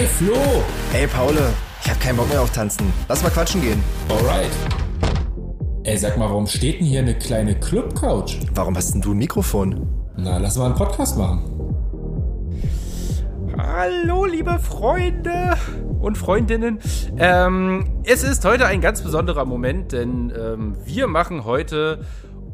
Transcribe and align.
Hey 0.00 0.06
Flo! 0.06 0.64
Ey 0.94 1.06
Paul, 1.06 1.34
ich 1.84 1.90
hab 1.90 2.00
keinen 2.00 2.16
Bock 2.16 2.30
mehr 2.30 2.40
auf 2.40 2.50
Tanzen. 2.50 2.90
Lass 3.06 3.22
mal 3.22 3.28
quatschen 3.28 3.60
gehen. 3.60 3.84
Alright. 4.08 4.50
Ey, 5.84 5.98
sag 5.98 6.16
mal, 6.16 6.30
warum 6.30 6.46
steht 6.46 6.80
denn 6.80 6.86
hier 6.86 7.00
eine 7.00 7.18
kleine 7.18 7.60
Club-Couch? 7.60 8.38
Warum 8.54 8.78
hast 8.78 8.94
denn 8.94 9.02
du 9.02 9.10
ein 9.10 9.18
Mikrofon? 9.18 9.86
Na, 10.16 10.38
lass 10.38 10.56
mal 10.56 10.64
einen 10.64 10.74
Podcast 10.74 11.18
machen. 11.18 11.44
Hallo, 13.58 14.24
liebe 14.24 14.58
Freunde 14.58 15.58
und 16.00 16.16
Freundinnen. 16.16 16.80
Ähm, 17.18 18.00
es 18.04 18.22
ist 18.22 18.42
heute 18.46 18.64
ein 18.64 18.80
ganz 18.80 19.02
besonderer 19.02 19.44
Moment, 19.44 19.92
denn 19.92 20.32
ähm, 20.34 20.78
wir 20.82 21.08
machen 21.08 21.44
heute 21.44 22.06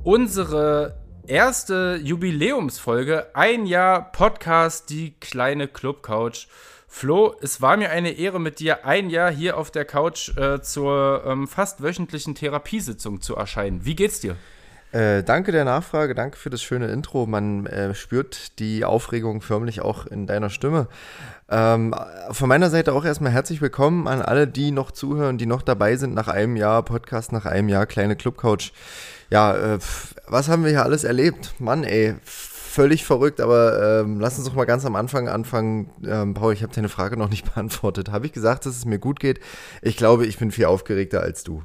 unsere 0.02 0.98
erste 1.28 2.00
Jubiläumsfolge. 2.02 3.28
Ein 3.34 3.66
Jahr 3.66 4.10
Podcast, 4.10 4.90
die 4.90 5.12
kleine 5.20 5.68
Club 5.68 6.02
Couch. 6.02 6.48
Flo, 6.98 7.34
es 7.42 7.60
war 7.60 7.76
mir 7.76 7.90
eine 7.90 8.12
Ehre, 8.12 8.40
mit 8.40 8.58
dir 8.58 8.86
ein 8.86 9.10
Jahr 9.10 9.30
hier 9.30 9.58
auf 9.58 9.70
der 9.70 9.84
Couch 9.84 10.34
äh, 10.38 10.62
zur 10.62 11.24
ähm, 11.26 11.46
fast 11.46 11.82
wöchentlichen 11.82 12.34
Therapiesitzung 12.34 13.20
zu 13.20 13.36
erscheinen. 13.36 13.84
Wie 13.84 13.94
geht's 13.94 14.20
dir? 14.20 14.34
Äh, 14.92 15.22
danke 15.22 15.52
der 15.52 15.66
Nachfrage, 15.66 16.14
danke 16.14 16.38
für 16.38 16.48
das 16.48 16.62
schöne 16.62 16.86
Intro. 16.86 17.26
Man 17.26 17.66
äh, 17.66 17.94
spürt 17.94 18.58
die 18.60 18.86
Aufregung 18.86 19.42
förmlich 19.42 19.82
auch 19.82 20.06
in 20.06 20.26
deiner 20.26 20.48
Stimme. 20.48 20.88
Ähm, 21.50 21.94
von 22.30 22.48
meiner 22.48 22.70
Seite 22.70 22.94
auch 22.94 23.04
erstmal 23.04 23.30
herzlich 23.30 23.60
willkommen 23.60 24.08
an 24.08 24.22
alle, 24.22 24.48
die 24.48 24.70
noch 24.70 24.90
zuhören, 24.90 25.36
die 25.36 25.44
noch 25.44 25.60
dabei 25.60 25.96
sind 25.96 26.14
nach 26.14 26.28
einem 26.28 26.56
Jahr 26.56 26.82
Podcast, 26.82 27.30
nach 27.30 27.44
einem 27.44 27.68
Jahr 27.68 27.84
kleine 27.84 28.16
Clubcouch. 28.16 28.72
Ja, 29.28 29.54
äh, 29.54 29.78
was 30.28 30.48
haben 30.48 30.64
wir 30.64 30.70
hier 30.70 30.84
alles 30.84 31.04
erlebt? 31.04 31.56
Mann, 31.58 31.84
ey, 31.84 32.14
völlig 32.76 33.06
verrückt, 33.06 33.40
aber 33.40 34.02
ähm, 34.02 34.20
lass 34.20 34.36
uns 34.36 34.46
doch 34.46 34.54
mal 34.54 34.66
ganz 34.66 34.84
am 34.84 34.96
Anfang 34.96 35.28
anfangen. 35.28 35.90
Ähm, 36.06 36.34
Paul, 36.34 36.52
ich 36.52 36.62
habe 36.62 36.74
deine 36.74 36.90
Frage 36.90 37.16
noch 37.16 37.30
nicht 37.30 37.54
beantwortet. 37.54 38.10
Habe 38.12 38.26
ich 38.26 38.32
gesagt, 38.32 38.66
dass 38.66 38.76
es 38.76 38.84
mir 38.84 38.98
gut 38.98 39.18
geht? 39.18 39.40
Ich 39.80 39.96
glaube, 39.96 40.26
ich 40.26 40.38
bin 40.38 40.50
viel 40.50 40.66
aufgeregter 40.66 41.22
als 41.22 41.42
du. 41.42 41.62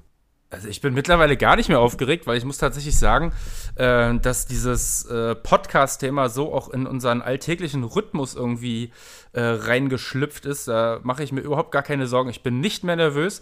Also 0.50 0.70
ich 0.70 0.80
bin 0.80 0.94
mittlerweile 0.94 1.36
gar 1.36 1.58
nicht 1.58 1.68
mehr 1.68 1.82
aufgeregt, 1.82 2.28
weil 2.28 2.38
ich 2.38 2.46
muss 2.46 2.58
tatsächlich 2.58 2.98
sagen, 2.98 3.34
äh, 3.76 4.18
dass 4.20 4.46
dieses 4.46 5.04
äh, 5.06 5.36
Podcast-Thema 5.36 6.30
so 6.30 6.54
auch 6.54 6.70
in 6.70 6.88
unseren 6.88 7.22
alltäglichen 7.22 7.84
Rhythmus 7.84 8.34
irgendwie 8.34 8.92
äh, 9.34 9.42
reingeschlüpft 9.42 10.46
ist. 10.46 10.70
Da 10.70 11.02
mache 11.04 11.24
ich 11.24 11.34
mir 11.34 11.42
überhaupt 11.42 11.74
gar 11.74 11.84
keine 11.84 12.08
Sorgen. 12.08 12.30
Ich 12.30 12.42
bin 12.42 12.62
nicht 12.62 12.86
mehr 12.86 12.96
nervös. 12.96 13.42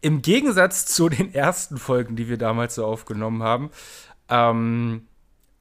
Im 0.00 0.22
Gegensatz 0.22 0.86
zu 0.86 1.08
den 1.08 1.34
ersten 1.34 1.78
Folgen, 1.78 2.14
die 2.14 2.28
wir 2.28 2.38
damals 2.38 2.76
so 2.76 2.84
aufgenommen 2.84 3.42
haben. 3.42 3.70
Ähm, 4.28 5.07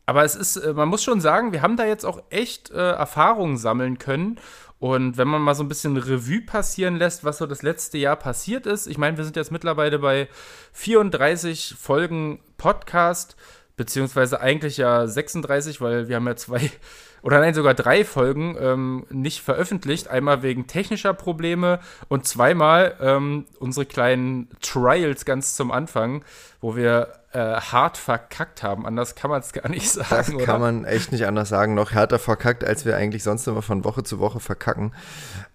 aber 0.08 0.24
es 0.24 0.36
ist, 0.36 0.56
äh, 0.56 0.74
man 0.74 0.90
muss 0.90 1.04
schon 1.04 1.22
sagen, 1.22 1.52
wir 1.52 1.62
haben 1.62 1.78
da 1.78 1.86
jetzt 1.86 2.06
auch 2.06 2.24
echt 2.32 2.72
äh, 2.72 2.92
Erfahrungen 2.92 3.58
sammeln 3.58 4.00
können 4.00 4.40
und 4.80 5.18
wenn 5.18 5.28
man 5.28 5.42
mal 5.42 5.56
so 5.56 5.64
ein 5.64 5.70
bisschen 5.70 5.98
Revue 5.98 6.42
passieren 6.42 6.98
lässt, 6.98 7.24
was 7.24 7.40
so 7.40 7.46
das 7.46 7.62
letzte 7.62 7.98
Jahr 7.98 8.16
passiert 8.16 8.66
ist, 8.66 8.88
ich 8.88 8.98
meine, 8.98 9.18
wir 9.18 9.24
sind 9.24 9.36
jetzt 9.36 9.52
mittlerweile 9.52 10.00
bei 10.00 10.28
34 10.74 11.76
Folgen 11.78 12.40
Podcast, 12.58 13.36
beziehungsweise 13.76 14.40
eigentlich 14.40 14.78
ja 14.78 15.08
36, 15.08 15.82
weil 15.82 16.08
wir 16.08 16.16
haben 16.16 16.28
ja 16.28 16.36
zwei 16.36 16.72
oder 17.24 17.40
nein, 17.40 17.56
sogar 17.56 17.74
drei 17.74 18.06
Folgen 18.06 18.56
ähm, 18.60 19.06
nicht 19.10 19.42
veröffentlicht. 19.42 20.08
Einmal 20.08 20.44
wegen 20.44 20.68
technischer 20.68 21.14
Probleme 21.14 21.80
und 22.08 22.28
zweimal 22.28 22.96
ähm, 23.02 23.46
unsere 23.60 23.88
kleinen 23.88 24.48
Trials 24.62 25.26
ganz 25.26 25.56
zum 25.56 25.72
Anfang, 25.72 26.24
wo 26.62 26.76
wir 26.76 27.14
äh, 27.38 27.62
hart 27.62 27.98
verkackt 27.98 28.64
haben. 28.64 28.88
Anders 28.88 29.14
kann 29.14 29.30
man 29.30 29.42
es 29.42 29.54
gar 29.54 29.70
nicht 29.70 29.90
sagen. 29.92 30.10
Das 30.10 30.28
kann 30.28 30.36
oder? 30.36 30.58
man 30.58 30.86
echt 30.86 31.12
nicht 31.12 31.28
anders 31.28 31.50
sagen. 31.50 31.76
Noch 31.76 31.92
härter 31.92 32.18
verkackt, 32.18 32.64
als 32.64 32.84
wir 32.84 32.98
eigentlich 32.98 33.22
sonst 33.22 33.46
immer 33.48 33.62
von 33.62 33.84
Woche 33.84 34.02
zu 34.02 34.18
Woche 34.18 34.40
verkacken. 34.40 34.92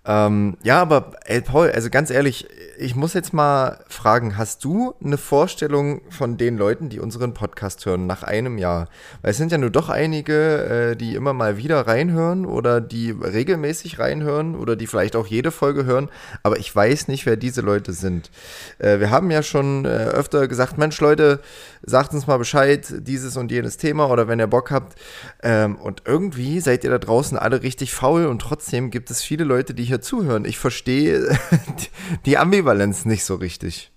Ähm, 0.05 0.56
ja, 0.64 0.80
aber 0.80 1.12
ey, 1.27 1.41
Paul, 1.42 1.70
also 1.70 1.88
ganz 1.88 2.10
ehrlich, 2.10 2.48
ich 2.77 2.97
muss 2.97 3.14
jetzt 3.14 3.33
mal 3.33 3.78
fragen, 3.88 4.36
hast 4.36 4.64
du 4.64 4.94
eine 5.03 5.16
Vorstellung 5.16 6.00
von 6.10 6.36
den 6.36 6.56
Leuten, 6.56 6.88
die 6.88 6.98
unseren 6.98 7.34
Podcast 7.34 7.87
hören, 7.87 8.09
nach 8.09 8.25
einem 8.25 8.59
Jahr? 8.59 8.88
Weil 9.22 9.31
es 9.31 9.37
sind 9.37 9.53
ja 9.53 9.59
nur 9.59 9.71
doch 9.71 9.88
einige, 9.88 10.92
äh, 10.92 10.97
die 10.97 11.15
immer 11.15 11.32
mal 11.32 11.56
wieder 11.56 11.87
reinhören 11.87 12.47
oder 12.47 12.81
die 12.81 13.12
regelmäßig 13.12 14.00
reinhören 14.00 14.56
oder 14.56 14.75
die 14.75 14.88
vielleicht 14.88 15.15
auch 15.15 15.28
jede 15.28 15.53
Folge 15.53 15.84
hören, 15.84 16.09
aber 16.42 16.59
ich 16.59 16.75
weiß 16.75 17.06
nicht, 17.06 17.25
wer 17.25 17.37
diese 17.37 17.60
Leute 17.60 17.92
sind. 17.92 18.31
Äh, 18.78 18.98
wir 18.98 19.10
haben 19.10 19.31
ja 19.31 19.44
schon 19.44 19.84
äh, 19.84 19.88
öfter 19.88 20.48
gesagt, 20.48 20.78
Mensch 20.78 21.00
Leute, 21.00 21.38
sagt 21.83 22.12
uns 22.15 22.27
mal 22.27 22.38
Bescheid, 22.38 22.87
dieses 22.99 23.37
und 23.37 23.50
jenes 23.50 23.77
Thema 23.77 24.10
oder 24.10 24.28
wenn 24.28 24.38
ihr 24.38 24.47
Bock 24.47 24.71
habt. 24.71 24.99
Ähm, 25.43 25.77
und 25.77 26.03
irgendwie 26.06 26.60
seid 26.60 26.84
ihr 26.84 26.91
da 26.91 26.99
draußen 26.99 27.38
alle 27.38 27.62
richtig 27.62 27.93
faul 27.93 28.27
und 28.27 28.41
trotzdem 28.41 28.91
gibt 28.91 29.10
es 29.10 29.22
viele 29.22 29.44
Leute, 29.44 29.75
die 29.75 29.84
hier 29.84 30.00
zuhören. 30.00 30.44
Ich 30.44 30.59
verstehe 30.59 31.38
die 32.27 32.38
Ambivalenz 32.38 33.05
nicht 33.05 33.25
so 33.25 33.37
richtig. 33.37 33.93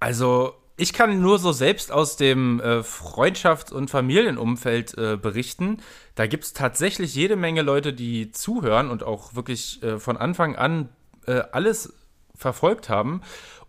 Also, 0.00 0.54
ich 0.76 0.92
kann 0.92 1.20
nur 1.20 1.38
so 1.38 1.52
selbst 1.52 1.92
aus 1.92 2.16
dem 2.16 2.60
äh, 2.60 2.80
Freundschafts- 2.80 3.72
und 3.72 3.90
Familienumfeld 3.90 4.96
äh, 4.98 5.16
berichten. 5.16 5.78
Da 6.14 6.26
gibt 6.26 6.44
es 6.44 6.52
tatsächlich 6.54 7.14
jede 7.14 7.36
Menge 7.36 7.62
Leute, 7.62 7.92
die 7.92 8.32
zuhören 8.32 8.90
und 8.90 9.02
auch 9.02 9.34
wirklich 9.34 9.82
äh, 9.82 9.98
von 9.98 10.16
Anfang 10.16 10.56
an 10.56 10.88
äh, 11.26 11.42
alles 11.52 11.92
verfolgt 12.34 12.88
haben. 12.88 13.20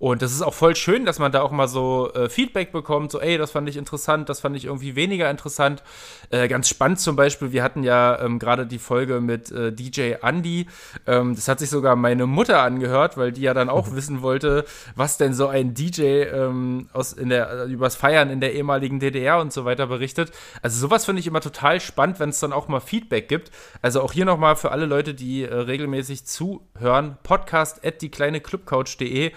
Und 0.03 0.22
das 0.22 0.34
ist 0.34 0.41
auch 0.41 0.53
voll 0.53 0.75
schön, 0.75 1.06
dass 1.06 1.18
man 1.18 1.31
da 1.31 1.41
auch 1.44 1.52
mal 1.52 1.69
so 1.69 2.12
äh, 2.14 2.28
Feedback 2.28 2.74
bekommt, 2.74 3.09
so, 3.09 3.22
ey, 3.22 3.38
das 3.38 3.52
fand 3.52 3.69
ich 3.69 3.78
interessant, 3.78 4.28
das 4.28 4.41
fand 4.41 4.53
ich 4.58 4.66
irgendwie 4.66 4.97
weniger 4.97 5.31
interessant. 5.31 5.81
Äh, 6.30 6.50
ganz 6.50 6.68
spannend 6.68 7.00
zum 7.00 7.16
Beispiel, 7.16 7.53
wir 7.53 7.64
hatten 7.64 7.84
ja 7.84 8.19
ähm, 8.19 8.38
gerade 8.38 8.68
die 8.68 8.80
Folge 8.80 9.22
mit 9.22 9.50
äh, 9.53 9.72
DJ 9.72 10.16
Andy. 10.22 10.68
Ähm, 11.08 11.36
das 11.36 11.47
hat 11.47 11.59
sich 11.59 11.69
sogar 11.69 11.96
meine 11.96 12.28
Mutter 12.28 12.62
angehört, 12.62 13.16
weil 13.16 13.31
die 13.31 13.44
ja 13.44 13.53
dann 13.53 13.69
auch 13.69 13.96
wissen 13.96 14.22
wollte, 14.22 14.66
was 14.97 15.16
denn 15.16 15.34
so 15.34 15.47
ein 15.47 15.74
DJ 15.74 16.24
ähm, 16.24 16.90
aus 16.92 17.13
in 17.13 17.30
der, 17.30 17.50
äh, 17.50 17.72
übers 17.72 17.96
Feiern 17.96 18.30
in 18.30 18.42
der 18.42 18.56
ehemaligen 18.56 19.00
DDR 19.00 19.40
und 19.40 19.53
so 19.53 19.63
weiter 19.63 19.88
berichtet. 19.88 20.34
Also 20.62 20.81
sowas 20.81 21.06
finde 21.06 21.22
ich 21.22 21.28
immer 21.28 21.40
total 21.40 21.80
spannend, 21.80 22.19
wenn 22.19 22.28
es 22.28 22.42
dann 22.42 22.52
auch 22.52 22.68
mal 22.68 22.81
Feedback 22.81 23.30
gibt. 23.30 23.52
Also 23.81 24.02
auch 24.02 24.12
hier 24.12 24.25
nochmal 24.25 24.58
für 24.58 24.72
alle 24.72 24.86
Leute, 24.86 25.13
die 25.13 25.44
äh, 25.44 25.53
regelmäßig 25.53 26.25
zuhören, 26.25 27.16
podcast 27.24 27.86
at 27.86 28.02
die 28.02 28.12
kleine 28.12 28.42
Clubcouch.de 28.42 29.31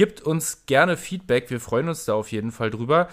Gibt 0.00 0.22
uns 0.22 0.64
gerne 0.64 0.96
Feedback, 0.96 1.50
wir 1.50 1.60
freuen 1.60 1.90
uns 1.90 2.06
da 2.06 2.14
auf 2.14 2.32
jeden 2.32 2.52
Fall 2.52 2.70
drüber. 2.70 3.08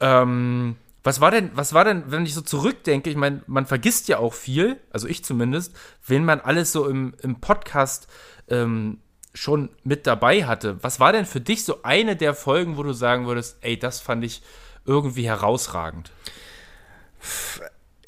Ähm, 0.00 0.76
was 1.02 1.20
war 1.20 1.30
denn, 1.30 1.50
was 1.52 1.74
war 1.74 1.84
denn, 1.84 2.04
wenn 2.06 2.24
ich 2.24 2.32
so 2.32 2.40
zurückdenke, 2.40 3.10
ich 3.10 3.16
meine, 3.16 3.42
man 3.46 3.66
vergisst 3.66 4.08
ja 4.08 4.16
auch 4.16 4.32
viel, 4.32 4.80
also 4.88 5.06
ich 5.06 5.22
zumindest, 5.22 5.76
wenn 6.06 6.24
man 6.24 6.40
alles 6.40 6.72
so 6.72 6.88
im, 6.88 7.12
im 7.20 7.42
Podcast 7.42 8.08
ähm, 8.48 9.00
schon 9.34 9.68
mit 9.82 10.06
dabei 10.06 10.46
hatte. 10.46 10.82
Was 10.82 10.98
war 10.98 11.12
denn 11.12 11.26
für 11.26 11.42
dich 11.42 11.62
so 11.62 11.82
eine 11.82 12.16
der 12.16 12.32
Folgen, 12.32 12.78
wo 12.78 12.82
du 12.82 12.94
sagen 12.94 13.26
würdest, 13.26 13.58
ey, 13.60 13.78
das 13.78 14.00
fand 14.00 14.24
ich 14.24 14.40
irgendwie 14.86 15.26
herausragend? 15.26 16.10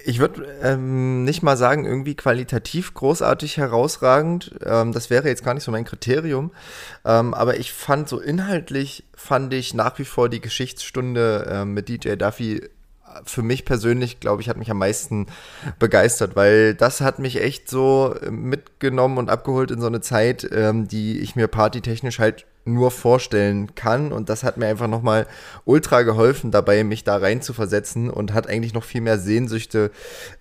Ich 0.08 0.20
würde 0.20 0.46
ähm, 0.62 1.24
nicht 1.24 1.42
mal 1.42 1.56
sagen, 1.56 1.84
irgendwie 1.84 2.14
qualitativ 2.14 2.94
großartig 2.94 3.56
herausragend. 3.56 4.52
Ähm, 4.64 4.92
das 4.92 5.10
wäre 5.10 5.26
jetzt 5.26 5.44
gar 5.44 5.52
nicht 5.52 5.64
so 5.64 5.72
mein 5.72 5.84
Kriterium. 5.84 6.52
Ähm, 7.04 7.34
aber 7.34 7.58
ich 7.58 7.72
fand 7.72 8.08
so 8.08 8.20
inhaltlich, 8.20 9.02
fand 9.16 9.52
ich 9.52 9.74
nach 9.74 9.98
wie 9.98 10.04
vor 10.04 10.28
die 10.28 10.40
Geschichtsstunde 10.40 11.48
ähm, 11.50 11.74
mit 11.74 11.88
DJ 11.88 12.14
Duffy 12.14 12.62
für 13.24 13.42
mich 13.42 13.64
persönlich, 13.64 14.20
glaube 14.20 14.42
ich, 14.42 14.48
hat 14.48 14.58
mich 14.58 14.70
am 14.70 14.78
meisten 14.78 15.26
begeistert, 15.80 16.36
weil 16.36 16.74
das 16.74 17.00
hat 17.00 17.18
mich 17.18 17.42
echt 17.42 17.68
so 17.68 18.14
mitgenommen 18.30 19.18
und 19.18 19.28
abgeholt 19.28 19.72
in 19.72 19.80
so 19.80 19.88
eine 19.88 20.02
Zeit, 20.02 20.48
ähm, 20.52 20.86
die 20.86 21.18
ich 21.18 21.34
mir 21.34 21.48
partytechnisch 21.48 22.20
halt 22.20 22.46
nur 22.66 22.90
vorstellen 22.90 23.74
kann. 23.74 24.12
Und 24.12 24.28
das 24.28 24.42
hat 24.42 24.56
mir 24.56 24.66
einfach 24.66 24.88
nochmal 24.88 25.26
ultra 25.64 26.02
geholfen, 26.02 26.50
dabei 26.50 26.84
mich 26.84 27.04
da 27.04 27.16
rein 27.16 27.40
zu 27.40 27.52
versetzen 27.52 28.10
und 28.10 28.34
hat 28.34 28.48
eigentlich 28.48 28.74
noch 28.74 28.84
viel 28.84 29.00
mehr 29.00 29.18
Sehnsüchte 29.18 29.90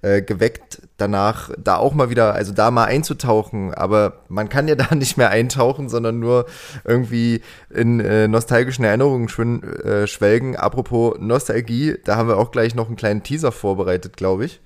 äh, 0.02 0.22
geweckt, 0.22 0.82
danach 0.98 1.52
da 1.58 1.78
auch 1.78 1.94
mal 1.94 2.10
wieder, 2.10 2.34
also 2.34 2.52
da 2.52 2.72
mal 2.72 2.86
einzutauchen. 2.86 3.74
Aber 3.74 4.24
man 4.28 4.50
kann 4.50 4.68
ja 4.68 4.76
da 4.76 4.94
nicht 4.96 5.18
mehr 5.18 5.30
eintauchen, 5.30 5.88
sondern 5.88 6.20
nur 6.20 6.48
irgendwie 6.84 7.42
in 7.70 8.00
äh, 8.00 8.28
nostalgischen 8.28 8.84
Erinnerungen 8.84 9.30
schwin, 9.30 9.64
äh, 9.64 10.08
schwelgen. 10.08 10.56
Apropos 10.56 11.18
Nostalgie, 11.20 11.98
da 12.04 12.16
haben 12.16 12.28
wir 12.28 12.38
auch 12.38 12.52
gleich 12.52 12.76
noch 12.76 12.88
einen 12.88 12.96
kleinen 12.96 13.24
Teaser 13.24 13.52
vorbereitet, 13.52 14.18
glaube 14.18 14.46
ich. 14.46 14.62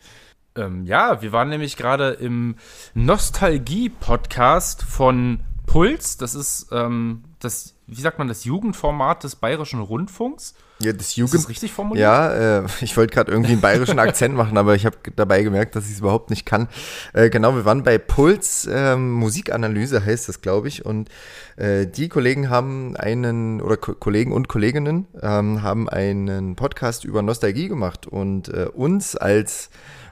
Ähm, 0.56 0.86
ja, 0.86 1.22
wir 1.22 1.32
waren 1.32 1.50
nämlich 1.50 1.78
gerade 1.78 2.12
im 2.12 2.56
Nostalgie-Podcast 2.94 4.84
von 4.84 5.40
Puls. 5.70 6.18
Das 6.18 6.34
ist 6.34 6.68
ähm, 6.72 7.24
das, 7.40 7.76
wie 7.86 8.02
sagt 8.02 8.18
man, 8.18 8.28
das 8.28 8.44
Jugendformat 8.44 9.24
des 9.24 9.36
Bayerischen 9.36 9.80
Rundfunks. 9.80 10.56
Ja, 10.82 10.94
das 10.94 11.16
Jugend. 11.16 11.36
Ist 11.36 11.44
das 11.44 11.50
richtig 11.50 11.74
formuliert? 11.74 12.02
Ja, 12.02 12.62
äh, 12.62 12.66
ich 12.82 12.98
wollte 12.98 13.14
gerade 13.14 13.32
irgendwie 13.32 13.52
einen 13.52 13.62
bayerischen 13.62 14.00
Akzent 14.00 14.34
machen, 14.34 14.58
aber 14.58 14.74
ich 14.74 14.88
habe 14.88 14.98
dabei 15.16 15.44
gemerkt, 15.44 15.76
dass 15.76 15.86
ich 15.86 15.92
es 15.92 16.00
überhaupt 16.00 16.32
nicht 16.32 16.48
kann. 16.48 16.70
Äh, 17.14 17.30
genau, 17.30 17.56
wir 17.56 17.66
waren 17.66 17.84
bei 17.84 18.00
Puls 18.00 18.68
ähm, 18.72 19.12
Musikanalyse, 19.12 20.04
heißt 20.04 20.28
das, 20.28 20.42
glaube 20.42 20.70
ich. 20.70 20.86
Und 20.86 21.10
äh, 21.58 21.86
die 21.86 22.10
Kollegen 22.10 22.50
haben 22.50 22.98
einen, 22.98 23.62
oder 23.62 23.78
Ko 23.78 23.94
Kollegen 23.94 24.32
und 24.32 24.48
Kolleginnen 24.48 25.08
ähm, 25.22 25.62
haben 25.62 25.88
einen 25.88 26.56
Podcast 26.56 27.06
über 27.06 27.22
Nostalgie 27.22 27.68
gemacht 27.68 28.08
und 28.08 28.50
äh, 28.50 28.66
uns 28.74 29.16
als 29.16 29.70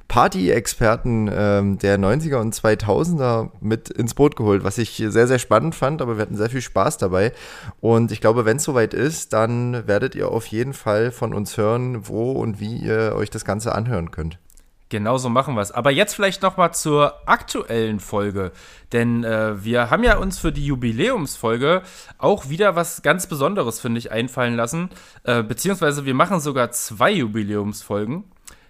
Party-Experten 0.07 1.29
ähm, 1.31 1.77
der 1.79 1.99
90er 1.99 2.37
und 2.37 2.55
2000er 2.55 3.49
mit 3.59 3.89
ins 3.89 4.13
Boot 4.13 4.35
geholt, 4.35 4.63
was 4.63 4.77
ich 4.77 4.95
sehr, 4.95 5.27
sehr 5.27 5.39
spannend 5.39 5.75
fand, 5.75 6.01
aber 6.01 6.17
wir 6.17 6.21
hatten 6.21 6.37
sehr 6.37 6.49
viel 6.49 6.61
Spaß 6.61 6.97
dabei. 6.97 7.33
Und 7.81 8.11
ich 8.11 8.21
glaube, 8.21 8.45
wenn 8.45 8.57
es 8.57 8.63
soweit 8.63 8.93
ist, 8.93 9.33
dann 9.33 9.87
werdet 9.87 10.15
ihr 10.15 10.29
auf 10.29 10.45
jeden 10.47 10.73
Fall 10.73 11.11
von 11.11 11.33
uns 11.33 11.57
hören, 11.57 12.07
wo 12.07 12.31
und 12.31 12.59
wie 12.59 12.77
ihr 12.77 13.13
euch 13.15 13.29
das 13.29 13.43
Ganze 13.43 13.75
anhören 13.75 14.11
könnt. 14.11 14.39
Genau 14.89 15.17
so 15.17 15.27
machen 15.27 15.55
wir 15.55 15.61
es. 15.61 15.73
Aber 15.73 15.91
jetzt 15.91 16.13
vielleicht 16.13 16.41
noch 16.41 16.55
mal 16.55 16.71
zur 16.71 17.27
aktuellen 17.27 17.99
Folge, 17.99 18.53
denn 18.93 19.25
äh, 19.25 19.61
wir 19.61 19.89
haben 19.89 20.03
ja 20.03 20.17
uns 20.17 20.39
für 20.39 20.53
die 20.53 20.65
Jubiläumsfolge 20.65 21.81
auch 22.17 22.47
wieder 22.47 22.77
was 22.77 23.01
ganz 23.01 23.27
Besonderes, 23.27 23.81
finde 23.81 23.99
ich, 23.99 24.11
einfallen 24.11 24.55
lassen. 24.55 24.89
Äh, 25.23 25.43
beziehungsweise 25.43 26.05
wir 26.05 26.13
machen 26.13 26.39
sogar 26.39 26.71
zwei 26.71 27.11
Jubiläumsfolgen. 27.11 28.23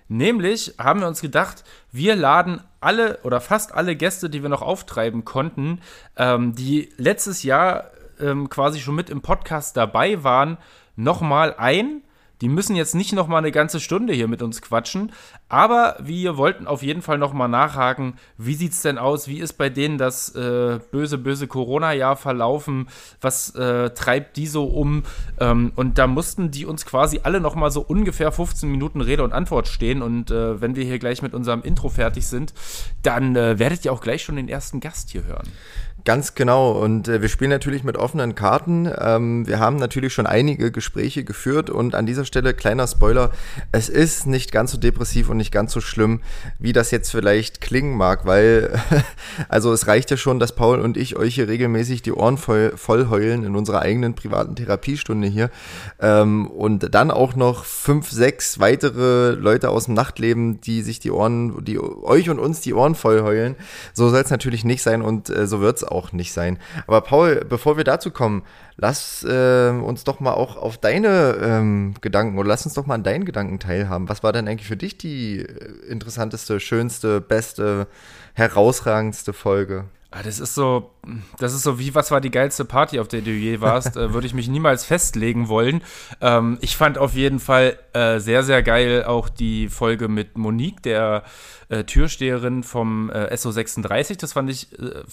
Nämlich 0.10 0.76
haben 0.78 1.02
wir 1.02 1.08
uns 1.08 1.22
gedacht, 1.22 1.64
wir 1.92 2.16
laden 2.16 2.62
alle 2.80 3.20
oder 3.24 3.42
fast 3.42 3.74
alle 3.74 3.96
Gäste, 3.96 4.30
die 4.30 4.42
wir 4.42 4.50
noch 4.50 4.62
auftreiben 4.62 5.26
konnten, 5.26 5.82
ähm, 6.16 6.56
die 6.56 6.90
letztes 6.98 7.44
Jahr 7.44 7.92
ähm, 8.20 8.50
quasi 8.50 8.80
schon 8.80 8.96
mit 8.96 9.10
im 9.10 9.22
Podcast 9.22 9.76
dabei 9.76 10.24
waren, 10.24 10.58
nochmal 10.96 11.56
ein 11.58 12.02
die 12.42 12.50
müssen 12.50 12.76
jetzt 12.76 12.96
nicht 12.96 13.14
noch 13.14 13.28
mal 13.28 13.38
eine 13.38 13.52
ganze 13.52 13.80
Stunde 13.80 14.14
hier 14.14 14.28
mit 14.28 14.42
uns 14.42 14.62
quatschen, 14.62 15.12
aber 15.50 15.96
wir 16.00 16.38
wollten 16.38 16.68
auf 16.68 16.84
jeden 16.84 17.02
Fall 17.02 17.18
noch 17.18 17.34
mal 17.34 17.48
nachhaken, 17.48 18.16
wie 18.38 18.54
sieht's 18.54 18.82
denn 18.82 18.98
aus? 18.98 19.28
Wie 19.28 19.40
ist 19.40 19.54
bei 19.54 19.70
denen 19.70 19.98
das 19.98 20.36
äh, 20.36 20.80
böse, 20.92 21.18
böse 21.18 21.48
Corona-Jahr 21.48 22.18
verlaufen? 22.18 22.90
Was 23.22 23.56
äh, 23.56 23.92
treibt 23.92 24.38
die 24.38 24.48
so 24.48 24.66
um? 24.66 25.04
Ähm, 25.40 25.72
und 25.76 25.98
da 25.98 26.08
mussten 26.08 26.52
die 26.52 26.66
uns 26.66 26.86
quasi 26.86 27.22
alle 27.24 27.40
noch 27.40 27.56
mal 27.56 27.72
so 27.72 27.82
ungefähr 27.82 28.32
15 28.32 28.70
Minuten 28.70 29.02
Rede 29.02 29.24
und 29.24 29.34
Antwort 29.34 29.68
stehen. 29.68 30.02
Und 30.02 30.32
äh, 30.32 30.60
wenn 30.60 30.76
wir 30.76 30.84
hier 30.84 31.00
gleich 31.00 31.22
mit 31.22 31.34
unserem 31.34 31.62
Intro 31.62 31.90
fertig 31.90 32.28
sind, 32.28 32.54
dann 33.04 33.36
äh, 33.36 33.58
werdet 33.58 33.86
ihr 33.86 33.94
auch 33.94 34.02
gleich 34.02 34.24
schon 34.24 34.36
den 34.36 34.50
ersten 34.50 34.80
Gast 34.80 35.12
hier 35.12 35.24
hören. 35.24 35.48
Ganz 36.08 36.36
genau. 36.36 36.72
Und 36.72 37.10
äh, 37.10 37.22
wir 37.22 37.28
spielen 37.28 37.50
natürlich 37.50 37.84
mit 37.84 37.98
offenen 37.98 38.34
Karten. 38.34 38.90
Ähm, 38.98 39.46
wir 39.46 39.60
haben 39.60 39.76
natürlich 39.76 40.14
schon 40.14 40.26
einige 40.26 40.72
Gespräche 40.72 41.26
geführt 41.26 41.70
und 41.70 41.96
an 41.96 42.06
dieser 42.06 42.24
Stelle 42.24 42.54
kleiner 42.54 42.88
Spoiler. 42.88 43.32
Es 43.74 43.90
ist 43.90 44.26
nicht 44.26 44.54
ganz 44.54 44.72
so 44.72 44.78
depressiv 44.78 45.30
und 45.30 45.36
nicht 45.36 45.52
ganz 45.52 45.74
so 45.74 45.82
schlimm, 45.82 46.22
wie 46.60 46.72
das 46.72 46.92
jetzt 46.92 47.12
vielleicht 47.12 47.60
klingen 47.60 47.98
mag, 47.98 48.26
weil 48.26 48.80
also 49.50 49.74
es 49.74 49.88
reicht 49.88 50.10
ja 50.10 50.16
schon, 50.16 50.40
dass 50.40 50.56
Paul 50.56 50.80
und 50.80 50.96
ich 50.96 51.18
euch 51.18 51.36
hier 51.36 51.50
regelmäßig 51.50 52.04
die 52.04 52.14
Ohren 52.14 52.38
voll, 52.38 52.78
voll 52.78 53.10
heulen 53.10 53.44
in 53.44 53.58
unserer 53.58 53.82
eigenen 53.82 54.14
privaten 54.14 54.56
Therapiestunde 54.56 55.28
hier. 55.28 55.50
Ähm, 56.00 56.48
und 56.48 56.96
dann 56.96 57.12
auch 57.12 57.36
noch 57.36 57.66
fünf, 57.66 58.10
sechs 58.10 58.62
weitere 58.62 59.32
Leute 59.32 59.72
aus 59.72 59.88
dem 59.88 59.96
Nachtleben, 59.96 60.62
die 60.62 60.84
sich 60.84 61.02
die 61.02 61.12
Ohren, 61.12 61.66
die 61.66 61.78
euch 61.78 62.30
und 62.30 62.40
uns 62.40 62.62
die 62.62 62.74
Ohren 62.74 62.96
voll 62.96 63.24
heulen. 63.24 63.58
So 63.92 64.08
soll 64.08 64.22
es 64.22 64.30
natürlich 64.30 64.64
nicht 64.64 64.84
sein 64.84 65.02
und 65.02 65.30
äh, 65.30 65.48
so 65.48 65.60
wird 65.60 65.76
es 65.76 65.84
auch 65.84 65.97
auch 65.98 66.12
nicht 66.12 66.32
sein. 66.32 66.60
Aber 66.86 67.02
Paul, 67.02 67.46
bevor 67.48 67.78
wir 67.78 67.84
dazu 67.84 68.12
kommen, 68.12 68.44
lass 68.76 69.24
äh, 69.24 69.70
uns 69.70 70.04
doch 70.04 70.20
mal 70.20 70.34
auch 70.34 70.56
auf 70.56 70.78
deine 70.78 71.38
ähm, 71.42 71.96
Gedanken 72.02 72.38
oder 72.38 72.48
lass 72.48 72.66
uns 72.66 72.76
doch 72.76 72.86
mal 72.86 72.96
an 72.96 73.04
deinen 73.04 73.26
Gedanken 73.26 73.60
teilhaben. 73.60 74.08
Was 74.08 74.24
war 74.24 74.32
denn 74.32 74.48
eigentlich 74.48 74.68
für 74.68 74.78
dich 74.78 74.98
die 74.98 75.40
äh, 75.40 75.90
interessanteste, 75.90 76.60
schönste, 76.60 77.20
beste, 77.20 77.88
herausragendste 78.34 79.34
Folge? 79.34 79.86
Ah, 80.10 80.24
das 80.24 80.40
ist 80.40 80.56
so, 80.56 80.92
das 81.38 81.54
ist 81.54 81.64
so 81.64 81.80
wie, 81.80 81.94
was 81.94 82.12
war 82.12 82.22
die 82.22 82.32
geilste 82.32 82.64
Party, 82.64 83.00
auf 83.00 83.10
der 83.10 83.20
du 83.20 83.32
je 83.32 83.60
warst, 83.60 83.98
äh, 83.98 84.14
würde 84.14 84.26
ich 84.26 84.34
mich 84.34 84.48
niemals 84.48 84.86
festlegen 84.86 85.50
wollen. 85.50 85.82
Ähm, 86.22 86.58
ich 86.62 86.78
fand 86.78 86.98
auf 86.98 87.14
jeden 87.14 87.40
Fall 87.40 87.78
äh, 87.92 88.20
sehr, 88.20 88.44
sehr 88.44 88.64
geil 88.64 89.04
auch 89.04 89.28
die 89.28 89.68
Folge 89.68 90.08
mit 90.08 90.38
Monique, 90.38 90.82
der 90.82 91.24
äh, 91.68 91.84
Türsteherin 91.84 92.64
vom 92.64 93.10
äh, 93.10 93.34
SO36. 93.34 94.18
Das 94.18 94.32
fand 94.32 94.50
ich 94.50 94.72
äh, 94.80 95.04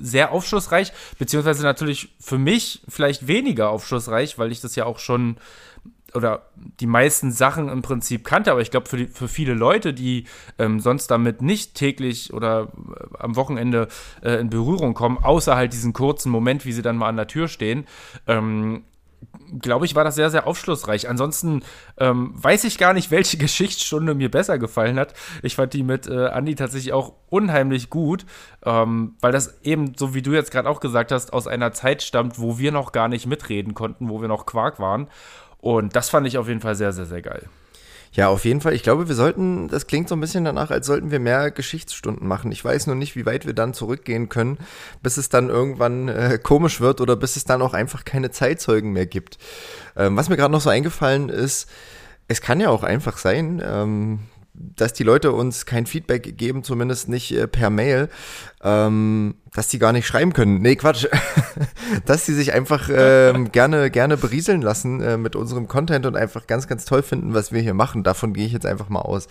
sehr 0.00 0.32
aufschlussreich, 0.32 0.92
beziehungsweise 1.18 1.62
natürlich 1.62 2.16
für 2.18 2.38
mich 2.38 2.82
vielleicht 2.88 3.28
weniger 3.28 3.70
aufschlussreich, 3.70 4.38
weil 4.38 4.50
ich 4.50 4.60
das 4.60 4.74
ja 4.74 4.86
auch 4.86 4.98
schon 4.98 5.36
oder 6.14 6.42
die 6.80 6.86
meisten 6.86 7.30
Sachen 7.30 7.68
im 7.68 7.82
Prinzip 7.82 8.24
kannte, 8.24 8.52
aber 8.52 8.60
ich 8.60 8.70
glaube, 8.70 8.88
für, 8.88 9.06
für 9.08 9.28
viele 9.28 9.54
Leute, 9.54 9.94
die 9.94 10.26
ähm, 10.58 10.80
sonst 10.80 11.08
damit 11.08 11.42
nicht 11.42 11.74
täglich 11.74 12.32
oder 12.32 12.72
äh, 12.72 13.18
am 13.18 13.36
Wochenende 13.36 13.88
äh, 14.22 14.34
in 14.40 14.50
Berührung 14.50 14.94
kommen, 14.94 15.18
außer 15.18 15.56
halt 15.56 15.72
diesen 15.72 15.92
kurzen 15.92 16.30
Moment, 16.30 16.64
wie 16.64 16.72
sie 16.72 16.82
dann 16.82 16.96
mal 16.96 17.08
an 17.08 17.16
der 17.16 17.26
Tür 17.26 17.48
stehen, 17.48 17.86
ähm, 18.26 18.84
glaube 19.60 19.86
ich, 19.86 19.94
war 19.94 20.04
das 20.04 20.14
sehr, 20.14 20.30
sehr 20.30 20.46
aufschlussreich. 20.46 21.08
Ansonsten 21.08 21.62
ähm, 21.98 22.32
weiß 22.34 22.64
ich 22.64 22.78
gar 22.78 22.92
nicht, 22.92 23.10
welche 23.10 23.36
Geschichtsstunde 23.38 24.14
mir 24.14 24.30
besser 24.30 24.58
gefallen 24.58 24.98
hat. 24.98 25.14
Ich 25.42 25.56
fand 25.56 25.72
die 25.72 25.82
mit 25.82 26.06
äh, 26.06 26.26
Andi 26.28 26.54
tatsächlich 26.54 26.92
auch 26.92 27.14
unheimlich 27.28 27.90
gut, 27.90 28.26
ähm, 28.64 29.16
weil 29.20 29.32
das 29.32 29.62
eben, 29.62 29.92
so 29.96 30.14
wie 30.14 30.22
du 30.22 30.32
jetzt 30.32 30.50
gerade 30.50 30.68
auch 30.68 30.80
gesagt 30.80 31.12
hast, 31.12 31.32
aus 31.32 31.46
einer 31.46 31.72
Zeit 31.72 32.02
stammt, 32.02 32.38
wo 32.38 32.58
wir 32.58 32.72
noch 32.72 32.92
gar 32.92 33.08
nicht 33.08 33.26
mitreden 33.26 33.74
konnten, 33.74 34.08
wo 34.08 34.20
wir 34.20 34.28
noch 34.28 34.46
Quark 34.46 34.80
waren. 34.80 35.08
Und 35.62 35.94
das 35.94 36.10
fand 36.10 36.26
ich 36.26 36.36
auf 36.36 36.48
jeden 36.48 36.60
Fall 36.60 36.74
sehr, 36.74 36.92
sehr, 36.92 37.06
sehr 37.06 37.22
geil. 37.22 37.48
Ja, 38.14 38.28
auf 38.28 38.44
jeden 38.44 38.60
Fall. 38.60 38.74
Ich 38.74 38.82
glaube, 38.82 39.08
wir 39.08 39.14
sollten, 39.14 39.68
das 39.68 39.86
klingt 39.86 40.08
so 40.08 40.16
ein 40.16 40.20
bisschen 40.20 40.44
danach, 40.44 40.70
als 40.70 40.86
sollten 40.86 41.10
wir 41.10 41.20
mehr 41.20 41.50
Geschichtsstunden 41.50 42.28
machen. 42.28 42.52
Ich 42.52 42.62
weiß 42.62 42.88
nur 42.88 42.96
nicht, 42.96 43.16
wie 43.16 43.24
weit 43.24 43.46
wir 43.46 43.54
dann 43.54 43.72
zurückgehen 43.72 44.28
können, 44.28 44.58
bis 45.02 45.16
es 45.16 45.30
dann 45.30 45.48
irgendwann 45.48 46.08
äh, 46.08 46.38
komisch 46.42 46.80
wird 46.82 47.00
oder 47.00 47.16
bis 47.16 47.36
es 47.36 47.44
dann 47.44 47.62
auch 47.62 47.72
einfach 47.72 48.04
keine 48.04 48.30
Zeitzeugen 48.30 48.92
mehr 48.92 49.06
gibt. 49.06 49.38
Ähm, 49.96 50.16
was 50.16 50.28
mir 50.28 50.36
gerade 50.36 50.52
noch 50.52 50.60
so 50.60 50.68
eingefallen 50.68 51.30
ist, 51.30 51.70
es 52.28 52.42
kann 52.42 52.60
ja 52.60 52.68
auch 52.68 52.82
einfach 52.82 53.16
sein, 53.16 53.62
ähm, 53.64 54.18
dass 54.76 54.92
die 54.92 55.02
Leute 55.02 55.32
uns 55.32 55.66
kein 55.66 55.86
Feedback 55.86 56.36
geben, 56.38 56.62
zumindest 56.62 57.08
nicht 57.08 57.32
äh, 57.32 57.48
per 57.48 57.70
Mail, 57.70 58.08
ähm, 58.62 59.34
dass 59.54 59.68
die 59.68 59.78
gar 59.78 59.92
nicht 59.92 60.06
schreiben 60.06 60.32
können. 60.32 60.62
Nee, 60.62 60.76
Quatsch. 60.76 61.06
dass 62.06 62.24
die 62.24 62.32
sich 62.32 62.52
einfach 62.52 62.88
ähm, 62.92 63.52
gerne, 63.52 63.90
gerne 63.90 64.16
berieseln 64.16 64.62
lassen 64.62 65.00
äh, 65.00 65.16
mit 65.16 65.36
unserem 65.36 65.68
Content 65.68 66.06
und 66.06 66.16
einfach 66.16 66.46
ganz, 66.46 66.68
ganz 66.68 66.84
toll 66.84 67.02
finden, 67.02 67.34
was 67.34 67.52
wir 67.52 67.60
hier 67.60 67.74
machen. 67.74 68.04
Davon 68.04 68.32
gehe 68.32 68.46
ich 68.46 68.52
jetzt 68.52 68.66
einfach 68.66 68.88
mal 68.88 69.00
aus. 69.00 69.26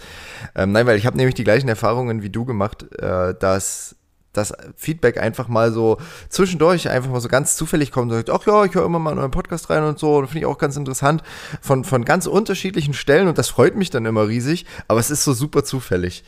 Ähm, 0.55 0.71
nein, 0.71 0.85
weil 0.85 0.97
ich 0.97 1.05
habe 1.05 1.17
nämlich 1.17 1.35
die 1.35 1.43
gleichen 1.43 1.69
Erfahrungen 1.69 2.21
wie 2.21 2.29
du 2.29 2.45
gemacht, 2.45 2.85
äh, 2.99 3.33
dass 3.39 3.95
das 4.33 4.53
Feedback 4.75 5.19
einfach 5.19 5.47
mal 5.47 5.71
so 5.71 5.97
zwischendurch 6.29 6.89
einfach 6.89 7.09
mal 7.09 7.21
so 7.21 7.27
ganz 7.27 7.55
zufällig 7.55 7.91
kommt 7.91 8.11
und 8.11 8.17
sagt, 8.17 8.29
ach 8.29 8.45
ja, 8.45 8.65
ich 8.65 8.73
höre 8.73 8.85
immer 8.85 8.99
mal 8.99 9.11
in 9.11 9.19
euren 9.19 9.31
Podcast 9.31 9.69
rein 9.69 9.83
und 9.83 9.99
so, 9.99 10.17
und 10.17 10.27
finde 10.27 10.39
ich 10.39 10.45
auch 10.45 10.57
ganz 10.57 10.75
interessant, 10.75 11.23
von, 11.61 11.83
von 11.83 12.05
ganz 12.05 12.27
unterschiedlichen 12.27 12.93
Stellen 12.93 13.27
und 13.27 13.37
das 13.37 13.49
freut 13.49 13.75
mich 13.75 13.89
dann 13.89 14.05
immer 14.05 14.27
riesig, 14.27 14.65
aber 14.87 14.99
es 14.99 15.11
ist 15.11 15.23
so 15.23 15.33
super 15.33 15.63
zufällig. 15.63 16.23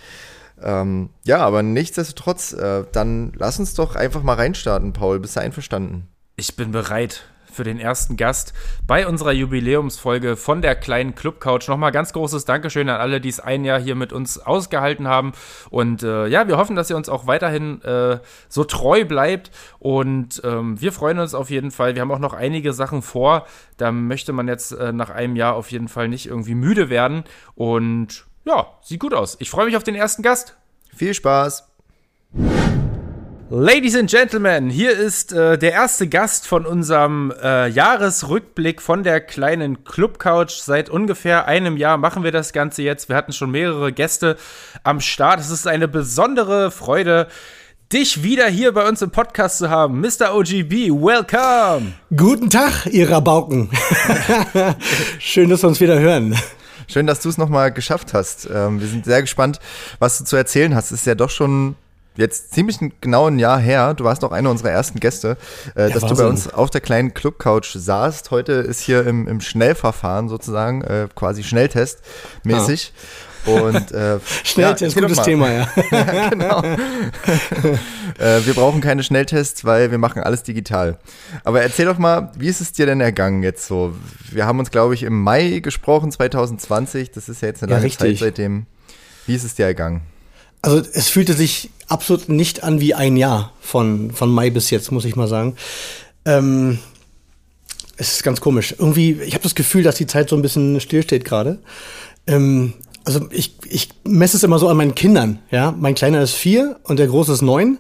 Ähm, 0.61 1.09
ja, 1.23 1.39
aber 1.39 1.63
nichtsdestotrotz, 1.63 2.53
äh, 2.53 2.85
dann 2.91 3.33
lass 3.35 3.59
uns 3.59 3.73
doch 3.73 3.95
einfach 3.95 4.23
mal 4.23 4.35
reinstarten, 4.35 4.94
Paul. 4.94 5.19
Bist 5.19 5.35
du 5.35 5.41
einverstanden? 5.41 6.07
Ich 6.36 6.55
bin 6.55 6.72
bereit 6.72 7.25
für 7.53 7.63
den 7.63 7.79
ersten 7.79 8.17
Gast 8.17 8.53
bei 8.86 9.07
unserer 9.07 9.31
Jubiläumsfolge 9.31 10.36
von 10.36 10.62
der 10.62 10.75
kleinen 10.75 11.15
Clubcouch. 11.15 11.67
Nochmal 11.67 11.91
ganz 11.91 12.13
großes 12.13 12.45
Dankeschön 12.45 12.89
an 12.89 13.00
alle, 13.00 13.22
die 13.22 13.29
es 13.29 13.39
ein 13.39 13.63
Jahr 13.63 13.79
hier 13.79 13.95
mit 13.95 14.12
uns 14.12 14.39
ausgehalten 14.39 15.07
haben. 15.07 15.33
Und 15.69 16.03
äh, 16.03 16.27
ja, 16.27 16.48
wir 16.48 16.57
hoffen, 16.57 16.75
dass 16.75 16.89
ihr 16.89 16.98
uns 16.98 17.10
auch 17.10 17.27
weiterhin 17.27 17.81
äh, 17.83 18.19
so 18.50 18.63
treu 18.63 19.05
bleibt. 19.05 19.51
Und 19.79 20.41
ähm, 20.43 20.79
wir 20.81 20.91
freuen 20.91 21.19
uns 21.19 21.33
auf 21.33 21.50
jeden 21.50 21.72
Fall. 21.72 21.95
Wir 21.95 22.01
haben 22.01 22.12
auch 22.12 22.19
noch 22.19 22.33
einige 22.33 22.74
Sachen 22.74 23.01
vor. 23.01 23.45
Da 23.77 23.91
möchte 23.91 24.33
man 24.33 24.48
jetzt 24.48 24.72
äh, 24.72 24.91
nach 24.91 25.10
einem 25.10 25.36
Jahr 25.36 25.55
auf 25.55 25.72
jeden 25.72 25.88
Fall 25.88 26.07
nicht 26.07 26.25
irgendwie 26.25 26.55
müde 26.55 26.89
werden. 26.89 27.24
Und 27.55 28.25
ja, 28.45 28.67
sieht 28.81 29.00
gut 29.00 29.13
aus. 29.13 29.38
Ich 29.39 29.50
freue 29.50 29.65
mich 29.65 29.77
auf 29.77 29.83
den 29.83 29.95
ersten 29.95 30.22
Gast. 30.22 30.57
Viel 30.93 31.13
Spaß. 31.13 31.69
Ladies 33.55 33.95
and 33.95 34.10
Gentlemen, 34.10 34.72
hier 34.72 34.98
ist 34.98 35.31
äh, 35.31 35.60
der 35.60 35.74
erste 35.74 36.07
Gast 36.07 36.48
von 36.48 36.65
unserem 36.65 37.31
äh, 37.39 37.67
Jahresrückblick 37.67 38.81
von 38.81 39.03
der 39.03 39.22
kleinen 39.22 39.83
Clubcouch. 39.83 40.50
Seit 40.50 40.89
ungefähr 40.89 41.45
einem 41.45 41.77
Jahr 41.77 41.98
machen 41.98 42.24
wir 42.24 42.31
das 42.31 42.51
Ganze 42.51 42.81
jetzt. 42.81 43.10
Wir 43.10 43.15
hatten 43.15 43.31
schon 43.31 43.51
mehrere 43.51 43.93
Gäste 43.93 44.38
am 44.83 45.00
Start. 45.00 45.39
Es 45.39 45.51
ist 45.51 45.67
eine 45.67 45.88
besondere 45.88 46.72
Freude, 46.72 47.27
dich 47.91 48.24
wieder 48.24 48.48
hier 48.48 48.72
bei 48.72 48.89
uns 48.89 49.03
im 49.03 49.12
Podcast 49.12 49.60
zu 49.60 49.69
haben. 49.69 50.01
Mr. 50.01 50.33
OGB, 50.33 50.89
welcome! 50.89 51.93
Guten 52.17 52.50
Tag, 52.50 52.88
ihr 52.88 53.07
Rabauken. 53.12 53.69
Schön, 55.19 55.51
dass 55.51 55.62
wir 55.62 55.69
uns 55.69 55.79
wieder 55.79 56.00
hören. 56.00 56.36
Schön, 56.88 57.05
dass 57.05 57.19
du 57.19 57.29
es 57.29 57.38
nochmal 57.38 57.72
geschafft 57.72 58.15
hast. 58.15 58.50
Ähm, 58.51 58.81
wir 58.81 58.88
sind 58.88 59.05
sehr 59.05 59.22
gespannt, 59.22 59.60
was 60.00 60.17
du 60.17 60.24
zu 60.24 60.38
erzählen 60.38 60.74
hast. 60.74 60.86
Es 60.86 61.01
ist 61.01 61.05
ja 61.05 61.13
doch 61.13 61.29
schon 61.29 61.75
jetzt 62.15 62.53
ziemlich 62.53 62.77
genau 63.01 63.27
ein 63.27 63.39
Jahr 63.39 63.60
her, 63.60 63.93
du 63.93 64.03
warst 64.03 64.24
auch 64.24 64.32
einer 64.32 64.50
unserer 64.50 64.72
ersten 64.72 65.00
Gäste, 65.00 65.38
äh, 65.75 65.82
ja, 65.82 65.89
dass 65.89 66.03
Wahnsinn. 66.03 66.17
du 66.17 66.24
bei 66.24 66.29
uns 66.29 66.53
auf 66.53 66.70
der 66.70 66.82
kleinen 66.82 67.13
Clubcouch 67.13 67.74
saßt. 67.74 68.32
Heute 68.32 68.53
ist 68.53 68.82
hier 68.82 69.05
im, 69.05 69.27
im 69.27 69.41
Schnellverfahren 69.41 70.29
sozusagen, 70.29 70.82
äh, 70.84 71.08
quasi 71.15 71.43
Schnelltest 71.43 72.00
mäßig. 72.43 72.93
Ah. 72.96 73.32
Und 73.46 73.91
äh, 73.91 74.20
Schnelltest, 74.43 74.96
ja, 74.96 75.01
gutes 75.01 75.22
Thema, 75.22 75.51
ja. 75.51 75.67
ja 75.91 76.29
genau. 76.29 76.62
äh, 78.17 78.46
wir 78.46 78.53
brauchen 78.53 78.79
keine 78.79 79.03
Schnelltests, 79.03 79.65
weil 79.65 79.91
wir 79.91 79.98
machen 79.98 80.24
alles 80.24 80.43
digital. 80.43 80.98
Aber 81.43 81.62
erzähl 81.62 81.86
doch 81.86 81.98
mal, 81.98 82.32
wie 82.38 82.48
ist 82.48 82.62
es 82.62 82.72
dir 82.72 82.86
denn 82.86 83.01
ergangen 83.01 83.43
jetzt 83.43 83.67
so? 83.67 83.93
Wir 84.32 84.46
haben 84.46 84.60
uns, 84.60 84.72
glaube 84.72 84.93
ich, 84.93 85.03
im 85.03 85.22
Mai 85.22 85.60
gesprochen, 85.60 86.12
2020. 86.12 87.12
Das 87.12 87.27
ist 87.27 87.41
ja 87.41 87.50
jetzt 87.50 87.63
eine 87.63 87.74
lange 87.74 87.89
Zeit 87.89 88.17
seitdem. 88.17 88.65
Wie 89.25 89.36
ist 89.36 89.43
es 89.43 89.55
dir 89.55 89.65
ergangen? 89.65 90.01
Also 90.63 90.82
es 90.93 91.10
fühlte 91.10 91.34
sich 91.34 91.70
absolut 91.89 92.29
nicht 92.29 92.63
an 92.63 92.79
wie 92.79 92.93
ein 92.93 93.17
Jahr 93.17 93.51
von, 93.60 94.12
von 94.12 94.32
Mai 94.32 94.50
bis 94.50 94.70
jetzt, 94.70 94.91
muss 94.91 95.03
ich 95.05 95.17
mal 95.17 95.27
sagen. 95.27 95.55
Ähm, 96.25 96.79
es 97.98 98.13
ist 98.13 98.24
ganz 98.24 98.39
komisch. 98.39 98.74
Irgendwie, 98.79 99.12
ich 99.22 99.34
habe 99.34 99.43
das 99.43 99.55
Gefühl, 99.55 99.84
dass 99.84 99.96
die 99.96 100.08
Zeit 100.08 100.29
so 100.29 100.38
ein 100.38 100.41
bisschen 100.41 100.79
stillsteht 100.79 101.25
gerade. 101.25 101.60
Ähm, 102.27 102.75
also 103.03 103.27
ich, 103.29 103.58
ich 103.65 103.89
messe 104.05 104.38
es 104.38 104.43
immer 104.43 104.58
so 104.58 104.70
an 104.70 104.77
meinen 104.77 104.96
Kindern. 104.96 105.39
Ja, 105.51 105.75
mein 105.77 105.96
Kleiner 105.96 106.22
ist 106.22 106.34
vier 106.34 106.79
und 106.84 106.98
der 106.98 107.08
Große 107.08 107.34
ist 107.34 107.41
neun. 107.41 107.77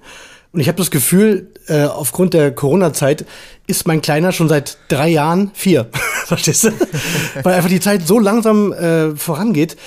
Und 0.51 0.59
ich 0.59 0.67
habe 0.67 0.77
das 0.77 0.91
Gefühl, 0.91 1.51
äh, 1.67 1.85
aufgrund 1.85 2.33
der 2.33 2.51
Corona-Zeit 2.53 3.25
ist 3.65 3.87
mein 3.87 4.01
Kleiner 4.01 4.33
schon 4.33 4.49
seit 4.49 4.77
drei 4.89 5.07
Jahren 5.07 5.51
vier. 5.53 5.87
Verstehst 6.25 6.65
du? 6.65 6.71
Weil 7.43 7.55
einfach 7.55 7.69
die 7.69 7.79
Zeit 7.79 8.05
so 8.05 8.19
langsam 8.19 8.73
äh, 8.73 9.15
vorangeht, 9.15 9.77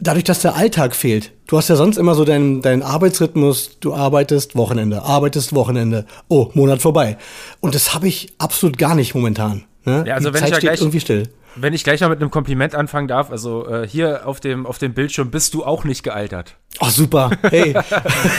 dadurch, 0.00 0.24
dass 0.24 0.40
der 0.40 0.54
Alltag 0.54 0.94
fehlt. 0.94 1.32
Du 1.46 1.56
hast 1.56 1.68
ja 1.68 1.76
sonst 1.76 1.96
immer 1.96 2.14
so 2.14 2.24
deinen, 2.24 2.62
deinen 2.62 2.82
Arbeitsrhythmus, 2.82 3.78
du 3.80 3.94
arbeitest 3.94 4.56
Wochenende, 4.56 5.02
arbeitest 5.02 5.54
Wochenende. 5.54 6.06
Oh, 6.28 6.50
Monat 6.54 6.82
vorbei. 6.82 7.16
Und 7.60 7.74
das 7.74 7.94
habe 7.94 8.08
ich 8.08 8.32
absolut 8.38 8.78
gar 8.78 8.94
nicht 8.94 9.14
momentan. 9.14 9.64
Ne? 9.84 10.04
Ja, 10.06 10.14
also 10.14 10.28
die 10.28 10.34
wenn 10.34 10.40
Zeit 10.40 10.48
ich 10.48 10.54
ja 10.54 10.56
steht 10.56 10.70
gleich, 10.70 10.80
irgendwie 10.80 11.00
still. 11.00 11.28
Wenn 11.56 11.72
ich 11.72 11.84
gleich 11.84 12.00
noch 12.00 12.08
mit 12.10 12.20
einem 12.20 12.30
Kompliment 12.30 12.74
anfangen 12.74 13.08
darf, 13.08 13.30
also 13.30 13.66
äh, 13.68 13.88
hier 13.88 14.26
auf 14.26 14.40
dem, 14.40 14.66
auf 14.66 14.78
dem 14.78 14.92
Bildschirm 14.94 15.30
bist 15.30 15.54
du 15.54 15.64
auch 15.64 15.84
nicht 15.84 16.02
gealtert. 16.02 16.56
Oh, 16.80 16.88
super. 16.90 17.30
Hey. 17.48 17.74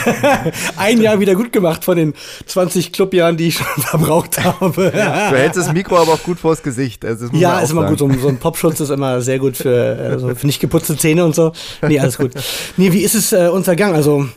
Ein 0.76 1.00
Jahr 1.00 1.18
wieder 1.18 1.34
gut 1.34 1.52
gemacht 1.52 1.84
von 1.84 1.96
den 1.96 2.14
20 2.46 2.92
Clubjahren, 2.92 3.36
die 3.36 3.48
ich 3.48 3.56
schon 3.56 3.66
verbraucht 3.82 4.42
habe. 4.44 4.90
Du 4.92 5.36
hältst 5.36 5.58
das 5.58 5.72
Mikro 5.72 5.96
aber 5.98 6.12
auch 6.12 6.22
gut 6.22 6.38
vors 6.38 6.62
Gesicht. 6.62 7.04
Also 7.04 7.26
Ja, 7.32 7.58
ist 7.58 7.72
immer 7.72 7.88
gut. 7.88 7.98
So, 7.98 8.08
so 8.12 8.28
ein 8.28 8.38
Popschutz 8.38 8.78
ist 8.78 8.90
immer 8.90 9.20
sehr 9.22 9.40
gut 9.40 9.56
für, 9.56 9.98
äh, 9.98 10.18
so 10.18 10.32
für 10.34 10.46
nicht 10.46 10.60
geputzte 10.60 10.96
Zähne 10.96 11.24
und 11.24 11.34
so. 11.34 11.52
Nee, 11.82 11.98
alles 11.98 12.16
gut. 12.16 12.32
Nee, 12.76 12.92
wie 12.92 13.02
ist 13.02 13.14
es 13.16 13.32
äh, 13.32 13.48
uns 13.48 13.66
ergangen? 13.66 13.96
Also, 13.96 14.28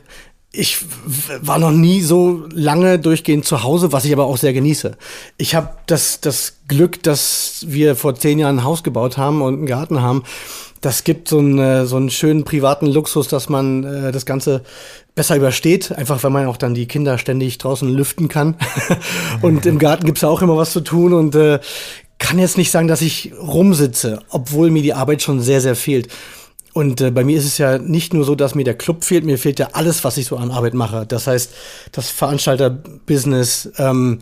ich 0.53 0.79
war 1.41 1.59
noch 1.59 1.71
nie 1.71 2.01
so 2.01 2.43
lange 2.53 2.99
durchgehend 2.99 3.45
zu 3.45 3.63
Hause, 3.63 3.93
was 3.93 4.03
ich 4.03 4.11
aber 4.11 4.25
auch 4.25 4.37
sehr 4.37 4.51
genieße. 4.51 4.97
Ich 5.37 5.55
habe 5.55 5.69
das, 5.85 6.19
das 6.19 6.57
Glück, 6.67 7.01
dass 7.03 7.65
wir 7.67 7.95
vor 7.95 8.15
zehn 8.15 8.37
Jahren 8.37 8.59
ein 8.59 8.63
Haus 8.65 8.83
gebaut 8.83 9.17
haben 9.17 9.41
und 9.41 9.53
einen 9.53 9.65
Garten 9.65 10.01
haben. 10.01 10.23
Das 10.81 11.05
gibt 11.05 11.29
so 11.29 11.37
einen, 11.37 11.57
äh, 11.59 11.85
so 11.85 11.95
einen 11.95 12.09
schönen 12.09 12.43
privaten 12.43 12.87
Luxus, 12.87 13.29
dass 13.29 13.47
man 13.47 13.83
äh, 13.83 14.11
das 14.11 14.25
Ganze 14.25 14.63
besser 15.15 15.37
übersteht. 15.37 15.91
Einfach, 15.93 16.21
weil 16.23 16.31
man 16.31 16.47
auch 16.47 16.57
dann 16.57 16.73
die 16.73 16.87
Kinder 16.87 17.17
ständig 17.17 17.57
draußen 17.57 17.87
lüften 17.87 18.27
kann. 18.27 18.55
und 19.41 19.65
im 19.65 19.79
Garten 19.79 20.05
gibt's 20.05 20.21
ja 20.21 20.29
auch 20.29 20.41
immer 20.41 20.57
was 20.57 20.71
zu 20.71 20.81
tun 20.81 21.13
und 21.13 21.33
äh, 21.35 21.59
kann 22.19 22.39
jetzt 22.39 22.57
nicht 22.57 22.71
sagen, 22.71 22.87
dass 22.87 23.01
ich 23.01 23.31
rumsitze, 23.39 24.21
obwohl 24.29 24.69
mir 24.69 24.83
die 24.83 24.93
Arbeit 24.93 25.21
schon 25.21 25.39
sehr, 25.39 25.61
sehr 25.61 25.75
fehlt. 25.75 26.09
Und 26.73 27.01
äh, 27.01 27.11
bei 27.11 27.23
mir 27.23 27.37
ist 27.37 27.45
es 27.45 27.57
ja 27.57 27.77
nicht 27.77 28.13
nur 28.13 28.23
so, 28.23 28.35
dass 28.35 28.55
mir 28.55 28.63
der 28.63 28.77
Club 28.77 29.03
fehlt, 29.03 29.25
mir 29.25 29.37
fehlt 29.37 29.59
ja 29.59 29.69
alles, 29.73 30.03
was 30.03 30.17
ich 30.17 30.25
so 30.25 30.37
an 30.37 30.51
Arbeit 30.51 30.73
mache. 30.73 31.05
Das 31.05 31.27
heißt, 31.27 31.51
das 31.91 32.09
Veranstalterbusiness, 32.09 33.71
ähm, 33.77 34.19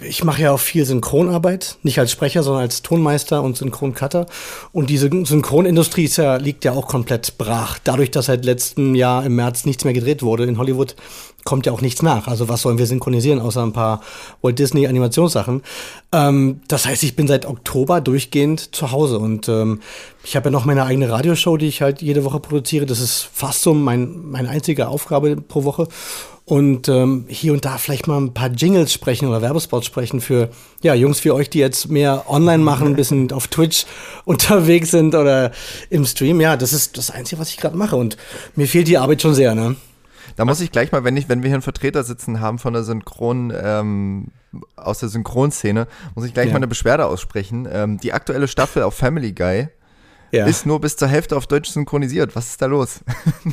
ich 0.00 0.24
mache 0.24 0.42
ja 0.42 0.52
auch 0.52 0.60
viel 0.60 0.84
Synchronarbeit, 0.84 1.78
nicht 1.82 1.98
als 1.98 2.12
Sprecher, 2.12 2.42
sondern 2.42 2.62
als 2.62 2.82
Tonmeister 2.82 3.42
und 3.42 3.56
Synchroncutter. 3.56 4.26
Und 4.72 4.90
diese 4.90 5.08
Synchronindustrie 5.08 6.04
ist 6.04 6.16
ja, 6.16 6.36
liegt 6.36 6.64
ja 6.64 6.72
auch 6.72 6.86
komplett 6.86 7.38
brach. 7.38 7.78
Dadurch, 7.82 8.10
dass 8.10 8.26
seit 8.26 8.44
letztem 8.44 8.94
Jahr 8.94 9.24
im 9.24 9.36
März 9.36 9.64
nichts 9.64 9.84
mehr 9.84 9.94
gedreht 9.94 10.22
wurde 10.22 10.44
in 10.44 10.58
Hollywood, 10.58 10.96
kommt 11.46 11.64
ja 11.64 11.72
auch 11.72 11.80
nichts 11.80 12.02
nach. 12.02 12.28
Also 12.28 12.50
was 12.50 12.60
sollen 12.60 12.76
wir 12.76 12.86
synchronisieren, 12.86 13.40
außer 13.40 13.62
ein 13.62 13.72
paar 13.72 14.02
Walt 14.42 14.58
Disney 14.58 14.86
Animationssachen. 14.86 15.62
Ähm, 16.12 16.60
das 16.68 16.84
heißt, 16.84 17.02
ich 17.04 17.16
bin 17.16 17.26
seit 17.26 17.46
Oktober 17.46 18.02
durchgehend 18.02 18.74
zu 18.74 18.90
Hause 18.92 19.18
und 19.18 19.48
ähm, 19.48 19.80
ich 20.24 20.36
habe 20.36 20.48
ja 20.48 20.50
noch 20.50 20.66
meine 20.66 20.84
eigene 20.84 21.08
Radioshow, 21.08 21.56
die 21.56 21.68
ich 21.68 21.80
halt 21.80 22.02
jede 22.02 22.24
Woche 22.24 22.40
produziere. 22.40 22.84
Das 22.84 23.00
ist 23.00 23.28
fast 23.32 23.62
so 23.62 23.72
mein, 23.72 24.26
meine 24.26 24.50
einzige 24.50 24.88
Aufgabe 24.88 25.36
pro 25.36 25.64
Woche. 25.64 25.88
Und 26.44 26.88
ähm, 26.88 27.24
hier 27.26 27.52
und 27.52 27.64
da 27.64 27.76
vielleicht 27.76 28.06
mal 28.06 28.20
ein 28.20 28.32
paar 28.32 28.50
Jingles 28.50 28.92
sprechen 28.92 29.26
oder 29.26 29.42
Werbespots 29.42 29.84
sprechen 29.84 30.20
für 30.20 30.50
ja, 30.80 30.94
Jungs 30.94 31.24
wie 31.24 31.32
euch, 31.32 31.50
die 31.50 31.58
jetzt 31.58 31.88
mehr 31.88 32.24
online 32.28 32.62
machen, 32.62 32.86
ein 32.86 32.94
bisschen 32.94 33.32
auf 33.32 33.48
Twitch 33.48 33.84
unterwegs 34.24 34.92
sind 34.92 35.16
oder 35.16 35.50
im 35.90 36.04
Stream. 36.04 36.40
Ja, 36.40 36.56
das 36.56 36.72
ist 36.72 36.98
das 36.98 37.10
Einzige, 37.10 37.40
was 37.40 37.50
ich 37.50 37.56
gerade 37.56 37.76
mache. 37.76 37.96
Und 37.96 38.16
mir 38.54 38.68
fehlt 38.68 38.86
die 38.86 38.96
Arbeit 38.96 39.22
schon 39.22 39.34
sehr, 39.34 39.56
ne? 39.56 39.74
Da 40.34 40.44
muss 40.44 40.60
ich 40.60 40.72
gleich 40.72 40.90
mal, 40.92 41.04
wenn 41.04 41.16
ich, 41.16 41.28
wenn 41.28 41.42
wir 41.42 41.48
hier 41.48 41.54
einen 41.56 41.62
Vertreter 41.62 42.02
sitzen 42.02 42.40
haben 42.40 42.58
von 42.58 42.72
der 42.72 42.82
Synchron, 42.82 43.52
ähm, 43.56 44.26
aus 44.76 44.98
der 44.98 45.08
Synchronszene, 45.08 45.86
muss 46.14 46.24
ich 46.26 46.34
gleich 46.34 46.46
Ja. 46.46 46.52
mal 46.52 46.56
eine 46.58 46.66
Beschwerde 46.66 47.06
aussprechen. 47.06 47.68
Ähm, 47.70 47.98
die 47.98 48.12
aktuelle 48.12 48.48
Staffel 48.48 48.82
auf 48.82 48.94
Family 48.94 49.32
Guy 49.32 49.68
Ja. 50.32 50.46
ist 50.46 50.66
nur 50.66 50.80
bis 50.80 50.96
zur 50.96 51.08
Hälfte 51.08 51.36
auf 51.36 51.46
Deutsch 51.46 51.70
synchronisiert. 51.70 52.34
Was 52.34 52.48
ist 52.50 52.62
da 52.62 52.66
los? 52.66 53.00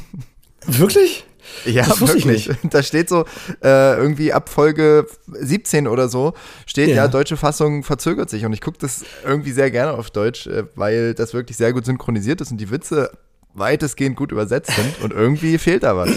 Wirklich? 0.66 1.26
Ja, 1.66 1.84
Das 1.86 2.00
wusste 2.00 2.18
ich 2.18 2.26
wirklich. 2.26 2.50
Da 2.72 2.82
steht 2.82 3.10
so, 3.10 3.26
äh, 3.62 3.96
irgendwie 3.98 4.32
ab 4.32 4.48
Folge 4.48 5.06
17 5.28 5.88
oder 5.90 6.08
so, 6.08 6.34
steht 6.66 6.88
ja, 6.90 6.96
Ja. 6.96 7.08
deutsche 7.10 7.36
Fassung 7.36 7.84
verzögert 7.84 8.30
sich. 8.30 8.46
Und 8.46 8.54
ich 8.54 8.62
gucke 8.62 8.78
das 8.80 9.04
irgendwie 9.26 9.52
sehr 9.52 9.70
gerne 9.70 9.92
auf 9.92 10.10
Deutsch, 10.10 10.48
äh, 10.48 10.64
weil 10.76 11.14
das 11.14 11.34
wirklich 11.34 11.58
sehr 11.58 11.74
gut 11.74 11.86
synchronisiert 11.86 12.40
ist 12.40 12.52
und 12.52 12.58
die 12.60 12.72
Witze 12.72 13.12
weitestgehend 13.54 14.16
gut 14.16 14.32
übersetzt 14.32 14.72
sind. 14.72 15.02
Und 15.02 15.12
irgendwie 15.12 15.58
fehlt 15.58 15.84
da 15.84 15.98
was. 15.98 16.10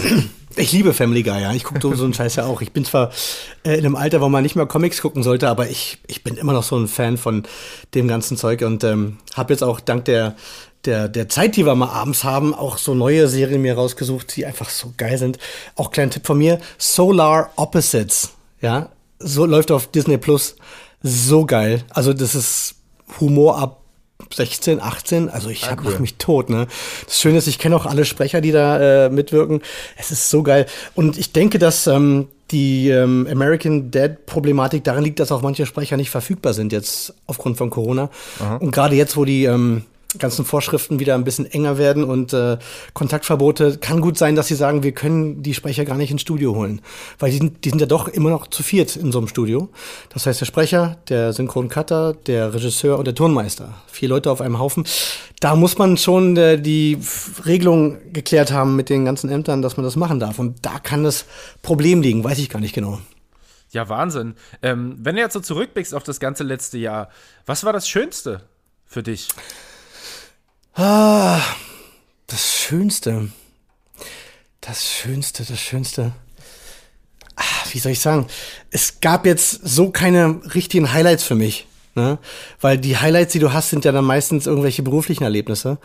Ich 0.59 0.71
liebe 0.71 0.91
Family 0.91 1.21
Guy, 1.21 1.39
ja. 1.39 1.53
Ich 1.53 1.63
gucke 1.63 1.95
so 1.95 2.03
einen 2.03 2.15
Scheiß 2.15 2.35
ja 2.35 2.45
auch. 2.45 2.61
Ich 2.61 2.71
bin 2.71 2.83
zwar 2.83 3.11
äh, 3.63 3.73
in 3.77 3.85
einem 3.85 3.95
Alter, 3.95 4.21
wo 4.21 4.29
man 4.29 4.41
nicht 4.41 4.55
mehr 4.55 4.65
Comics 4.65 5.03
gucken 5.03 5.21
sollte, 5.21 5.47
aber 5.49 5.69
ich, 5.69 5.99
ich 6.07 6.23
bin 6.23 6.35
immer 6.35 6.51
noch 6.53 6.63
so 6.63 6.75
ein 6.75 6.87
Fan 6.87 7.17
von 7.17 7.43
dem 7.93 8.07
ganzen 8.07 8.37
Zeug 8.37 8.63
und 8.63 8.83
ähm, 8.83 9.17
habe 9.35 9.53
jetzt 9.53 9.61
auch 9.61 9.79
dank 9.79 10.05
der, 10.05 10.35
der, 10.85 11.09
der 11.09 11.29
Zeit, 11.29 11.57
die 11.57 11.65
wir 11.67 11.75
mal 11.75 11.89
abends 11.89 12.23
haben, 12.23 12.55
auch 12.55 12.79
so 12.79 12.95
neue 12.95 13.27
Serien 13.27 13.61
mir 13.61 13.75
rausgesucht, 13.75 14.35
die 14.35 14.47
einfach 14.47 14.69
so 14.69 14.93
geil 14.97 15.19
sind. 15.19 15.37
Auch 15.75 15.91
kleiner 15.91 16.09
Tipp 16.09 16.25
von 16.25 16.39
mir, 16.39 16.59
Solar 16.79 17.51
Opposites, 17.55 18.31
ja. 18.59 18.89
So 19.19 19.45
läuft 19.45 19.69
auf 19.69 19.85
Disney 19.87 20.17
Plus. 20.17 20.55
So 21.03 21.45
geil. 21.45 21.83
Also 21.89 22.13
das 22.13 22.33
ist 22.33 22.75
Humor 23.19 23.59
ab 23.59 23.83
16, 24.33 24.81
18, 24.81 25.29
also 25.29 25.49
ich 25.49 25.69
hab 25.69 25.83
mach 25.83 25.99
mich 25.99 26.15
tot, 26.15 26.49
ne? 26.49 26.67
Das 27.05 27.19
Schöne 27.19 27.37
ist, 27.37 27.47
ich 27.47 27.59
kenne 27.59 27.75
auch 27.75 27.85
alle 27.85 28.03
Sprecher, 28.03 28.41
die 28.41 28.51
da 28.51 29.05
äh, 29.05 29.09
mitwirken. 29.09 29.61
Es 29.95 30.11
ist 30.11 30.29
so 30.29 30.43
geil. 30.43 30.65
Und 30.95 31.17
ich 31.17 31.31
denke, 31.31 31.59
dass 31.59 31.87
ähm, 31.87 32.27
die 32.51 32.89
ähm, 32.89 33.27
American 33.29 33.91
Dead-Problematik 33.91 34.83
darin 34.83 35.03
liegt, 35.03 35.19
dass 35.19 35.31
auch 35.31 35.41
manche 35.41 35.65
Sprecher 35.65 35.97
nicht 35.97 36.09
verfügbar 36.09 36.53
sind 36.53 36.71
jetzt 36.71 37.13
aufgrund 37.25 37.57
von 37.57 37.69
Corona. 37.69 38.09
Und 38.59 38.71
gerade 38.71 38.95
jetzt, 38.95 39.17
wo 39.17 39.25
die 39.25 39.45
ähm, 39.45 39.83
ganzen 40.19 40.45
Vorschriften 40.45 40.99
wieder 40.99 41.15
ein 41.15 41.23
bisschen 41.23 41.45
enger 41.45 41.77
werden 41.77 42.03
und 42.03 42.33
äh, 42.33 42.57
Kontaktverbote, 42.93 43.77
kann 43.77 44.01
gut 44.01 44.17
sein, 44.17 44.35
dass 44.35 44.47
sie 44.47 44.55
sagen, 44.55 44.83
wir 44.83 44.93
können 44.93 45.43
die 45.43 45.53
Sprecher 45.53 45.85
gar 45.85 45.97
nicht 45.97 46.11
ins 46.11 46.21
Studio 46.21 46.55
holen. 46.55 46.81
Weil 47.19 47.31
die 47.31 47.37
sind, 47.37 47.65
die 47.65 47.69
sind 47.69 47.79
ja 47.79 47.87
doch 47.87 48.07
immer 48.07 48.29
noch 48.29 48.47
zu 48.47 48.63
viert 48.63 48.95
in 48.95 49.11
so 49.11 49.19
einem 49.19 49.27
Studio. 49.27 49.69
Das 50.09 50.25
heißt, 50.25 50.39
der 50.41 50.45
Sprecher, 50.45 50.97
der 51.09 51.33
Synchroncutter, 51.33 52.13
der 52.13 52.53
Regisseur 52.53 52.97
und 52.97 53.05
der 53.05 53.15
Turnmeister. 53.15 53.73
Vier 53.87 54.09
Leute 54.09 54.31
auf 54.31 54.41
einem 54.41 54.59
Haufen. 54.59 54.85
Da 55.39 55.55
muss 55.55 55.77
man 55.77 55.97
schon 55.97 56.37
äh, 56.37 56.59
die 56.59 56.97
Regelung 57.45 57.97
geklärt 58.13 58.51
haben 58.51 58.75
mit 58.75 58.89
den 58.89 59.05
ganzen 59.05 59.29
Ämtern, 59.29 59.61
dass 59.61 59.77
man 59.77 59.83
das 59.83 59.95
machen 59.95 60.19
darf. 60.19 60.39
Und 60.39 60.65
da 60.65 60.79
kann 60.79 61.03
das 61.03 61.25
Problem 61.61 62.01
liegen, 62.01 62.23
weiß 62.23 62.39
ich 62.39 62.49
gar 62.49 62.59
nicht 62.59 62.73
genau. 62.73 62.99
Ja, 63.71 63.89
Wahnsinn. 63.89 64.35
Ähm, 64.61 64.97
wenn 64.99 65.15
du 65.15 65.21
jetzt 65.21 65.33
so 65.33 65.41
zurückblickst 65.41 65.93
auf 65.93 66.03
das 66.03 66.19
ganze 66.19 66.43
letzte 66.43 66.77
Jahr, 66.77 67.09
was 67.45 67.63
war 67.63 67.73
das 67.73 67.89
Schönste 67.89 68.41
für 68.85 69.03
dich? 69.03 69.27
Ah, 70.79 71.41
das 72.27 72.55
Schönste. 72.55 73.29
Das 74.61 74.85
Schönste, 74.85 75.43
das 75.43 75.59
Schönste. 75.59 76.11
Ah, 77.35 77.41
wie 77.71 77.79
soll 77.79 77.93
ich 77.93 77.99
sagen? 77.99 78.27
Es 78.69 78.99
gab 79.01 79.25
jetzt 79.25 79.67
so 79.67 79.89
keine 79.89 80.39
richtigen 80.53 80.93
Highlights 80.93 81.23
für 81.23 81.33
mich. 81.33 81.65
Ne? 81.95 82.19
Weil 82.61 82.77
die 82.77 82.95
Highlights, 82.95 83.33
die 83.33 83.39
du 83.39 83.53
hast, 83.53 83.71
sind 83.71 83.85
ja 83.85 83.91
dann 83.91 84.05
meistens 84.05 84.45
irgendwelche 84.45 84.83
beruflichen 84.83 85.23
Erlebnisse. 85.23 85.79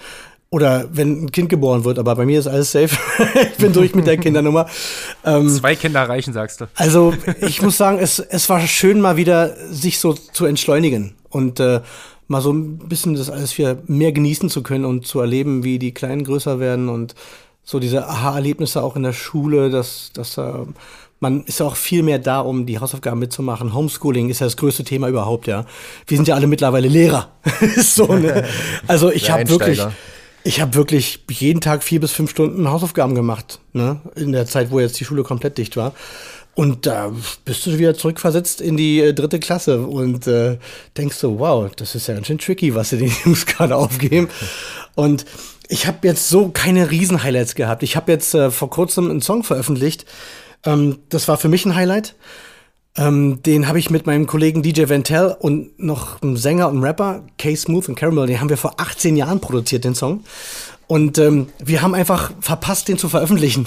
Oder 0.50 0.86
wenn 0.92 1.24
ein 1.24 1.32
Kind 1.32 1.48
geboren 1.48 1.84
wird, 1.84 1.98
aber 1.98 2.14
bei 2.14 2.26
mir 2.26 2.38
ist 2.38 2.46
alles 2.46 2.72
safe. 2.72 2.94
ich 3.50 3.56
bin 3.56 3.72
durch 3.72 3.94
mit 3.94 4.06
der 4.06 4.18
Kindernummer. 4.18 4.68
Ähm, 5.24 5.48
Zwei 5.48 5.74
Kinder 5.74 6.06
reichen, 6.06 6.34
sagst 6.34 6.60
du. 6.60 6.66
also 6.74 7.14
ich 7.40 7.62
muss 7.62 7.78
sagen, 7.78 7.98
es, 7.98 8.18
es 8.18 8.46
war 8.50 8.60
schön, 8.66 9.00
mal 9.00 9.16
wieder 9.16 9.56
sich 9.70 9.98
so 9.98 10.12
zu 10.12 10.44
entschleunigen 10.44 11.14
und 11.30 11.60
äh, 11.60 11.80
mal 12.32 12.40
so 12.40 12.52
ein 12.52 12.78
bisschen 12.78 13.14
das 13.14 13.30
alles 13.30 13.56
wieder 13.58 13.76
mehr 13.86 14.10
genießen 14.10 14.48
zu 14.48 14.62
können 14.62 14.84
und 14.84 15.06
zu 15.06 15.20
erleben, 15.20 15.62
wie 15.62 15.78
die 15.78 15.92
Kleinen 15.92 16.24
größer 16.24 16.58
werden 16.58 16.88
und 16.88 17.14
so 17.62 17.78
diese 17.78 18.08
Aha-Erlebnisse 18.08 18.82
auch 18.82 18.96
in 18.96 19.04
der 19.04 19.12
Schule, 19.12 19.70
dass, 19.70 20.10
dass 20.14 20.36
äh, 20.38 20.52
man 21.20 21.44
ist 21.44 21.60
ja 21.60 21.66
auch 21.66 21.76
viel 21.76 22.02
mehr 22.02 22.18
da, 22.18 22.40
um 22.40 22.66
die 22.66 22.80
Hausaufgaben 22.80 23.20
mitzumachen. 23.20 23.74
Homeschooling 23.74 24.30
ist 24.30 24.40
ja 24.40 24.46
das 24.46 24.56
größte 24.56 24.82
Thema 24.82 25.08
überhaupt, 25.08 25.46
ja. 25.46 25.66
Wir 26.08 26.16
sind 26.16 26.26
ja 26.26 26.34
alle 26.34 26.48
mittlerweile 26.48 26.88
Lehrer. 26.88 27.28
so, 27.76 28.06
ne? 28.06 28.44
Also 28.88 29.12
ich 29.12 29.30
habe 29.30 29.48
wirklich, 29.48 29.80
ich 30.42 30.60
habe 30.60 30.74
wirklich 30.74 31.22
jeden 31.30 31.60
Tag 31.60 31.84
vier 31.84 32.00
bis 32.00 32.10
fünf 32.12 32.30
Stunden 32.30 32.68
Hausaufgaben 32.68 33.14
gemacht, 33.14 33.60
ne? 33.74 34.00
In 34.16 34.32
der 34.32 34.46
Zeit, 34.46 34.72
wo 34.72 34.80
jetzt 34.80 34.98
die 34.98 35.04
Schule 35.04 35.22
komplett 35.22 35.58
dicht 35.58 35.76
war. 35.76 35.92
Und 36.54 36.84
da 36.86 37.12
bist 37.44 37.64
du 37.64 37.78
wieder 37.78 37.94
zurückversetzt 37.94 38.60
in 38.60 38.76
die 38.76 39.00
äh, 39.00 39.14
dritte 39.14 39.40
Klasse 39.40 39.86
und 39.86 40.26
äh, 40.26 40.58
denkst 40.98 41.16
so, 41.16 41.38
wow, 41.38 41.70
das 41.74 41.94
ist 41.94 42.08
ja 42.08 42.14
ganz 42.14 42.26
schön 42.26 42.38
tricky, 42.38 42.74
was 42.74 42.90
sie 42.90 42.98
den 42.98 43.12
Jungs 43.24 43.46
gerade 43.46 43.74
aufgeben. 43.74 44.28
Und 44.94 45.24
ich 45.68 45.86
habe 45.86 46.06
jetzt 46.06 46.28
so 46.28 46.50
keine 46.50 46.90
Riesen-Highlights 46.90 47.54
gehabt. 47.54 47.82
Ich 47.82 47.96
habe 47.96 48.12
jetzt 48.12 48.34
äh, 48.34 48.50
vor 48.50 48.68
kurzem 48.68 49.10
einen 49.10 49.22
Song 49.22 49.44
veröffentlicht. 49.44 50.04
Ähm, 50.64 50.98
das 51.08 51.26
war 51.28 51.38
für 51.38 51.48
mich 51.48 51.64
ein 51.64 51.74
Highlight. 51.74 52.14
Ähm, 52.94 53.42
den 53.42 53.68
habe 53.68 53.78
ich 53.78 53.88
mit 53.88 54.04
meinem 54.04 54.26
Kollegen 54.26 54.62
DJ 54.62 54.90
Ventel 54.90 55.34
und 55.40 55.78
noch 55.78 56.20
einem 56.20 56.36
Sänger 56.36 56.68
und 56.68 56.84
Rapper, 56.84 57.24
K 57.38 57.56
Smooth 57.56 57.88
und 57.88 57.94
Caramel, 57.94 58.26
den 58.26 58.38
haben 58.38 58.50
wir 58.50 58.58
vor 58.58 58.74
18 58.76 59.16
Jahren 59.16 59.40
produziert, 59.40 59.84
den 59.84 59.94
Song. 59.94 60.24
Und 60.92 61.16
ähm, 61.16 61.46
wir 61.58 61.80
haben 61.80 61.94
einfach 61.94 62.32
verpasst, 62.40 62.86
den 62.86 62.98
zu 62.98 63.08
veröffentlichen. 63.08 63.64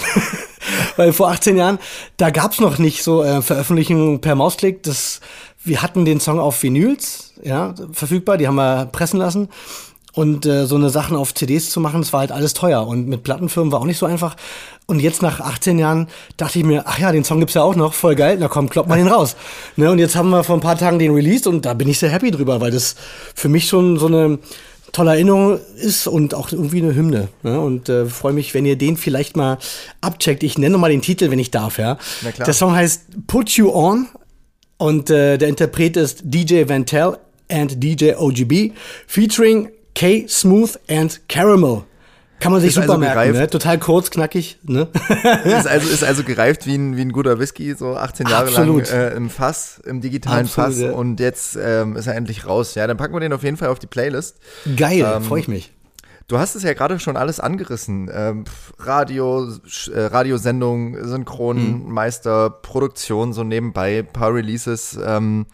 Weil 0.96 1.12
vor 1.12 1.28
18 1.28 1.56
Jahren, 1.56 1.80
da 2.18 2.30
gab's 2.30 2.60
noch 2.60 2.78
nicht 2.78 3.02
so 3.02 3.24
äh, 3.24 3.42
Veröffentlichungen 3.42 4.20
per 4.20 4.36
Mausklick. 4.36 4.84
Das, 4.84 5.20
wir 5.64 5.82
hatten 5.82 6.04
den 6.04 6.20
Song 6.20 6.38
auf 6.38 6.62
Vinyls, 6.62 7.32
ja, 7.42 7.74
verfügbar, 7.90 8.36
die 8.36 8.46
haben 8.46 8.54
wir 8.54 8.86
pressen 8.92 9.18
lassen. 9.18 9.48
Und 10.12 10.46
äh, 10.46 10.66
so 10.66 10.76
eine 10.76 10.88
Sachen 10.88 11.16
auf 11.16 11.34
CDs 11.34 11.68
zu 11.70 11.80
machen, 11.80 12.00
das 12.00 12.12
war 12.12 12.20
halt 12.20 12.30
alles 12.30 12.54
teuer. 12.54 12.86
Und 12.86 13.08
mit 13.08 13.24
Plattenfirmen 13.24 13.72
war 13.72 13.80
auch 13.80 13.86
nicht 13.86 13.98
so 13.98 14.06
einfach. 14.06 14.36
Und 14.86 15.00
jetzt 15.00 15.20
nach 15.20 15.40
18 15.40 15.80
Jahren 15.80 16.06
dachte 16.36 16.60
ich 16.60 16.64
mir, 16.64 16.84
ach 16.86 17.00
ja, 17.00 17.10
den 17.10 17.24
Song 17.24 17.40
gibt's 17.40 17.54
ja 17.54 17.62
auch 17.62 17.74
noch, 17.74 17.92
voll 17.92 18.14
geil, 18.14 18.36
na 18.38 18.46
komm, 18.46 18.70
klopp 18.70 18.86
mal 18.86 18.98
den 18.98 19.08
raus. 19.08 19.34
Ne, 19.74 19.90
und 19.90 19.98
jetzt 19.98 20.14
haben 20.14 20.30
wir 20.30 20.44
vor 20.44 20.56
ein 20.56 20.60
paar 20.60 20.78
Tagen 20.78 21.00
den 21.00 21.12
released 21.12 21.48
und 21.48 21.66
da 21.66 21.74
bin 21.74 21.88
ich 21.88 21.98
sehr 21.98 22.10
happy 22.10 22.30
drüber, 22.30 22.60
weil 22.60 22.70
das 22.70 22.94
für 23.34 23.48
mich 23.48 23.66
schon 23.66 23.98
so 23.98 24.06
eine 24.06 24.38
tolle 24.96 25.10
Erinnerung 25.10 25.60
ist 25.76 26.06
und 26.06 26.32
auch 26.32 26.50
irgendwie 26.50 26.82
eine 26.82 26.94
Hymne. 26.94 27.28
Ne? 27.42 27.60
Und 27.60 27.90
äh, 27.90 28.06
freue 28.06 28.32
mich, 28.32 28.54
wenn 28.54 28.64
ihr 28.64 28.76
den 28.76 28.96
vielleicht 28.96 29.36
mal 29.36 29.58
abcheckt. 30.00 30.42
Ich 30.42 30.56
nenne 30.56 30.78
mal 30.78 30.90
den 30.90 31.02
Titel, 31.02 31.30
wenn 31.30 31.38
ich 31.38 31.50
darf, 31.50 31.78
ja. 31.78 31.98
Na 32.22 32.32
klar. 32.32 32.46
Der 32.46 32.54
Song 32.54 32.74
heißt 32.74 33.26
Put 33.26 33.50
You 33.50 33.74
On 33.74 34.06
und 34.78 35.10
äh, 35.10 35.36
der 35.36 35.48
Interpret 35.48 35.98
ist 35.98 36.22
DJ 36.24 36.66
Vantel 36.66 37.18
and 37.50 37.82
DJ 37.82 38.14
OGB 38.14 38.72
featuring 39.06 39.68
K 39.94 40.26
Smooth 40.26 40.78
and 40.88 41.20
Caramel. 41.28 41.82
Kann 42.38 42.52
man 42.52 42.60
sich 42.60 42.68
Ist 42.68 42.74
super 42.74 42.90
also 42.90 42.98
merken, 42.98 43.14
gereift. 43.14 43.34
ne? 43.38 43.46
Total 43.48 43.78
kurz, 43.78 44.10
knackig, 44.10 44.58
ne? 44.62 44.88
ist, 45.44 45.66
also, 45.66 45.88
ist 45.88 46.04
also 46.04 46.22
gereift 46.24 46.66
wie 46.66 46.76
ein, 46.76 46.96
wie 46.96 47.00
ein 47.00 47.12
guter 47.12 47.38
Whisky, 47.38 47.74
so 47.74 47.96
18 47.96 48.28
Jahre 48.28 48.48
Absolut. 48.48 48.90
lang 48.90 49.00
äh, 49.00 49.14
im 49.14 49.30
Fass, 49.30 49.80
im 49.86 50.00
digitalen 50.02 50.44
Absolut, 50.46 50.70
Fass 50.70 50.80
ja. 50.80 50.92
und 50.92 51.18
jetzt 51.18 51.58
ähm, 51.60 51.96
ist 51.96 52.06
er 52.06 52.14
endlich 52.14 52.46
raus. 52.46 52.74
Ja, 52.74 52.86
dann 52.86 52.98
packen 52.98 53.14
wir 53.14 53.20
den 53.20 53.32
auf 53.32 53.42
jeden 53.42 53.56
Fall 53.56 53.68
auf 53.68 53.78
die 53.78 53.86
Playlist. 53.86 54.36
Geil, 54.76 55.06
Ähm, 55.16 55.22
freue 55.22 55.40
ich 55.40 55.48
mich. 55.48 55.72
Du 56.28 56.38
hast 56.38 56.56
es 56.56 56.64
ja 56.64 56.72
gerade 56.74 56.98
schon 56.98 57.16
alles 57.16 57.38
angerissen. 57.38 58.10
Ähm, 58.12 58.44
Radio, 58.80 59.48
äh, 59.94 60.00
Radiosendung, 60.00 60.96
Synchronmeister, 61.04 62.50
Produktion 62.50 63.32
so 63.32 63.44
nebenbei, 63.44 64.02
paar 64.02 64.34
Releases. 64.34 64.98
Ähm, 65.04 65.46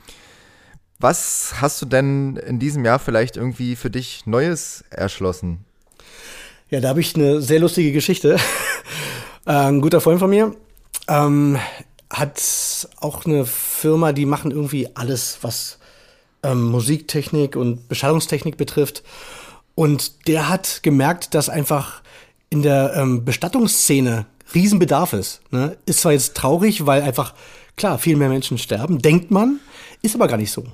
was 0.99 1.55
hast 1.61 1.83
du 1.83 1.87
denn 1.87 2.37
in 2.37 2.59
diesem 2.59 2.85
Jahr 2.85 2.99
vielleicht 2.99 3.37
irgendwie 3.37 3.77
für 3.77 3.91
dich 3.91 4.25
Neues 4.27 4.83
erschlossen? 4.91 5.65
Ja, 6.73 6.81
da 6.81 6.89
habe 6.89 7.03
ich 7.03 7.15
eine 7.15 7.43
sehr 7.43 7.61
lustige 7.61 7.93
Geschichte. 7.93 8.39
äh, 9.47 9.53
ein 9.53 9.83
guter 9.83 10.01
Freund 10.01 10.19
von 10.19 10.31
mir 10.31 10.57
ähm, 11.07 11.59
hat 12.09 12.41
auch 12.97 13.27
eine 13.27 13.45
Firma, 13.45 14.15
die 14.15 14.25
machen 14.25 14.51
irgendwie 14.51 14.89
alles, 14.95 15.37
was 15.43 15.79
ähm, 16.43 16.71
Musiktechnik 16.71 17.57
und 17.57 17.89
Beschallungstechnik 17.89 18.57
betrifft. 18.57 19.03
Und 19.75 20.27
der 20.27 20.49
hat 20.49 20.83
gemerkt, 20.83 21.35
dass 21.35 21.51
einfach 21.51 22.01
in 22.49 22.63
der 22.63 22.95
ähm, 22.97 23.27
Bestattungsszene 23.27 24.25
Riesenbedarf 24.55 25.13
ist. 25.13 25.43
Ne? 25.51 25.77
Ist 25.85 26.01
zwar 26.01 26.13
jetzt 26.13 26.35
traurig, 26.39 26.87
weil 26.87 27.03
einfach, 27.03 27.35
klar, 27.77 27.99
viel 27.99 28.17
mehr 28.17 28.31
Menschen 28.31 28.57
sterben, 28.57 28.99
denkt 29.03 29.31
man, 29.31 29.61
ist 30.01 30.15
aber 30.15 30.27
gar 30.27 30.39
nicht 30.39 30.53
so. 30.53 30.65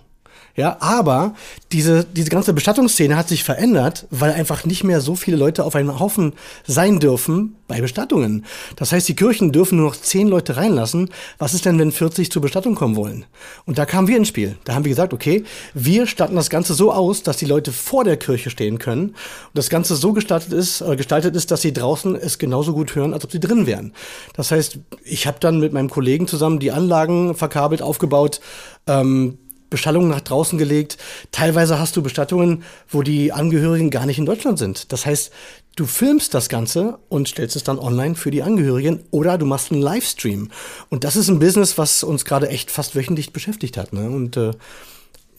Ja, 0.58 0.76
aber 0.80 1.34
diese, 1.70 2.02
diese 2.04 2.30
ganze 2.30 2.52
Bestattungsszene 2.52 3.16
hat 3.16 3.28
sich 3.28 3.44
verändert, 3.44 4.08
weil 4.10 4.32
einfach 4.32 4.64
nicht 4.64 4.82
mehr 4.82 5.00
so 5.00 5.14
viele 5.14 5.36
Leute 5.36 5.62
auf 5.64 5.76
einem 5.76 6.00
Haufen 6.00 6.32
sein 6.66 6.98
dürfen 6.98 7.54
bei 7.68 7.80
Bestattungen. 7.80 8.44
Das 8.74 8.90
heißt, 8.90 9.06
die 9.08 9.14
Kirchen 9.14 9.52
dürfen 9.52 9.78
nur 9.78 9.90
noch 9.90 9.96
zehn 9.96 10.26
Leute 10.26 10.56
reinlassen. 10.56 11.10
Was 11.38 11.54
ist 11.54 11.64
denn, 11.64 11.78
wenn 11.78 11.92
40 11.92 12.32
zur 12.32 12.42
Bestattung 12.42 12.74
kommen 12.74 12.96
wollen? 12.96 13.24
Und 13.66 13.78
da 13.78 13.86
kamen 13.86 14.08
wir 14.08 14.16
ins 14.16 14.26
Spiel. 14.26 14.58
Da 14.64 14.74
haben 14.74 14.84
wir 14.84 14.88
gesagt, 14.88 15.12
okay, 15.12 15.44
wir 15.74 16.08
statten 16.08 16.35
das 16.35 16.50
Ganze 16.50 16.74
so 16.74 16.90
aus, 16.92 17.22
dass 17.22 17.37
die 17.37 17.46
Leute 17.46 17.70
vor 17.70 18.02
der 18.02 18.16
Kirche 18.16 18.50
stehen 18.50 18.80
können 18.80 19.11
und 19.11 19.14
das 19.54 19.70
Ganze 19.70 19.94
so 19.94 20.12
gestaltet 20.12 20.52
ist, 20.52 20.80
äh, 20.80 20.96
gestaltet 20.96 21.37
ist, 21.37 21.52
dass 21.52 21.62
sie 21.62 21.72
draußen 21.72 22.16
es 22.16 22.37
genauso 22.40 22.72
gut 22.72 22.96
hören, 22.96 23.14
als 23.14 23.24
ob 23.24 23.30
sie 23.30 23.38
drin 23.38 23.68
wären. 23.68 23.92
Das 24.35 24.50
heißt, 24.50 24.80
ich 25.04 25.28
habe 25.28 25.38
dann 25.38 25.61
mit 25.61 25.72
meinem 25.72 25.88
Kollegen 25.88 26.26
zusammen 26.26 26.59
die 26.59 26.72
Anlagen 26.72 27.37
verkabelt, 27.37 27.80
aufgebaut, 27.80 28.40
ähm, 28.88 29.38
Beschallungen 29.70 30.09
nach 30.09 30.20
draußen 30.20 30.59
gelegt. 30.59 30.98
Teilweise 31.33 31.78
hast 31.78 31.96
du 31.96 32.02
Bestattungen, 32.02 32.62
wo 32.88 33.02
die 33.02 33.33
Angehörigen 33.33 33.90
gar 33.90 34.07
nicht 34.07 34.18
in 34.18 34.26
Deutschland 34.26 34.59
sind. 34.59 34.92
Das 34.92 35.07
heißt, 35.07 35.31
du 35.76 35.87
filmst 35.87 36.35
das 36.35 36.48
Ganze 36.48 36.98
und 37.09 37.28
stellst 37.28 37.57
es 37.57 37.64
dann 37.64 37.78
online 37.78 38.14
für 38.14 38.31
die 38.31 38.42
Angehörigen 38.42 39.04
oder 39.11 39.38
du 39.38 39.46
machst 39.46 39.70
einen 39.70 39.83
Livestream. 39.83 40.50
Und 40.88 41.04
das 41.04 41.16
ist 41.16 41.28
ein 41.28 41.38
Business, 41.38 41.78
was 41.78 42.02
uns 42.02 42.24
gerade 42.24 42.48
echt 42.48 42.70
fast 42.70 42.96
wöchentlich 42.96 43.33
beschäftigt 43.33 43.76
hat. 43.76 43.92
Ne? 43.92 44.09
Und 44.11 44.37
äh, 44.37 44.52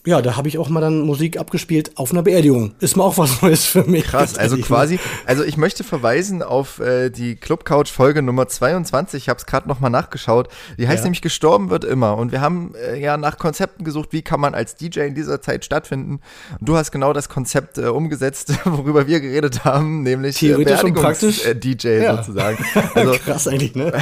ja, 0.06 0.22
da 0.22 0.36
habe 0.36 0.48
ich 0.48 0.56
auch 0.58 0.68
mal 0.70 0.80
dann 0.80 1.02
Musik 1.02 1.38
abgespielt 1.38 1.92
auf 1.96 2.10
einer 2.12 2.22
Beerdigung. 2.22 2.72
Ist 2.80 2.96
mal 2.96 3.04
auch 3.04 3.18
was 3.18 3.42
Neues 3.42 3.66
für 3.66 3.84
mich. 3.84 4.04
Krass, 4.04 4.38
also 4.38 4.56
quasi, 4.56 4.98
also 5.26 5.44
ich 5.44 5.56
möchte 5.58 5.84
verweisen 5.84 6.42
auf 6.42 6.78
äh, 6.80 7.10
die 7.10 7.36
Club 7.36 7.64
Couch 7.66 7.90
Folge 7.90 8.22
Nummer 8.22 8.48
22, 8.48 9.24
ich 9.24 9.28
habe 9.28 9.38
es 9.38 9.46
gerade 9.46 9.68
nochmal 9.68 9.90
nachgeschaut, 9.90 10.48
die 10.78 10.88
heißt 10.88 11.00
Ja. 11.00 11.04
nämlich 11.04 11.20
Gestorben 11.22 11.68
wird 11.70 11.84
immer 11.84 12.16
und 12.16 12.32
wir 12.32 12.40
haben 12.40 12.74
äh, 12.76 12.98
ja 12.98 13.16
nach 13.18 13.36
Konzepten 13.38 13.84
gesucht, 13.84 14.08
wie 14.12 14.22
kann 14.22 14.40
man 14.40 14.54
als 14.54 14.74
DJ 14.76 15.00
in 15.00 15.14
dieser 15.14 15.40
Zeit 15.42 15.64
stattfinden 15.64 16.20
und 16.58 16.68
du 16.68 16.76
hast 16.76 16.92
genau 16.92 17.12
das 17.12 17.28
Konzept 17.28 17.76
äh, 17.78 17.86
umgesetzt, 17.88 18.52
worüber 18.64 19.06
wir 19.06 19.20
geredet 19.20 19.64
haben, 19.64 20.02
nämlich 20.02 20.38
Theoretisch 20.38 20.82
und 20.82 20.94
praktisch. 20.94 21.44
äh, 21.44 21.54
DJ 21.54 22.02
Ja. 22.02 22.16
sozusagen. 22.16 22.64
Also 22.94 23.12
Krass 23.24 23.46
eigentlich, 23.48 23.74
ne? 23.74 23.92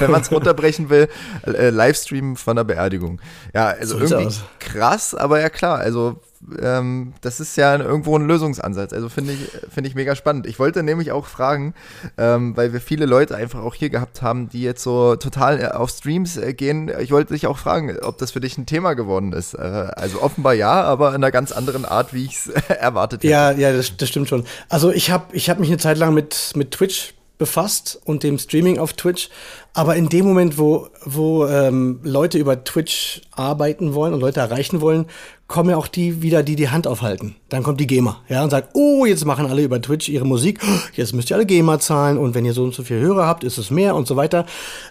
Wenn 0.00 0.10
man 0.10 0.22
es 0.22 0.30
runterbrechen 0.32 0.90
will, 0.90 1.08
äh, 1.46 1.70
Livestream 1.70 2.36
von 2.36 2.56
der 2.56 2.64
Beerdigung. 2.64 3.20
Ja, 3.54 3.68
also 3.68 3.98
So 3.98 4.04
irgendwie 4.04 4.26
aus. 4.26 4.44
krass, 4.58 5.14
aber 5.14 5.40
ja 5.40 5.48
klar, 5.48 5.78
also 5.78 6.20
ähm, 6.60 7.12
das 7.20 7.38
ist 7.38 7.56
ja 7.56 7.76
irgendwo 7.76 8.16
ein 8.16 8.26
Lösungsansatz. 8.26 8.92
Also 8.92 9.08
finde 9.10 9.34
ich, 9.34 9.50
finde 9.70 9.88
ich 9.88 9.94
mega 9.94 10.14
spannend. 10.16 10.46
Ich 10.46 10.58
wollte 10.58 10.82
nämlich 10.82 11.12
auch 11.12 11.26
fragen, 11.26 11.74
ähm, 12.16 12.56
weil 12.56 12.72
wir 12.72 12.80
viele 12.80 13.04
Leute 13.04 13.36
einfach 13.36 13.60
auch 13.60 13.74
hier 13.74 13.90
gehabt 13.90 14.22
haben, 14.22 14.48
die 14.48 14.62
jetzt 14.62 14.82
so 14.82 15.16
total 15.16 15.60
äh, 15.60 15.66
auf 15.66 15.90
Streams 15.90 16.38
äh, 16.38 16.54
gehen. 16.54 16.90
Ich 17.00 17.10
wollte 17.10 17.34
dich 17.34 17.46
auch 17.46 17.58
fragen, 17.58 17.94
ob 18.00 18.16
das 18.18 18.30
für 18.30 18.40
dich 18.40 18.56
ein 18.56 18.64
Thema 18.66 18.94
geworden 18.94 19.32
ist. 19.32 19.52
Äh, 19.54 19.58
also 19.58 20.22
offenbar 20.22 20.54
ja, 20.54 20.82
aber 20.82 21.10
in 21.10 21.16
einer 21.16 21.30
ganz 21.30 21.52
anderen 21.52 21.84
Art, 21.84 22.14
wie 22.14 22.24
ich 22.24 22.36
es 22.36 22.46
erwartet 22.68 23.22
hätte. 23.22 23.30
Ja, 23.30 23.50
ja, 23.50 23.72
das, 23.74 23.96
das 23.98 24.08
stimmt 24.08 24.28
schon. 24.28 24.44
Also 24.70 24.90
ich 24.90 25.10
habe 25.10 25.24
ich 25.36 25.50
hab 25.50 25.58
mich 25.58 25.68
eine 25.68 25.78
Zeit 25.78 25.98
lang 25.98 26.14
mit, 26.14 26.52
mit 26.56 26.70
Twitch 26.70 27.12
befasst 27.40 28.00
und 28.04 28.22
dem 28.22 28.38
Streaming 28.38 28.78
auf 28.78 28.92
Twitch. 28.92 29.28
Aber 29.74 29.96
in 29.96 30.08
dem 30.08 30.24
Moment, 30.26 30.58
wo, 30.58 30.86
wo 31.04 31.46
ähm, 31.48 31.98
Leute 32.04 32.38
über 32.38 32.62
Twitch 32.62 33.22
arbeiten 33.32 33.94
wollen 33.94 34.14
und 34.14 34.20
Leute 34.20 34.38
erreichen 34.38 34.80
wollen, 34.80 35.06
kommen 35.48 35.70
ja 35.70 35.76
auch 35.76 35.88
die 35.88 36.22
wieder, 36.22 36.44
die 36.44 36.54
die 36.54 36.68
Hand 36.68 36.86
aufhalten. 36.86 37.34
Dann 37.48 37.64
kommt 37.64 37.80
die 37.80 37.86
GEMA, 37.88 38.20
ja, 38.28 38.44
und 38.44 38.50
sagt, 38.50 38.70
oh, 38.74 39.04
jetzt 39.04 39.24
machen 39.24 39.46
alle 39.46 39.62
über 39.62 39.82
Twitch 39.82 40.08
ihre 40.08 40.24
Musik, 40.24 40.60
jetzt 40.94 41.12
müsst 41.14 41.30
ihr 41.30 41.36
alle 41.36 41.46
GEMA 41.46 41.80
zahlen 41.80 42.18
und 42.18 42.36
wenn 42.36 42.44
ihr 42.44 42.52
so 42.52 42.62
und 42.62 42.74
so 42.74 42.84
viel 42.84 43.00
Hörer 43.00 43.26
habt, 43.26 43.42
ist 43.42 43.58
es 43.58 43.70
mehr 43.70 43.96
und 43.96 44.06
so 44.06 44.14
weiter. 44.14 44.46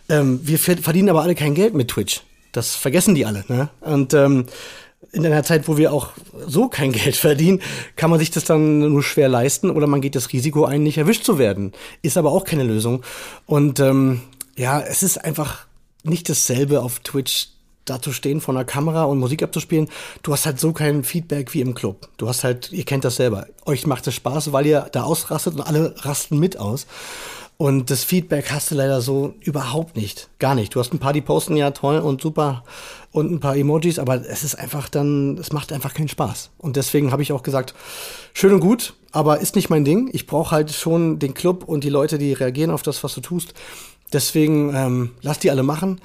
Ähm, 0.10 0.42
wir 0.44 0.60
ver- 0.60 0.78
verdienen 0.78 1.10
aber 1.10 1.22
alle 1.22 1.36
kein 1.36 1.54
Geld 1.56 1.74
mit 1.76 1.88
Twitch. 1.90 2.24
Das 2.52 2.76
vergessen 2.76 3.14
die 3.14 3.26
alle, 3.28 3.46
ne? 3.48 3.70
Und 3.82 4.14
ähm, 4.16 4.46
in 5.12 5.26
einer 5.26 5.44
Zeit, 5.44 5.68
wo 5.68 5.78
wir 5.78 5.94
auch 5.94 6.12
so 6.46 6.68
kein 6.68 6.92
Geld 6.92 7.16
verdienen, 7.16 7.62
kann 7.96 8.10
man 8.10 8.20
sich 8.20 8.32
das 8.32 8.46
dann 8.46 8.80
nur 8.80 9.04
schwer 9.04 9.30
leisten 9.30 9.70
oder 9.70 9.88
man 9.88 10.02
geht 10.02 10.16
das 10.16 10.32
Risiko 10.32 10.66
ein, 10.66 10.84
nicht 10.84 10.98
erwischt 10.98 11.24
zu 11.24 11.38
werden. 11.38 11.74
Ist 12.02 12.18
aber 12.18 12.32
auch 12.32 12.44
keine 12.44 12.64
Lösung. 12.64 13.04
Und 13.46 13.80
ähm, 13.80 14.22
ja, 14.56 14.80
es 14.80 15.04
ist 15.04 15.18
einfach 15.18 15.66
nicht 16.04 16.30
dasselbe 16.30 16.82
auf 16.82 17.00
Twitch 17.00 17.50
da 17.86 18.02
zu 18.02 18.12
stehen 18.12 18.40
vor 18.40 18.54
einer 18.54 18.66
Kamera 18.66 19.04
und 19.04 19.20
Musik 19.20 19.42
abzuspielen. 19.42 19.90
Du 20.22 20.32
hast 20.32 20.46
halt 20.46 20.60
so 20.60 20.74
kein 20.74 21.04
Feedback 21.04 21.54
wie 21.54 21.62
im 21.62 21.74
Club. 21.74 22.08
Du 22.18 22.28
hast 22.28 22.44
halt, 22.44 22.72
ihr 22.72 22.86
kennt 22.86 23.04
das 23.04 23.16
selber. 23.16 23.48
Euch 23.66 23.88
macht 23.88 24.06
es 24.08 24.14
Spaß, 24.16 24.52
weil 24.52 24.68
ihr 24.68 24.88
da 24.92 25.04
ausrastet 25.04 25.56
und 25.56 25.62
alle 25.62 25.96
rasten 25.98 26.40
mit 26.40 26.58
aus. 26.58 26.86
Und 27.62 27.90
das 27.90 28.06
Feedback 28.06 28.52
hast 28.52 28.72
du 28.72 28.76
leider 28.76 29.02
so 29.02 29.34
überhaupt 29.42 29.98
nicht. 29.98 30.30
Gar 30.40 30.56
nicht. 30.56 30.74
Du 30.74 30.80
hast 30.80 30.94
ein 30.94 31.00
paar, 31.00 31.12
die 31.12 31.20
posten 31.20 31.58
ja 31.58 31.72
toll 31.72 32.00
und 32.00 32.22
super 32.22 32.64
und 33.12 33.30
ein 33.30 33.42
paar 33.42 33.58
Emojis, 33.58 34.00
aber 34.00 34.26
es 34.26 34.46
ist 34.46 34.56
einfach 34.56 34.88
dann, 34.88 35.38
es 35.38 35.52
macht 35.52 35.74
einfach 35.74 35.94
keinen 35.94 36.08
Spaß. 36.08 36.52
Und 36.58 36.78
deswegen 36.78 37.12
habe 37.12 37.22
ich 37.22 37.34
auch 37.34 37.44
gesagt, 37.44 37.74
schön 38.34 38.54
und 38.54 38.62
gut, 38.62 38.94
aber 39.12 39.42
ist 39.42 39.58
nicht 39.58 39.70
mein 39.70 39.84
Ding. 39.84 40.10
Ich 40.14 40.26
brauche 40.26 40.52
halt 40.52 40.72
schon 40.72 41.20
den 41.20 41.34
Club 41.34 41.66
und 41.66 41.84
die 41.84 41.90
Leute, 41.90 42.18
die 42.18 42.32
reagieren 42.32 42.72
auf 42.72 42.82
das, 42.82 43.04
was 43.04 43.14
du 43.14 43.20
tust. 43.20 43.54
Deswegen 44.14 44.74
ähm, 44.74 45.12
lass 45.22 45.40
die 45.40 45.52
alle 45.52 45.64
machen. 45.64 46.00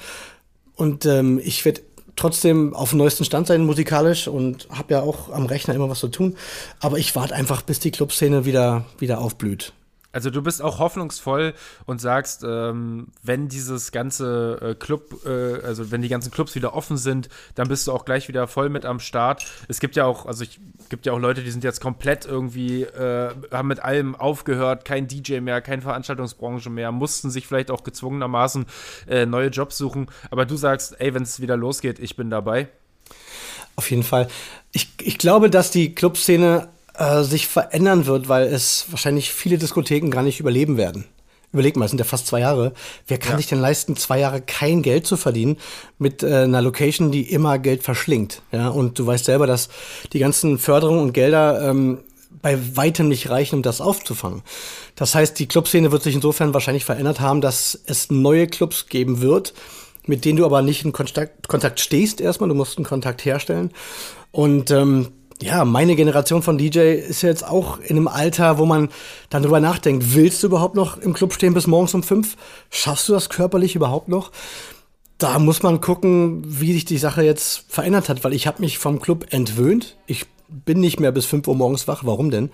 Und 0.75 1.07
ähm, 1.07 1.41
ich 1.41 1.65
werde 1.65 1.83
trotzdem 2.17 2.75
auf 2.75 2.91
dem 2.91 2.99
neuesten 2.99 3.25
Stand 3.25 3.47
sein 3.47 3.65
musikalisch 3.65 4.27
und 4.27 4.67
habe 4.71 4.95
ja 4.95 5.03
auch 5.03 5.31
am 5.31 5.47
Rechner 5.47 5.77
immer 5.77 5.89
was 5.89 6.01
zu 6.01 6.09
tun. 6.09 6.35
Aber 6.81 6.99
ich 6.99 7.15
warte 7.15 7.37
einfach, 7.37 7.63
bis 7.63 7.79
die 7.79 7.93
Clubszene 7.93 8.45
wieder, 8.45 8.87
wieder 8.99 9.21
aufblüht. 9.21 9.73
Also 10.15 10.31
du 10.31 10.43
bist 10.43 10.63
auch 10.63 10.79
hoffnungsvoll 10.79 11.55
und 11.87 12.01
sagst, 12.01 12.45
ähm, 12.47 13.09
wenn 13.23 13.49
dieses 13.49 13.91
ganze 13.91 14.59
äh, 14.63 14.75
Club, 14.75 15.27
äh, 15.27 15.61
also 15.65 15.91
wenn 15.91 16.03
die 16.03 16.09
ganzen 16.09 16.31
Clubs 16.31 16.55
wieder 16.55 16.75
offen 16.75 16.97
sind, 16.97 17.29
dann 17.57 17.69
bist 17.69 17.89
du 17.89 17.93
auch 17.93 18.05
gleich 18.05 18.29
wieder 18.29 18.47
voll 18.47 18.69
mit 18.69 18.87
am 18.87 19.01
Start. 19.01 19.45
Es 19.67 19.81
gibt 19.81 19.97
ja 19.97 20.05
auch, 20.05 20.25
also 20.27 20.45
ich 20.45 20.61
gibt 20.89 21.05
ja 21.07 21.13
auch 21.13 21.19
Leute, 21.19 21.43
die 21.43 21.51
sind 21.51 21.65
jetzt 21.65 21.81
komplett 21.81 22.27
irgendwie, 22.27 22.83
äh, 22.83 23.35
haben 23.51 23.69
mit 23.69 23.81
allem 23.81 24.15
aufgehört, 24.15 24.85
kein 24.85 25.09
DJ 25.09 25.41
mehr, 25.41 25.61
keine 25.61 25.83
Veranstaltungsbranche 25.83 26.71
mehr, 26.71 26.93
mussten 26.93 27.31
sich 27.31 27.49
vielleicht 27.49 27.73
auch 27.73 27.83
gezwungenermaßen 27.83 28.67
äh, 29.09 29.27
neue 29.27 29.49
Jobs 29.49 29.77
suchen. 29.77 30.07
Aber 30.31 30.47
du 30.47 30.57
sagst, 30.57 31.01
ey, 31.01 31.13
wenn 31.13 31.25
es 31.25 31.41
wieder 31.41 31.57
losgeht, 31.57 31.99
ich 31.99 32.15
bin 32.15 32.31
dabei. 32.31 32.69
Auf 33.77 33.91
jeden 33.91 34.05
Fall. 34.05 34.29
Ich, 34.71 34.95
ich 35.01 35.19
glaube, 35.19 35.51
dass 35.51 35.73
die 35.73 35.95
Clubszene 35.95 36.69
äh, 36.95 37.23
sich 37.23 37.47
verändern 37.47 38.07
wird, 38.07 38.29
weil 38.29 38.47
es 38.47 38.87
wahrscheinlich 38.91 39.33
viele 39.33 39.59
Diskotheken 39.59 40.11
gar 40.11 40.23
nicht 40.23 40.41
überleben 40.41 40.77
werden. 40.77 41.05
Überleg 41.53 41.77
mal, 41.77 41.85
es 41.85 41.93
sind 41.93 41.99
ja 41.99 42.05
fast 42.05 42.27
zwei 42.27 42.41
Jahre. 42.41 42.73
Wer 43.07 43.19
kann 43.19 43.33
ja. 43.33 43.37
sich 43.37 43.47
denn 43.47 43.61
leisten, 43.61 43.97
zwei 43.97 44.19
Jahre 44.19 44.41
kein 44.41 44.83
Geld 44.83 45.07
zu 45.07 45.17
verdienen 45.17 45.57
mit 45.99 46.25
äh, 46.25 46.43
einer 46.43 46.61
Location, 46.61 47.13
die 47.13 47.31
immer 47.31 47.61
Geld 47.61 47.85
verschlingt? 47.85 48.43
Ja, 48.51 48.69
und 48.69 48.99
du 48.99 49.07
weißt 49.07 49.25
selber, 49.25 49.47
dass 49.47 49.69
die 50.13 50.19
ganzen 50.19 50.59
Förderungen 50.59 51.01
und 51.01 51.13
Gelder 51.13 51.71
ähm, 51.71 52.01
bei 52.43 52.59
weitem 52.77 53.09
nicht 53.09 53.31
reichen, 53.31 53.57
um 53.57 53.63
das 53.63 53.81
aufzufangen. 53.81 54.43
Das 54.97 55.15
heißt, 55.15 55.39
die 55.39 55.47
Clubszene 55.47 55.93
wird 55.93 56.03
sich 56.03 56.17
insofern 56.17 56.55
wahrscheinlich 56.55 56.85
verändert 56.85 57.21
haben, 57.21 57.41
dass 57.41 57.81
es 57.87 58.11
neue 58.11 58.49
Clubs 58.49 58.89
geben 58.89 59.21
wird, 59.21 59.55
mit 60.07 60.25
denen 60.25 60.39
du 60.39 60.45
aber 60.45 60.61
nicht 60.61 60.85
in 60.85 60.93
Kontakt, 60.93 61.47
Kontakt 61.49 61.79
stehst 61.79 62.21
erstmal, 62.21 62.49
du 62.49 62.55
musst 62.57 62.79
einen 62.79 62.85
Kontakt 62.85 63.25
herstellen. 63.25 63.71
Und 64.33 64.73
ähm, 64.73 65.13
ja, 65.43 65.65
meine 65.65 65.97
Generation 65.97 66.43
von 66.43 66.59
DJ 66.59 66.95
ist 66.95 67.23
jetzt 67.23 67.47
auch 67.47 67.79
in 67.79 67.97
einem 67.97 68.09
Alter, 68.09 68.59
wo 68.59 68.67
man 68.67 68.89
dann 69.31 69.43
drüber 69.43 69.61
nachdenkt, 69.61 70.15
willst 70.15 70.43
du 70.43 70.47
überhaupt 70.47 70.75
noch 70.75 70.99
im 70.99 71.13
Club 71.13 71.33
stehen 71.33 71.55
bis 71.55 71.67
morgens 71.67 71.95
um 71.95 72.03
fünf? 72.03 72.37
Schaffst 72.71 73.09
du 73.09 73.13
das 73.13 73.29
körperlich 73.29 73.75
überhaupt 73.75 74.09
noch? 74.09 74.31
Da 75.19 75.39
muss 75.39 75.63
man 75.63 75.81
gucken, 75.81 76.43
wie 76.45 76.73
sich 76.73 76.85
die 76.85 76.99
Sache 76.99 77.23
jetzt 77.23 77.65
verändert 77.69 78.09
hat, 78.09 78.25
weil 78.25 78.33
ich 78.33 78.47
habe 78.47 78.63
mich 78.63 78.79
vom 78.79 79.01
Club 79.01 79.27
entwöhnt. 79.31 79.97
Ich 80.07 80.27
bin 80.49 80.81
nicht 80.81 81.01
mehr 81.01 81.13
bis 81.13 81.27
fünf 81.27 81.49
Uhr 81.49 81.55
morgens 81.55 81.89
wach. 81.89 82.05
Warum 82.05 82.31
denn? 82.31 82.51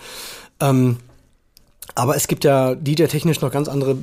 Ähm, 0.61 0.99
aber 1.95 2.17
es 2.17 2.29
gibt 2.29 2.45
ja 2.45 2.75
DJ-technisch 2.75 3.41
noch 3.41 3.51
ganz 3.51 3.69
andere 3.69 3.97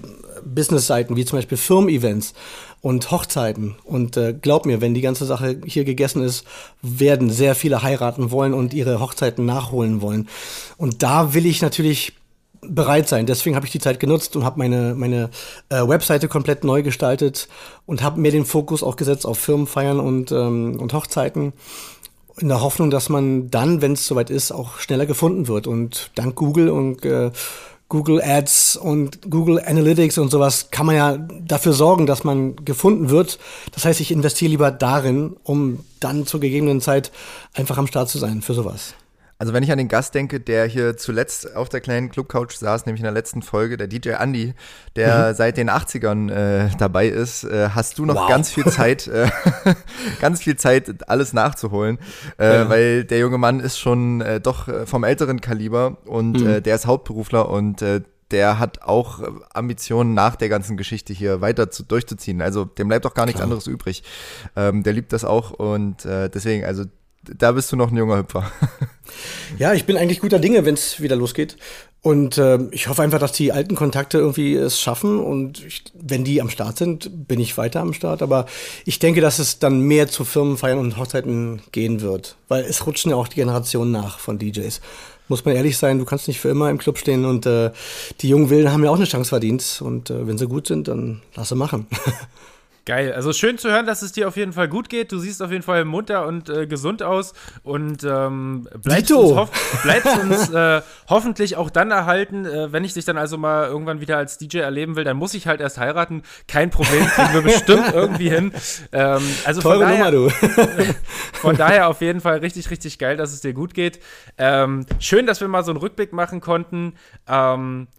Business-Seiten, 0.43 1.15
wie 1.15 1.26
zum 1.26 1.38
Beispiel 1.38 1.58
Firmen-Events 1.58 2.34
und 2.82 3.12
Hochzeiten. 3.12 3.76
Und 3.84 4.17
äh, 4.17 4.34
glaub 4.34 4.65
mir, 4.65 4.82
wenn 4.82 4.93
die 4.93 5.02
ganze 5.02 5.26
Sache 5.26 5.60
hier 5.65 5.84
gegessen 5.84 6.23
ist, 6.23 6.45
werden 6.82 7.30
sehr 7.30 7.56
viele 7.56 7.84
heiraten 7.84 8.32
wollen 8.32 8.54
und 8.54 8.73
ihre 8.73 9.00
Hochzeiten 9.00 9.45
nachholen 9.45 10.02
wollen. 10.02 10.30
Und 10.78 11.04
da 11.04 11.34
will 11.34 11.45
ich 11.45 11.62
natürlich 11.62 12.13
bereit 12.62 13.08
sein. 13.08 13.26
Deswegen 13.26 13.56
habe 13.56 13.65
ich 13.65 13.71
die 13.71 13.80
Zeit 13.80 14.00
genutzt 14.00 14.36
und 14.36 14.43
habe 14.43 14.60
meine, 14.60 14.95
meine 14.95 15.30
äh, 15.69 15.88
Webseite 15.88 16.28
komplett 16.28 16.63
neu 16.63 16.84
gestaltet 16.84 17.47
und 17.86 18.02
habe 18.04 18.19
mir 18.19 18.32
den 18.32 18.45
Fokus 18.45 18.84
auch 18.84 18.95
gesetzt 18.95 19.26
auf 19.26 19.38
Firmenfeiern 19.39 20.00
und, 20.00 20.32
ähm, 20.32 20.80
und 20.80 20.93
Hochzeiten 20.93 21.54
in 22.39 22.50
der 22.50 22.62
Hoffnung, 22.62 22.89
dass 22.89 23.10
man 23.10 23.50
dann, 23.50 23.82
wenn 23.82 23.93
es 23.93 24.06
soweit 24.06 24.30
ist, 24.30 24.52
auch 24.52 24.80
schneller 24.80 25.06
gefunden 25.06 25.47
wird. 25.47 25.67
Und 25.67 26.12
dank 26.15 26.36
Google 26.36 26.69
und 26.69 27.04
äh, 27.04 27.32
Google 27.89 28.21
Ads 28.21 28.76
und 28.76 29.30
Google 29.30 29.62
Analytics 29.65 30.17
und 30.17 30.30
sowas 30.30 30.71
kann 30.71 30.86
man 30.86 30.95
ja 30.95 31.17
dafür 31.17 31.73
sorgen, 31.73 32.06
dass 32.06 32.23
man 32.23 32.56
gefunden 32.58 33.10
wird. 33.10 33.39
Das 33.71 33.86
heißt, 33.86 34.02
ich 34.02 34.12
investiere 34.12 34.52
lieber 34.52 34.71
darin, 34.71 35.38
um 35.43 35.86
dann 36.00 36.26
zur 36.26 36.39
gegebenen 36.39 36.82
Zeit 36.82 37.12
einfach 37.54 37.78
am 37.78 37.88
Start 37.88 38.10
zu 38.10 38.17
sein 38.17 38.41
für 38.41 38.54
sowas. 38.54 38.93
Also 39.39 39.54
wenn 39.54 39.62
ich 39.62 39.71
an 39.71 39.78
den 39.78 39.88
Gast 39.88 40.15
denke, 40.15 40.39
der 40.39 40.65
hier 40.65 40.97
zuletzt 40.97 41.56
auf 41.56 41.69
der 41.69 41.80
kleinen 41.80 42.10
Clubcouch 42.10 42.52
saß, 42.52 42.86
nämlich 42.86 43.02
in 43.02 43.06
der 43.06 43.13
letzten 43.13 43.43
Folge, 43.43 43.78
der 43.78 43.88
DJ 43.88 44.12
Andy, 44.19 44.56
der 44.95 45.30
mhm. 45.30 45.36
seit 45.36 45.58
den 45.58 45.69
80ern 45.69 46.32
äh, 46.32 46.69
dabei 46.80 47.08
ist, 47.08 47.43
äh, 47.43 47.69
hast 47.69 48.00
du 48.00 48.06
noch 48.06 48.15
wow. 48.15 48.30
ganz 48.30 48.50
viel 48.50 48.65
Zeit, 48.65 49.08
äh, 49.08 49.28
ganz 50.21 50.41
viel 50.41 50.56
Zeit, 50.56 51.08
alles 51.08 51.34
nachzuholen, 51.34 52.00
äh, 52.39 52.56
ja. 52.56 52.69
weil 52.69 53.04
der 53.04 53.19
junge 53.19 53.38
Mann 53.38 53.60
ist 53.60 53.78
schon 53.78 54.21
äh, 54.21 54.41
doch 54.41 54.67
äh, 54.67 54.88
vom 54.88 55.04
älteren 55.04 55.39
Kaliber 55.39 55.97
und 56.06 56.41
mhm. 56.41 56.63
der 56.63 56.76
ist 56.76 56.88
Hauptberufler 56.88 57.50
und 57.50 57.84
der 58.32 58.60
hat 58.60 58.82
auch 58.82 59.21
Ambitionen 59.54 60.13
nach 60.13 60.36
der 60.36 60.50
ganzen 60.50 60.76
Geschichte 60.78 61.13
hier 61.13 61.41
weiter 61.41 61.71
zu, 61.71 61.84
durchzuziehen. 61.84 62.41
Also 62.41 62.65
dem 62.65 62.88
bleibt 62.88 63.06
auch 63.06 63.13
gar 63.13 63.26
nichts 63.26 63.39
Klar. 63.39 63.45
anderes 63.45 63.67
übrig. 63.67 64.04
Ähm, 64.56 64.84
der 64.84 64.93
liebt 64.93 65.13
das 65.13 65.23
auch 65.23 65.52
und 65.52 66.06
äh, 66.06 66.30
deswegen, 66.30 66.65
also 66.65 66.84
da 67.35 67.51
bist 67.51 67.71
du 67.71 67.75
noch 67.75 67.91
ein 67.91 67.97
junger 67.97 68.17
Hüpfer. 68.17 68.51
ja, 69.57 69.73
ich 69.73 69.85
bin 69.85 69.97
eigentlich 69.97 70.19
guter 70.19 70.39
Dinge, 70.39 70.65
wenn 70.65 70.73
es 70.73 71.01
wieder 71.01 71.15
losgeht. 71.15 71.57
Und 72.01 72.37
äh, 72.37 72.59
ich 72.71 72.87
hoffe 72.87 73.01
einfach, 73.01 73.19
dass 73.19 73.33
die 73.33 73.51
alten 73.51 73.75
Kontakte 73.75 74.17
irgendwie 74.17 74.55
es 74.55 74.79
schaffen. 74.79 75.19
Und 75.19 75.65
ich, 75.65 75.83
wenn 75.93 76.23
die 76.23 76.41
am 76.41 76.49
Start 76.49 76.77
sind, 76.77 77.27
bin 77.27 77.39
ich 77.39 77.57
weiter 77.57 77.81
am 77.81 77.93
Start. 77.93 78.21
Aber 78.21 78.45
ich 78.85 78.99
denke, 78.99 79.19
dass 79.19 79.39
es 79.39 79.59
dann 79.59 79.81
mehr 79.81 80.07
zu 80.07 80.23
Firmenfeiern 80.23 80.77
und 80.77 80.97
Hochzeiten 80.97 81.61
gehen 81.71 82.01
wird. 82.01 82.37
Weil 82.47 82.63
es 82.63 82.85
rutschen 82.85 83.11
ja 83.11 83.17
auch 83.17 83.27
die 83.27 83.35
Generationen 83.35 83.91
nach 83.91 84.19
von 84.19 84.39
DJs. 84.39 84.79
Muss 85.27 85.43
man 85.43 85.55
ehrlich 85.55 85.77
sein, 85.77 85.99
du 85.99 86.05
kannst 86.05 86.29
nicht 86.29 86.39
für 86.39 86.49
immer 86.49 86.69
im 86.69 86.77
Club 86.77 86.97
stehen. 86.97 87.25
Und 87.25 87.45
äh, 87.45 87.71
die 88.21 88.29
jungen 88.29 88.49
Wilden 88.49 88.71
haben 88.71 88.83
ja 88.83 88.89
auch 88.89 88.95
eine 88.95 89.05
Chance 89.05 89.29
verdient. 89.29 89.81
Und 89.83 90.09
äh, 90.09 90.27
wenn 90.27 90.37
sie 90.37 90.47
gut 90.47 90.67
sind, 90.67 90.87
dann 90.87 91.21
lass 91.35 91.49
sie 91.49 91.55
machen. 91.55 91.87
Geil. 92.88 93.12
Also 93.12 93.34
schön 93.34 93.58
zu 93.58 93.69
hören, 93.69 93.86
dass 93.86 94.02
es 94.02 94.13
dir 94.13 94.30
auf 94.30 94.38
jeden 94.38 94.54
Fall 94.54 94.69
gut 94.69 94.88
geht. 94.88 95.12
Du 95.12 95.19
siehst 95.19 95.43
auf 95.43 95.52
jeden 95.52 95.62
Fall 95.62 95.84
munter 95.84 96.26
und 96.26 96.47
äh, 96.47 96.67
gesund 96.67 97.04
aus 97.04 97.34
und 97.62 98.06
ähm, 98.06 98.65
bleibst 98.82 99.12
uns, 99.12 99.36
hof 99.36 99.82
bleibst 99.84 100.17
uns 100.17 100.50
äh, 100.54 100.82
hoffentlich 101.10 101.58
auch 101.58 101.69
dann 101.69 101.91
erhalten, 101.91 102.45
äh, 102.45 102.71
wenn 102.71 102.86
ich 102.86 102.93
dich 102.93 103.04
dann 103.04 103.17
also 103.17 103.38
mal 103.38 103.67
irgendwann 103.67 104.00
wieder 104.00 104.15
als 104.15 104.38
DJ 104.38 104.60
erleben 104.60 104.95
will, 104.95 105.04
dann 105.04 105.17
muss 105.17 105.34
ich 105.34 105.47
halt 105.47 105.60
erst 105.60 105.80
heiraten. 105.80 106.23
Kein 106.47 106.69
Problem, 106.69 107.06
kriegen 107.08 107.34
wir 107.34 107.41
bestimmt 107.41 107.91
irgendwie 107.93 108.30
hin. 108.30 108.54
Ähm, 108.93 109.21
also 109.43 109.60
Teure 109.60 109.80
von 109.80 109.89
daher, 109.89 110.12
Nummer, 110.12 110.30
du. 110.30 110.30
von 111.34 111.58
daher 111.58 111.89
auf 111.89 112.00
jeden 112.00 112.21
Fall 112.21 112.38
richtig, 112.38 112.71
richtig 112.71 112.97
geil, 113.00 113.17
dass 113.17 113.34
es 113.34 113.41
dir 113.41 113.52
gut 113.52 113.73
geht. 113.73 114.00
Ähm, 114.38 114.86
schön, 115.00 115.26
dass 115.26 115.41
wir 115.41 115.50
mal 115.50 115.65
so 115.65 115.71
einen 115.71 115.80
Rückblick 115.82 116.13
machen 116.13 116.39
konnten. 116.39 116.93
Ähm, 117.28 117.89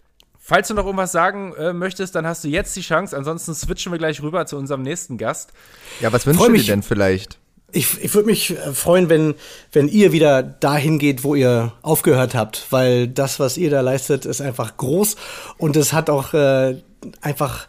Falls 0.49 0.67
du 0.67 0.73
noch 0.73 0.87
irgendwas 0.87 1.13
sagen 1.13 1.53
äh, 1.59 1.75
möchtest, 1.75 2.15
dann 2.15 2.27
hast 2.27 2.43
du 2.43 2.49
jetzt 2.49 2.75
die 2.75 2.81
Chance. 2.81 3.15
Ansonsten 3.15 3.55
switchen 3.55 3.93
wir 3.93 3.99
gleich 3.99 4.23
rüber 4.23 4.47
zu 4.47 4.57
unserem 4.57 4.81
nächsten 4.81 5.19
Gast. 5.19 5.53
Ja, 6.01 6.11
was 6.11 6.25
wünschst 6.25 6.43
du 6.43 6.53
dir 6.53 6.63
denn 6.63 6.83
vielleicht? 6.83 7.37
Ich, 7.71 8.03
ich 8.03 8.15
würde 8.15 8.29
mich 8.29 8.53
äh, 8.53 8.73
freuen, 8.73 9.11
wenn, 9.11 9.35
wenn 9.73 9.89
ihr 9.89 10.11
wieder 10.11 10.43
dahin 10.43 10.99
geht, 10.99 11.23
wo 11.23 11.35
ihr 11.35 11.75
aufgehört 11.83 12.35
habt, 12.35 12.65
weil 12.71 13.09
das, 13.09 13.39
was 13.39 13.59
ihr 13.59 13.69
da 13.69 13.83
leistet, 13.83 14.25
ist 14.25 14.41
einfach 14.41 14.79
groß 14.79 15.17
und 15.59 15.77
es 15.77 15.93
hat 15.93 16.09
auch 16.09 16.33
äh, 16.33 16.77
einfach 17.21 17.67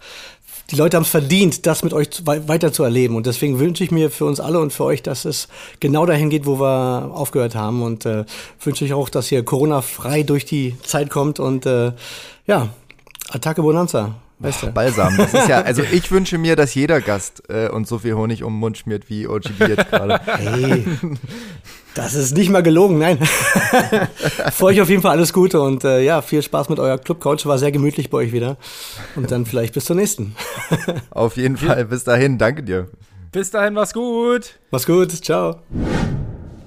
die 0.72 0.76
Leute 0.76 0.98
haben 0.98 1.04
es 1.04 1.10
verdient, 1.10 1.66
das 1.66 1.84
mit 1.84 1.94
euch 1.94 2.10
weiter 2.26 2.72
zu 2.72 2.84
erleben. 2.84 3.16
Und 3.16 3.26
deswegen 3.26 3.60
wünsche 3.60 3.84
ich 3.84 3.92
mir 3.92 4.12
für 4.12 4.26
uns 4.26 4.40
alle 4.40 4.60
und 4.60 4.72
für 4.72 4.84
euch, 4.84 5.02
dass 5.02 5.26
es 5.26 5.48
genau 5.80 6.06
dahin 6.06 6.30
geht, 6.30 6.46
wo 6.46 6.60
wir 6.60 7.12
aufgehört 7.14 7.56
haben. 7.56 7.82
Und 7.82 8.06
äh, 8.06 8.26
wünsche 8.62 8.86
ich 8.86 8.94
auch, 8.94 9.10
dass 9.10 9.32
ihr 9.32 9.44
Corona-frei 9.44 10.24
durch 10.24 10.46
die 10.46 10.76
Zeit 10.84 11.10
kommt 11.10 11.40
und 11.40 11.66
äh, 11.66 11.94
ja, 12.48 12.70
Attacke 13.30 13.62
Bonanza. 13.62 14.16
Weißt 14.40 14.64
du? 14.64 14.72
Balsam. 14.72 15.16
Das 15.18 15.34
ist 15.34 15.50
ja, 15.50 15.62
also 15.62 15.84
ich 15.84 16.10
wünsche 16.12 16.38
mir, 16.38 16.56
dass 16.56 16.74
jeder 16.74 17.02
Gast 17.02 17.44
äh, 17.50 17.68
uns 17.68 17.90
so 17.90 18.00
viel 18.00 18.14
Honig 18.14 18.44
um 18.44 18.54
den 18.54 18.60
Mund 18.60 18.78
schmiert 18.78 19.10
wie 19.10 19.28
OGB 19.28 19.68
jetzt 19.68 19.90
gerade. 19.90 20.20
Hey, 20.40 20.86
das 21.94 22.14
ist 22.14 22.38
nicht 22.38 22.50
mal 22.50 22.64
gelogen, 22.64 23.00
nein. 23.00 23.20
Für 24.52 24.66
euch 24.66 24.80
auf 24.80 24.90
jeden 24.90 25.02
Fall 25.02 25.12
alles 25.12 25.34
Gute 25.34 25.60
und 25.60 25.84
äh, 25.84 26.02
ja, 26.02 26.22
viel 26.22 26.42
Spaß 26.42 26.70
mit 26.70 26.80
euer 26.80 26.98
Clubcoach. 26.98 27.46
War 27.46 27.58
sehr 27.58 27.72
gemütlich 27.72 28.10
bei 28.10 28.20
euch 28.20 28.32
wieder. 28.32 28.58
Und 29.16 29.32
dann 29.32 29.46
vielleicht 29.46 29.74
bis 29.74 29.86
zur 29.86 29.98
nächsten. 29.98 30.36
auf 31.10 31.36
jeden 31.36 31.58
Fall. 31.58 31.86
Bis 31.86 32.06
dahin. 32.06 32.38
Danke 32.38 32.64
dir. 32.64 32.88
Bis 33.32 33.52
dahin, 33.52 33.74
mach's 33.74 33.94
gut. 33.94 34.56
Mach's 34.72 34.86
gut. 34.86 35.12
Ciao. 35.12 35.58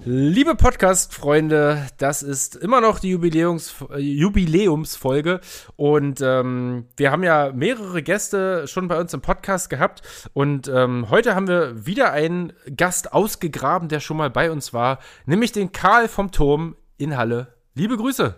Liebe 0.05 0.57
Podcast-Freunde, 0.57 1.87
das 1.97 2.25
ist 2.25 2.57
immer 2.57 2.81
noch 2.81 2.99
die 2.99 3.11
Jubiläums 3.11 3.73
Jubiläumsfolge 3.97 5.41
und 5.77 6.21
ähm, 6.21 6.89
wir 6.97 7.13
haben 7.13 7.23
ja 7.23 7.53
mehrere 7.55 8.03
Gäste 8.03 8.67
schon 8.67 8.89
bei 8.89 8.99
uns 8.99 9.15
im 9.15 9.21
Podcast 9.21 9.71
gehabt 9.71 10.03
und 10.33 10.67
ähm, 10.67 11.09
heute 11.09 11.37
haben 11.37 11.47
wir 11.47 11.87
wieder 11.87 12.11
einen 12.11 12.53
Gast 12.75 13.13
ausgegraben, 13.13 13.89
der 13.89 14.01
schon 14.01 14.17
mal 14.17 14.29
bei 14.29 14.51
uns 14.51 14.73
war, 14.73 14.99
nämlich 15.25 15.53
den 15.53 15.71
Karl 15.71 16.09
vom 16.09 16.33
Turm 16.33 16.75
in 16.97 17.17
Halle. 17.17 17.55
Liebe 17.75 17.97
Grüße, 17.97 18.35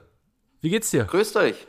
wie 0.60 0.68
geht's 0.68 0.90
dir? 0.90 1.04
Grüßt 1.04 1.34
euch. 1.38 1.66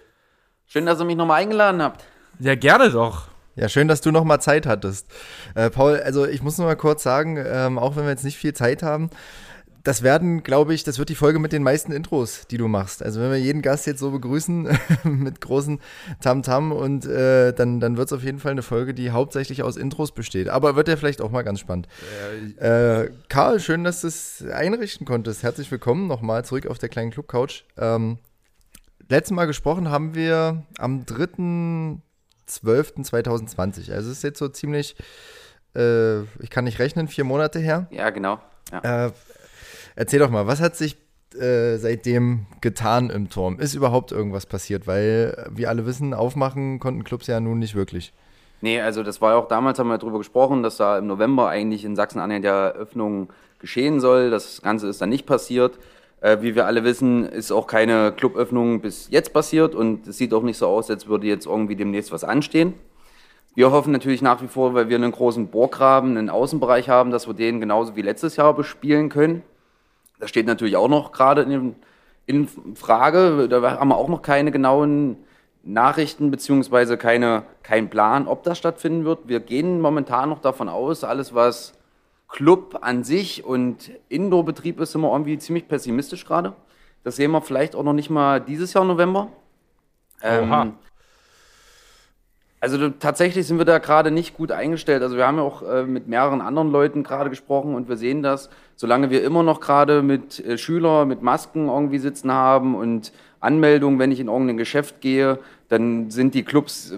Schön, 0.65 0.85
dass 0.85 0.99
ihr 0.99 1.05
mich 1.05 1.15
nochmal 1.15 1.41
eingeladen 1.41 1.81
habt. 1.81 2.03
Ja, 2.39 2.55
gerne 2.55 2.89
doch. 2.89 3.29
Ja, 3.55 3.69
schön, 3.69 3.87
dass 3.87 4.01
du 4.01 4.11
noch 4.11 4.25
mal 4.25 4.41
Zeit 4.41 4.65
hattest. 4.65 5.09
Äh, 5.55 5.69
Paul, 5.69 6.01
also 6.01 6.25
ich 6.25 6.43
muss 6.43 6.57
noch 6.57 6.65
mal 6.65 6.75
kurz 6.75 7.03
sagen, 7.03 7.37
ähm, 7.37 7.79
auch 7.79 7.95
wenn 7.95 8.03
wir 8.03 8.09
jetzt 8.09 8.25
nicht 8.25 8.37
viel 8.37 8.53
Zeit 8.53 8.83
haben, 8.83 9.09
das 9.85 10.01
werden, 10.01 10.41
glaube 10.41 10.73
ich, 10.73 10.83
das 10.83 10.97
wird 10.97 11.09
die 11.09 11.15
Folge 11.15 11.37
mit 11.37 11.53
den 11.53 11.61
meisten 11.61 11.91
Intros, 11.91 12.47
die 12.47 12.57
du 12.57 12.67
machst. 12.67 13.03
Also 13.03 13.21
wenn 13.21 13.29
wir 13.29 13.39
jeden 13.39 13.61
Gast 13.61 13.85
jetzt 13.85 13.99
so 13.99 14.09
begrüßen 14.09 14.67
mit 15.03 15.41
großen 15.41 15.79
Tamtam 16.21 16.73
-Tam 16.73 16.75
und 16.75 17.05
äh, 17.05 17.53
dann, 17.53 17.79
dann 17.79 17.95
wird 17.95 18.07
es 18.07 18.13
auf 18.13 18.23
jeden 18.23 18.39
Fall 18.39 18.53
eine 18.53 18.63
Folge, 18.63 18.95
die 18.95 19.11
hauptsächlich 19.11 19.61
aus 19.61 19.77
Intros 19.77 20.11
besteht. 20.11 20.49
Aber 20.49 20.75
wird 20.75 20.87
ja 20.87 20.97
vielleicht 20.97 21.21
auch 21.21 21.29
mal 21.29 21.43
ganz 21.43 21.59
spannend. 21.59 21.87
Äh, 22.57 23.11
Karl, 23.29 23.59
schön, 23.59 23.83
dass 23.83 24.01
du 24.01 24.07
es 24.07 24.43
einrichten 24.51 25.05
konntest. 25.05 25.43
Herzlich 25.43 25.69
willkommen 25.69 26.07
nochmal 26.07 26.43
zurück 26.45 26.65
auf 26.65 26.79
der 26.79 26.89
kleinen 26.89 27.11
Club-Couch. 27.11 27.61
Ähm, 27.77 28.17
letztes 29.07 29.35
Mal 29.35 29.45
gesprochen 29.45 29.91
haben 29.91 30.15
wir 30.15 30.63
am 30.79 31.03
3.12.2020. 31.03 33.93
Also 33.93 34.09
es 34.09 34.17
ist 34.17 34.23
jetzt 34.23 34.39
so 34.39 34.47
ziemlich, 34.47 34.95
äh, 35.75 36.21
ich 36.39 36.49
kann 36.49 36.63
nicht 36.63 36.79
rechnen, 36.79 37.07
vier 37.07 37.23
Monate 37.23 37.59
her. 37.59 37.85
Ja, 37.91 38.09
genau. 38.09 38.39
Ja. 38.71 39.11
Äh, 39.95 40.01
erzähl 40.01 40.19
doch 40.19 40.29
mal, 40.29 40.47
was 40.47 40.61
hat 40.61 40.75
sich 40.75 40.97
äh, 41.39 41.77
seitdem 41.77 42.45
getan 42.61 43.09
im 43.09 43.29
Turm? 43.29 43.59
Ist 43.59 43.75
überhaupt 43.75 44.11
irgendwas 44.11 44.45
passiert? 44.45 44.87
Weil 44.87 45.49
wir 45.51 45.69
alle 45.69 45.85
wissen, 45.85 46.13
aufmachen 46.13 46.79
konnten 46.79 47.03
Clubs 47.03 47.27
ja 47.27 47.39
nun 47.39 47.59
nicht 47.59 47.75
wirklich. 47.75 48.13
Nee, 48.61 48.81
also 48.81 49.03
das 49.03 49.21
war 49.21 49.31
ja 49.31 49.37
auch 49.37 49.47
damals, 49.47 49.79
haben 49.79 49.89
wir 49.89 49.97
darüber 49.97 50.17
gesprochen, 50.17 50.63
dass 50.63 50.77
da 50.77 50.97
im 50.97 51.07
November 51.07 51.49
eigentlich 51.49 51.83
in 51.85 51.95
Sachsen-Anhalt 51.95 52.43
ja 52.43 52.69
Öffnung 52.69 53.29
geschehen 53.59 53.99
soll. 53.99 54.29
Das 54.29 54.61
Ganze 54.61 54.87
ist 54.87 55.01
dann 55.01 55.09
nicht 55.09 55.25
passiert. 55.25 55.77
Äh, 56.21 56.41
wie 56.41 56.55
wir 56.55 56.65
alle 56.65 56.83
wissen, 56.83 57.25
ist 57.25 57.51
auch 57.51 57.67
keine 57.67 58.13
Cluböffnung 58.13 58.81
bis 58.81 59.09
jetzt 59.11 59.33
passiert 59.33 59.75
und 59.75 60.07
es 60.07 60.17
sieht 60.17 60.33
auch 60.33 60.43
nicht 60.43 60.57
so 60.57 60.67
aus, 60.67 60.89
als 60.89 61.07
würde 61.07 61.27
jetzt 61.27 61.45
irgendwie 61.45 61.75
demnächst 61.75 62.11
was 62.11 62.23
anstehen. 62.23 62.73
Wir 63.53 63.71
hoffen 63.71 63.91
natürlich 63.93 64.21
nach 64.21 64.41
wie 64.41 64.47
vor, 64.47 64.73
weil 64.73 64.89
wir 64.89 64.97
einen 64.97 65.11
großen 65.11 65.47
Bohrgraben, 65.47 66.17
einen 66.17 66.29
Außenbereich 66.29 66.89
haben, 66.89 67.11
dass 67.11 67.27
wir 67.27 67.33
den 67.33 67.59
genauso 67.59 67.95
wie 67.95 68.01
letztes 68.01 68.35
Jahr 68.35 68.53
bespielen 68.53 69.09
können. 69.09 69.43
Das 70.25 70.31
steht 70.31 70.47
natürlich 70.47 70.75
auch 70.75 70.87
noch 70.87 71.11
gerade 71.11 71.43
in, 71.43 71.75
in 72.25 72.47
Frage. 72.73 73.47
Da 73.47 73.61
haben 73.61 73.89
wir 73.89 73.95
auch 73.95 74.07
noch 74.07 74.23
keine 74.23 74.51
genauen 74.51 75.17
Nachrichten 75.61 76.31
beziehungsweise 76.31 76.97
keine, 76.97 77.43
kein 77.61 77.91
Plan, 77.91 78.27
ob 78.27 78.41
das 78.41 78.57
stattfinden 78.57 79.05
wird. 79.05 79.27
Wir 79.27 79.39
gehen 79.39 79.79
momentan 79.79 80.29
noch 80.29 80.39
davon 80.39 80.67
aus, 80.67 81.03
alles 81.03 81.35
was 81.35 81.73
Club 82.27 82.79
an 82.81 83.03
sich 83.03 83.45
und 83.45 83.91
Indoor-Betrieb 84.09 84.79
ist, 84.79 84.93
sind 84.93 85.01
wir 85.01 85.11
irgendwie 85.11 85.37
ziemlich 85.37 85.67
pessimistisch 85.67 86.25
gerade. 86.25 86.53
Das 87.03 87.17
sehen 87.17 87.29
wir 87.29 87.41
vielleicht 87.41 87.75
auch 87.75 87.83
noch 87.83 87.93
nicht 87.93 88.09
mal 88.09 88.41
dieses 88.41 88.73
Jahr 88.73 88.83
November. 88.83 89.27
Ähm, 90.23 90.73
also 92.65 92.89
tatsächlich 92.89 93.45
sind 93.45 93.59
wir 93.59 93.65
da 93.65 93.77
gerade 93.77 94.09
nicht 94.09 94.35
gut 94.35 94.51
eingestellt. 94.51 95.03
Also 95.03 95.17
wir 95.17 95.27
haben 95.27 95.37
ja 95.37 95.43
auch 95.43 95.61
äh, 95.61 95.83
mit 95.83 96.07
mehreren 96.07 96.41
anderen 96.41 96.71
Leuten 96.71 97.03
gerade 97.03 97.29
gesprochen 97.29 97.75
und 97.75 97.89
wir 97.89 97.95
sehen 97.95 98.23
das, 98.23 98.49
solange 98.75 99.11
wir 99.11 99.23
immer 99.23 99.43
noch 99.43 99.59
gerade 99.59 100.01
mit 100.01 100.43
äh, 100.43 100.57
Schülern 100.57 101.07
mit 101.07 101.21
Masken 101.21 101.67
irgendwie 101.67 101.99
sitzen 101.99 102.31
haben 102.31 102.75
und 102.75 103.11
Anmeldungen, 103.39 103.99
wenn 103.99 104.11
ich 104.11 104.19
in 104.19 104.27
irgendein 104.27 104.57
Geschäft 104.57 104.99
gehe, 104.99 105.37
dann 105.69 106.09
sind 106.09 106.33
die 106.33 106.43
Clubs 106.43 106.91
äh, 106.91 106.97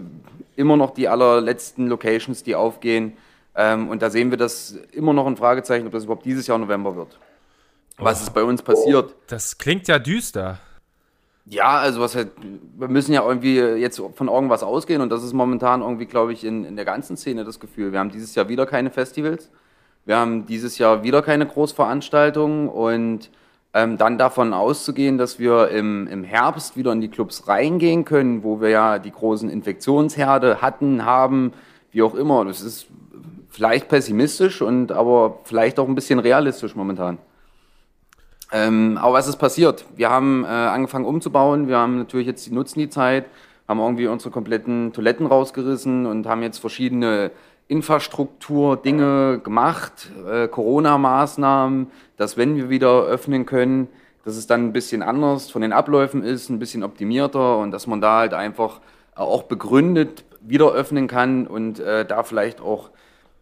immer 0.55 0.77
noch 0.77 0.91
die 0.91 1.09
allerletzten 1.09 1.87
Locations, 1.87 2.43
die 2.43 2.55
aufgehen. 2.55 3.17
Ähm, 3.53 3.89
und 3.89 4.01
da 4.01 4.09
sehen 4.09 4.31
wir 4.31 4.37
das 4.37 4.77
immer 4.93 5.11
noch 5.11 5.27
ein 5.27 5.35
Fragezeichen, 5.35 5.85
ob 5.85 5.91
das 5.91 6.05
überhaupt 6.05 6.25
dieses 6.25 6.47
Jahr 6.47 6.57
November 6.57 6.95
wird. 6.95 7.19
Was 7.97 8.21
ist 8.21 8.33
bei 8.33 8.43
uns 8.43 8.61
passiert? 8.61 9.15
Das 9.27 9.57
klingt 9.57 9.87
ja 9.87 9.99
düster. 9.99 10.59
Ja, 11.49 11.77
also 11.77 12.01
was 12.01 12.15
halt, 12.15 12.31
wir 12.77 12.89
müssen 12.89 13.13
ja 13.13 13.25
irgendwie 13.25 13.57
jetzt 13.57 14.01
von 14.15 14.27
irgendwas 14.27 14.63
ausgehen 14.63 15.01
und 15.01 15.09
das 15.09 15.23
ist 15.23 15.31
momentan 15.31 15.81
irgendwie, 15.81 16.05
glaube 16.05 16.33
ich, 16.33 16.43
in, 16.43 16.65
in 16.65 16.75
der 16.75 16.83
ganzen 16.83 17.15
Szene 17.15 17.45
das 17.45 17.61
Gefühl. 17.61 17.93
Wir 17.93 17.99
haben 17.99 18.11
dieses 18.11 18.35
Jahr 18.35 18.49
wieder 18.49 18.65
keine 18.65 18.89
Festivals, 18.89 19.49
wir 20.05 20.17
haben 20.17 20.45
dieses 20.45 20.77
Jahr 20.77 21.03
wieder 21.03 21.21
keine 21.21 21.45
Großveranstaltungen 21.45 22.67
und 22.67 23.29
ähm, 23.73 23.97
dann 23.97 24.17
davon 24.17 24.53
auszugehen, 24.53 25.17
dass 25.17 25.39
wir 25.39 25.69
im, 25.69 26.07
im 26.07 26.25
Herbst 26.25 26.75
wieder 26.75 26.91
in 26.91 26.99
die 26.99 27.09
Clubs 27.09 27.47
reingehen 27.47 28.03
können, 28.03 28.43
wo 28.43 28.59
wir 28.59 28.69
ja 28.69 28.99
die 28.99 29.11
großen 29.11 29.49
Infektionsherde 29.49 30.61
hatten, 30.61 31.05
haben, 31.05 31.53
wie 31.91 32.01
auch 32.01 32.15
immer. 32.15 32.43
Das 32.43 32.61
ist 32.61 32.87
vielleicht 33.49 33.87
pessimistisch 33.87 34.61
und 34.61 34.91
aber 34.91 35.39
vielleicht 35.45 35.79
auch 35.79 35.87
ein 35.87 35.95
bisschen 35.95 36.19
realistisch 36.19 36.75
momentan. 36.75 37.19
Ähm, 38.51 38.97
aber 39.01 39.13
was 39.13 39.27
ist 39.27 39.37
passiert? 39.37 39.85
Wir 39.95 40.09
haben 40.09 40.45
äh, 40.45 40.47
angefangen 40.47 41.05
umzubauen. 41.05 41.67
Wir 41.67 41.77
haben 41.77 41.97
natürlich 41.97 42.27
jetzt 42.27 42.45
die 42.45 42.53
nutzen 42.53 42.79
die 42.79 42.89
Zeit, 42.89 43.25
haben 43.67 43.79
irgendwie 43.79 44.07
unsere 44.07 44.31
kompletten 44.31 44.93
Toiletten 44.93 45.25
rausgerissen 45.25 46.05
und 46.05 46.25
haben 46.27 46.41
jetzt 46.41 46.59
verschiedene 46.59 47.31
Infrastruktur-Dinge 47.67 49.41
gemacht, 49.43 50.11
äh, 50.29 50.47
Corona-Maßnahmen, 50.47 51.87
dass 52.15 52.37
wenn 52.37 52.55
wir 52.55 52.69
wieder 52.69 53.03
öffnen 53.03 53.45
können, 53.45 53.89
dass 54.23 54.37
es 54.37 54.47
dann 54.47 54.67
ein 54.67 54.73
bisschen 54.73 55.03
anders 55.03 55.51
von 55.51 55.61
den 55.61 55.73
Abläufen 55.73 56.23
ist, 56.23 56.49
ein 56.49 56.59
bisschen 56.59 56.83
optimierter 56.83 57.57
und 57.57 57.71
dass 57.71 57.87
man 57.87 57.99
da 57.99 58.19
halt 58.19 58.33
einfach 58.33 58.79
auch 59.15 59.43
begründet 59.43 60.23
wieder 60.41 60.71
öffnen 60.71 61.07
kann 61.07 61.47
und 61.47 61.79
äh, 61.79 62.05
da 62.05 62.23
vielleicht 62.23 62.61
auch 62.61 62.89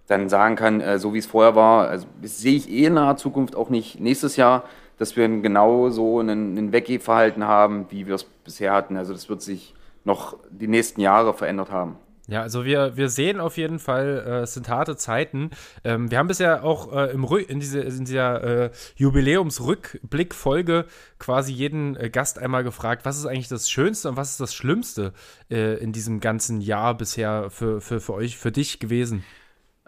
dann 0.07 0.29
sagen 0.29 0.55
kann, 0.55 0.81
äh, 0.81 0.99
so 0.99 1.13
wie 1.13 1.19
es 1.19 1.25
vorher 1.25 1.55
war, 1.55 1.87
also 1.87 2.07
sehe 2.23 2.55
ich 2.55 2.69
eh 2.69 2.85
in 2.85 2.93
naher 2.93 3.17
Zukunft 3.17 3.55
auch 3.55 3.69
nicht 3.69 3.99
nächstes 3.99 4.35
Jahr, 4.35 4.63
dass 4.97 5.15
wir 5.15 5.27
genau 5.27 5.89
so 5.89 6.19
einen, 6.19 6.57
ein 6.57 6.71
Weggehverhalten 6.71 7.45
haben, 7.45 7.87
wie 7.89 8.07
wir 8.07 8.15
es 8.15 8.23
bisher 8.23 8.73
hatten. 8.73 8.97
Also 8.97 9.13
das 9.13 9.29
wird 9.29 9.41
sich 9.41 9.73
noch 10.03 10.37
die 10.49 10.67
nächsten 10.67 11.01
Jahre 11.01 11.33
verändert 11.33 11.71
haben. 11.71 11.97
Ja, 12.27 12.41
also 12.41 12.65
wir, 12.65 12.97
wir 12.97 13.09
sehen 13.09 13.39
auf 13.39 13.57
jeden 13.57 13.77
Fall, 13.77 14.23
äh, 14.25 14.31
es 14.41 14.55
sind 14.55 14.67
harte 14.67 14.97
Zeiten. 14.97 15.51
Ähm, 15.83 16.09
wir 16.09 16.17
haben 16.17 16.27
bisher 16.27 16.63
auch 16.63 16.91
äh, 16.91 17.11
im 17.11 17.23
Rück, 17.23 17.47
in, 17.47 17.59
diese, 17.59 17.81
in 17.81 18.05
dieser 18.05 18.63
äh, 18.65 18.71
Jubiläumsrückblick-Folge 18.95 20.85
quasi 21.19 21.53
jeden 21.53 21.95
äh, 21.95 22.09
Gast 22.09 22.39
einmal 22.39 22.63
gefragt, 22.63 23.05
was 23.05 23.19
ist 23.19 23.27
eigentlich 23.27 23.47
das 23.47 23.69
Schönste 23.69 24.09
und 24.09 24.17
was 24.17 24.31
ist 24.31 24.41
das 24.41 24.55
Schlimmste 24.55 25.13
äh, 25.51 25.77
in 25.77 25.91
diesem 25.91 26.19
ganzen 26.19 26.61
Jahr 26.61 26.95
bisher 26.95 27.51
für, 27.51 27.79
für, 27.79 27.99
für 27.99 28.13
euch, 28.13 28.37
für 28.37 28.51
dich 28.51 28.79
gewesen? 28.79 29.23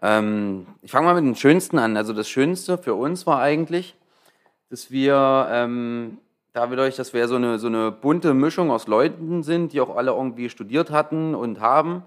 Ähm, 0.03 0.67
ich 0.83 0.91
fange 0.91 1.07
mal 1.07 1.15
mit 1.15 1.25
dem 1.25 1.35
Schönsten 1.35 1.79
an. 1.79 1.97
Also 1.97 2.13
das 2.13 2.29
Schönste 2.29 2.77
für 2.77 2.93
uns 2.93 3.25
war 3.25 3.41
eigentlich, 3.41 3.95
dass 4.69 4.91
wir 4.91 5.47
ähm, 5.51 6.17
dadurch, 6.53 6.95
dass 6.95 7.13
wir 7.13 7.27
so 7.27 7.35
eine, 7.35 7.59
so 7.59 7.67
eine 7.67 7.91
bunte 7.91 8.33
Mischung 8.33 8.71
aus 8.71 8.87
Leuten 8.87 9.43
sind, 9.43 9.73
die 9.73 9.81
auch 9.81 9.95
alle 9.95 10.11
irgendwie 10.11 10.49
studiert 10.49 10.91
hatten 10.91 11.35
und 11.35 11.59
haben, 11.59 12.03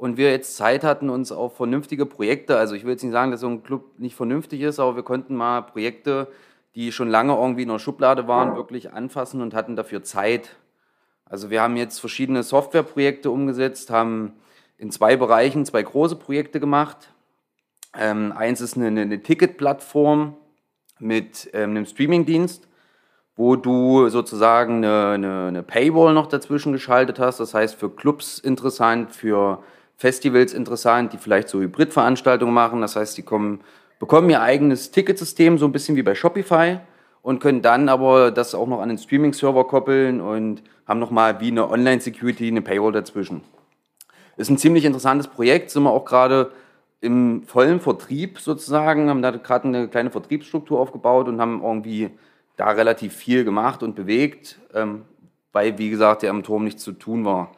und 0.00 0.16
wir 0.16 0.30
jetzt 0.30 0.56
Zeit 0.56 0.82
hatten, 0.82 1.10
uns 1.10 1.30
auf 1.30 1.56
vernünftige 1.56 2.06
Projekte, 2.06 2.56
also 2.56 2.74
ich 2.74 2.84
will 2.84 2.92
jetzt 2.92 3.02
nicht 3.02 3.12
sagen, 3.12 3.32
dass 3.32 3.40
so 3.40 3.48
ein 3.48 3.62
Club 3.62 3.98
nicht 3.98 4.16
vernünftig 4.16 4.62
ist, 4.62 4.80
aber 4.80 4.96
wir 4.96 5.02
konnten 5.02 5.36
mal 5.36 5.60
Projekte, 5.60 6.28
die 6.74 6.90
schon 6.90 7.10
lange 7.10 7.34
irgendwie 7.34 7.64
in 7.64 7.68
der 7.68 7.78
Schublade 7.78 8.26
waren, 8.26 8.56
wirklich 8.56 8.94
anfassen 8.94 9.42
und 9.42 9.52
hatten 9.52 9.76
dafür 9.76 10.02
Zeit. 10.02 10.56
Also 11.26 11.50
wir 11.50 11.60
haben 11.60 11.76
jetzt 11.76 11.98
verschiedene 11.98 12.42
Softwareprojekte 12.42 13.30
umgesetzt, 13.30 13.90
haben 13.90 14.32
in 14.78 14.90
zwei 14.90 15.16
Bereichen 15.16 15.66
zwei 15.66 15.82
große 15.82 16.16
Projekte 16.16 16.60
gemacht. 16.60 17.12
Ähm, 17.94 18.32
eins 18.34 18.62
ist 18.62 18.78
eine, 18.78 19.02
eine 19.02 19.22
Ticketplattform 19.22 20.34
mit 21.00 21.50
ähm, 21.52 21.70
einem 21.70 21.86
Streamingdienst, 21.86 22.68
wo 23.36 23.56
du 23.56 24.08
sozusagen 24.08 24.84
eine, 24.84 25.12
eine, 25.14 25.46
eine 25.48 25.62
Paywall 25.62 26.14
noch 26.14 26.26
dazwischen 26.26 26.72
geschaltet 26.72 27.18
hast. 27.18 27.40
Das 27.40 27.54
heißt, 27.54 27.74
für 27.74 27.90
Clubs 27.90 28.38
interessant, 28.38 29.12
für 29.12 29.62
Festivals 29.96 30.54
interessant, 30.54 31.12
die 31.12 31.18
vielleicht 31.18 31.48
so 31.48 31.60
Hybridveranstaltungen 31.60 32.54
machen. 32.54 32.80
Das 32.80 32.96
heißt, 32.96 33.18
die 33.18 33.22
kommen, 33.22 33.60
bekommen 33.98 34.30
ihr 34.30 34.42
eigenes 34.42 34.90
Ticketsystem, 34.90 35.58
so 35.58 35.66
ein 35.66 35.72
bisschen 35.72 35.96
wie 35.96 36.02
bei 36.02 36.14
Shopify 36.14 36.80
und 37.22 37.40
können 37.40 37.62
dann 37.62 37.88
aber 37.88 38.30
das 38.30 38.54
auch 38.54 38.66
noch 38.66 38.80
an 38.80 38.88
den 38.88 38.98
Streaming-Server 38.98 39.64
koppeln 39.64 40.20
und 40.20 40.62
haben 40.86 41.00
nochmal 41.00 41.40
wie 41.40 41.48
eine 41.48 41.68
Online-Security, 41.68 42.48
eine 42.48 42.62
Paywall 42.62 42.92
dazwischen. 42.92 43.42
Ist 44.36 44.50
ein 44.50 44.58
ziemlich 44.58 44.86
interessantes 44.86 45.28
Projekt, 45.28 45.70
sind 45.70 45.82
wir 45.82 45.90
auch 45.90 46.04
gerade 46.04 46.50
im 47.00 47.44
vollen 47.44 47.80
Vertrieb 47.80 48.38
sozusagen, 48.40 49.08
haben 49.08 49.22
da 49.22 49.30
gerade 49.30 49.68
eine 49.68 49.88
kleine 49.88 50.10
Vertriebsstruktur 50.10 50.78
aufgebaut 50.78 51.28
und 51.28 51.40
haben 51.40 51.62
irgendwie 51.62 52.10
da 52.56 52.70
relativ 52.70 53.14
viel 53.14 53.44
gemacht 53.44 53.82
und 53.82 53.94
bewegt, 53.94 54.58
ähm, 54.74 55.02
weil, 55.52 55.78
wie 55.78 55.90
gesagt, 55.90 56.22
ja 56.22 56.30
am 56.30 56.42
Turm 56.42 56.64
nichts 56.64 56.82
zu 56.82 56.92
tun 56.92 57.24
war 57.24 57.52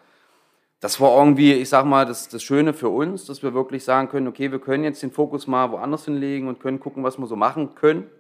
das 0.83 1.01
war 1.01 1.17
irgendwie, 1.17 1.53
ich 1.53 1.69
sag 1.69 1.85
mal, 1.85 2.05
das, 2.05 2.29
das 2.29 2.43
Schöne 2.43 2.75
für 2.75 2.89
uns, 2.89 3.25
dass 3.27 3.45
wir 3.45 3.55
wirklich 3.55 3.85
sagen 3.85 4.09
können, 4.09 4.27
okay, 4.27 4.51
wir 4.51 4.59
können 4.59 4.83
jetzt 4.83 5.01
den 5.01 5.13
Fokus 5.13 5.47
mal 5.47 5.71
woanders 5.71 6.07
hinlegen 6.07 6.49
und 6.49 6.59
können 6.59 6.81
gucken, 6.81 7.05
was 7.05 7.19
wir 7.19 7.27
so 7.29 7.37
machen 7.37 7.77
können. 7.77 8.11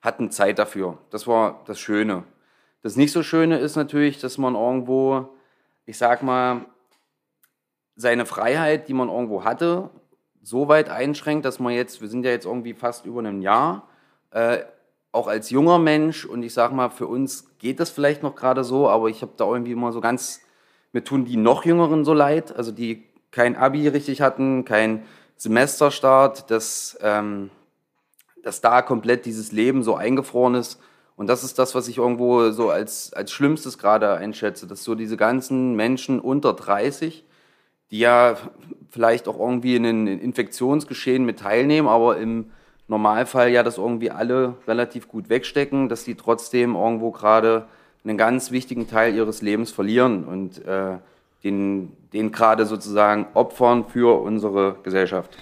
Hatten 0.00 0.32
Zeit 0.32 0.58
dafür. 0.58 0.98
Das 1.10 1.28
war 1.28 1.62
das 1.66 1.78
Schöne. 1.78 2.24
Das 2.82 2.96
nicht 2.96 3.12
so 3.12 3.22
Schöne 3.22 3.58
ist 3.58 3.76
natürlich, 3.76 4.18
dass 4.18 4.38
man 4.38 4.56
irgendwo, 4.56 5.28
ich 5.86 5.96
sag 5.96 6.24
mal, 6.24 6.66
seine 7.94 8.26
Freiheit, 8.26 8.88
die 8.88 8.94
man 8.94 9.08
irgendwo 9.08 9.44
hatte, 9.44 9.88
so 10.42 10.68
weit 10.68 10.88
einschränkt, 10.88 11.44
dass 11.44 11.58
man 11.58 11.72
jetzt, 11.72 12.00
wir 12.00 12.08
sind 12.08 12.24
ja 12.24 12.30
jetzt 12.30 12.46
irgendwie 12.46 12.74
fast 12.74 13.06
über 13.06 13.20
einem 13.20 13.40
Jahr, 13.40 13.88
äh, 14.30 14.58
auch 15.12 15.28
als 15.28 15.50
junger 15.50 15.78
Mensch 15.78 16.24
und 16.24 16.42
ich 16.42 16.54
sag 16.54 16.72
mal, 16.72 16.88
für 16.88 17.06
uns 17.06 17.46
geht 17.58 17.80
das 17.80 17.90
vielleicht 17.90 18.22
noch 18.22 18.34
gerade 18.34 18.64
so, 18.64 18.88
aber 18.88 19.08
ich 19.08 19.22
habe 19.22 19.32
da 19.36 19.44
irgendwie 19.44 19.72
immer 19.72 19.92
so 19.92 20.00
ganz 20.00 20.40
mir 20.92 21.04
tun 21.04 21.24
die 21.24 21.36
noch 21.36 21.64
Jüngeren 21.64 22.04
so 22.04 22.12
leid, 22.12 22.54
also 22.54 22.70
die 22.70 23.04
kein 23.30 23.56
Abi 23.56 23.88
richtig 23.88 24.20
hatten, 24.20 24.64
kein 24.64 25.04
Semesterstart, 25.36 26.50
dass, 26.50 26.98
ähm, 27.00 27.50
dass 28.42 28.60
da 28.60 28.82
komplett 28.82 29.24
dieses 29.24 29.52
Leben 29.52 29.82
so 29.82 29.96
eingefroren 29.96 30.54
ist. 30.54 30.78
Und 31.16 31.26
das 31.28 31.44
ist 31.44 31.58
das, 31.58 31.74
was 31.74 31.88
ich 31.88 31.98
irgendwo 31.98 32.50
so 32.50 32.70
als, 32.70 33.12
als 33.12 33.32
Schlimmstes 33.32 33.78
gerade 33.78 34.14
einschätze, 34.14 34.66
dass 34.66 34.84
so 34.84 34.94
diese 34.94 35.16
ganzen 35.16 35.74
Menschen 35.74 36.20
unter 36.20 36.52
30, 36.52 37.24
die 37.92 38.00
ja 38.00 38.36
vielleicht 38.90 39.28
auch 39.28 39.38
irgendwie 39.38 39.76
in 39.76 39.84
ein 39.84 40.06
Infektionsgeschehen 40.06 41.24
mit 41.24 41.38
teilnehmen, 41.38 41.86
aber 41.86 42.16
im 42.16 42.46
Normalfall 42.88 43.50
ja 43.50 43.62
das 43.62 43.78
irgendwie 43.78 44.10
alle 44.10 44.54
relativ 44.66 45.08
gut 45.08 45.28
wegstecken, 45.28 45.88
dass 45.88 46.04
die 46.04 46.14
trotzdem 46.14 46.74
irgendwo 46.74 47.10
gerade 47.10 47.66
einen 48.04 48.18
ganz 48.18 48.50
wichtigen 48.50 48.88
Teil 48.88 49.14
ihres 49.14 49.42
Lebens 49.42 49.70
verlieren 49.70 50.24
und 50.24 50.64
äh, 50.66 50.98
den, 51.44 51.92
den 52.12 52.32
gerade 52.32 52.66
sozusagen 52.66 53.26
opfern 53.34 53.84
für 53.86 54.20
unsere 54.20 54.76
Gesellschaft. 54.82 55.36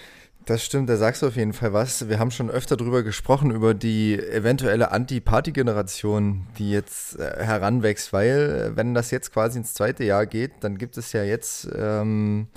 Das 0.47 0.65
stimmt, 0.65 0.89
da 0.89 0.97
sagst 0.97 1.23
du 1.23 1.27
auf 1.27 1.37
jeden 1.37 1.53
Fall 1.53 1.73
was. 1.73 2.09
Wir 2.09 2.19
haben 2.19 2.31
schon 2.31 2.51
öfter 2.51 2.77
drüber 2.77 3.03
gesprochen, 3.03 3.51
über 3.51 3.75
die 3.75 4.19
eventuelle 4.19 4.91
Anti-Party-Generation, 4.91 6.47
die 6.59 6.71
jetzt 6.71 7.19
äh, 7.19 7.45
heranwächst, 7.45 8.13
weil, 8.13 8.73
äh, 8.73 8.77
wenn 8.77 8.95
das 8.95 9.11
jetzt 9.11 9.33
quasi 9.33 9.59
ins 9.59 9.75
zweite 9.75 10.03
Jahr 10.05 10.27
geht, 10.27 10.53
dann 10.61 10.79
gibt 10.79 10.97
es 10.97 11.13
ja 11.13 11.23
jetzt 11.23 11.69
ähm, 11.77 12.49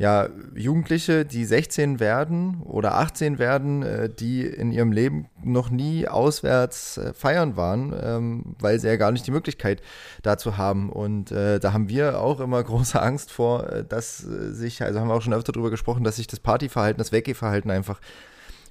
ja, 0.00 0.30
Jugendliche, 0.54 1.26
die 1.26 1.44
16 1.44 2.00
werden 2.00 2.62
oder 2.62 2.94
18 2.94 3.38
werden, 3.38 3.82
äh, 3.82 4.08
die 4.08 4.46
in 4.46 4.72
ihrem 4.72 4.92
Leben 4.92 5.28
noch 5.44 5.68
nie 5.68 6.08
auswärts 6.08 6.96
äh, 6.96 7.12
feiern 7.12 7.54
waren, 7.58 7.92
ähm, 8.02 8.56
weil 8.58 8.80
sie 8.80 8.88
ja 8.88 8.96
gar 8.96 9.12
nicht 9.12 9.26
die 9.26 9.30
Möglichkeit 9.30 9.82
dazu 10.22 10.56
haben. 10.56 10.90
Und 10.90 11.32
äh, 11.32 11.60
da 11.60 11.74
haben 11.74 11.90
wir 11.90 12.18
auch 12.18 12.40
immer 12.40 12.62
große 12.64 13.00
Angst 13.00 13.30
vor, 13.30 13.82
dass 13.90 14.16
sich, 14.16 14.82
also 14.82 15.00
haben 15.00 15.08
wir 15.08 15.14
auch 15.14 15.20
schon 15.20 15.34
öfter 15.34 15.52
darüber 15.52 15.68
gesprochen, 15.68 16.02
dass 16.02 16.16
sich 16.16 16.26
das 16.26 16.40
Partyverhalten, 16.40 16.96
das 16.96 17.12
Weggehverhalten 17.12 17.70
einfach 17.70 18.00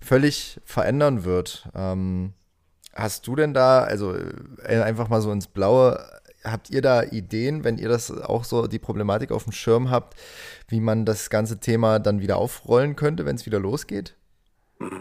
völlig 0.02 0.60
verändern 0.66 1.26
wird. 1.26 1.70
Ähm, 1.76 2.34
hast 2.96 3.28
du 3.28 3.36
denn 3.36 3.54
da, 3.54 3.84
also 3.84 4.16
einfach 4.66 5.10
mal 5.10 5.22
so 5.22 5.32
ins 5.32 5.46
Blaue, 5.46 6.04
habt 6.52 6.70
ihr 6.70 6.82
da 6.82 7.04
Ideen, 7.04 7.64
wenn 7.64 7.78
ihr 7.78 7.90
das 7.90 8.12
auch 8.12 8.44
so 8.44 8.68
die 8.68 8.80
Problematik 8.80 9.32
auf 9.32 9.44
dem 9.44 9.54
Schirm 9.54 9.90
habt, 9.90 10.16
wie 10.68 10.80
man 10.80 11.06
das 11.06 11.30
ganze 11.30 11.60
Thema 11.60 12.00
dann 12.00 12.22
wieder 12.22 12.38
aufrollen 12.38 12.96
könnte, 12.96 13.26
wenn 13.26 13.36
es 13.36 13.46
wieder 13.46 13.60
losgeht? 13.60 14.16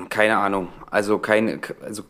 Keine 0.08 0.38
Ahnung. 0.38 0.68
Also 0.90 1.18
keine, 1.18 1.60
also 1.82 2.02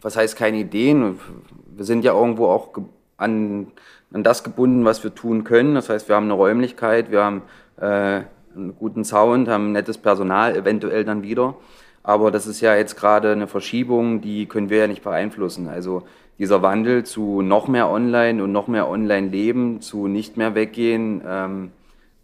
was 0.00 0.16
heißt 0.16 0.36
keine 0.36 0.58
Ideen? 0.58 1.18
Wir 1.66 1.84
sind 1.84 2.04
ja 2.04 2.12
irgendwo 2.12 2.46
auch 2.46 2.70
an, 3.16 3.68
an 4.12 4.22
das 4.22 4.44
gebunden, 4.44 4.84
was 4.84 5.02
wir 5.04 5.14
tun 5.14 5.44
können. 5.44 5.74
Das 5.74 5.88
heißt, 5.88 6.08
wir 6.08 6.16
haben 6.16 6.24
eine 6.24 6.34
Räumlichkeit, 6.34 7.10
wir 7.10 7.24
haben 7.24 7.42
äh, 7.78 8.22
einen 8.54 8.76
guten 8.78 9.04
Sound, 9.04 9.48
haben 9.48 9.72
nettes 9.72 9.98
Personal, 9.98 10.56
eventuell 10.56 11.04
dann 11.04 11.22
wieder. 11.22 11.56
Aber 12.02 12.30
das 12.30 12.46
ist 12.46 12.60
ja 12.60 12.74
jetzt 12.74 12.96
gerade 12.96 13.32
eine 13.32 13.46
Verschiebung, 13.46 14.20
die 14.20 14.46
können 14.46 14.70
wir 14.70 14.78
ja 14.78 14.86
nicht 14.86 15.02
beeinflussen. 15.02 15.68
Also 15.68 16.04
dieser 16.38 16.62
Wandel 16.62 17.04
zu 17.04 17.42
noch 17.42 17.68
mehr 17.68 17.88
Online 17.88 18.42
und 18.42 18.52
noch 18.52 18.68
mehr 18.68 18.88
Online-Leben, 18.88 19.80
zu 19.80 20.06
nicht 20.06 20.36
mehr 20.36 20.54
weggehen, 20.54 21.22
ähm, 21.26 21.70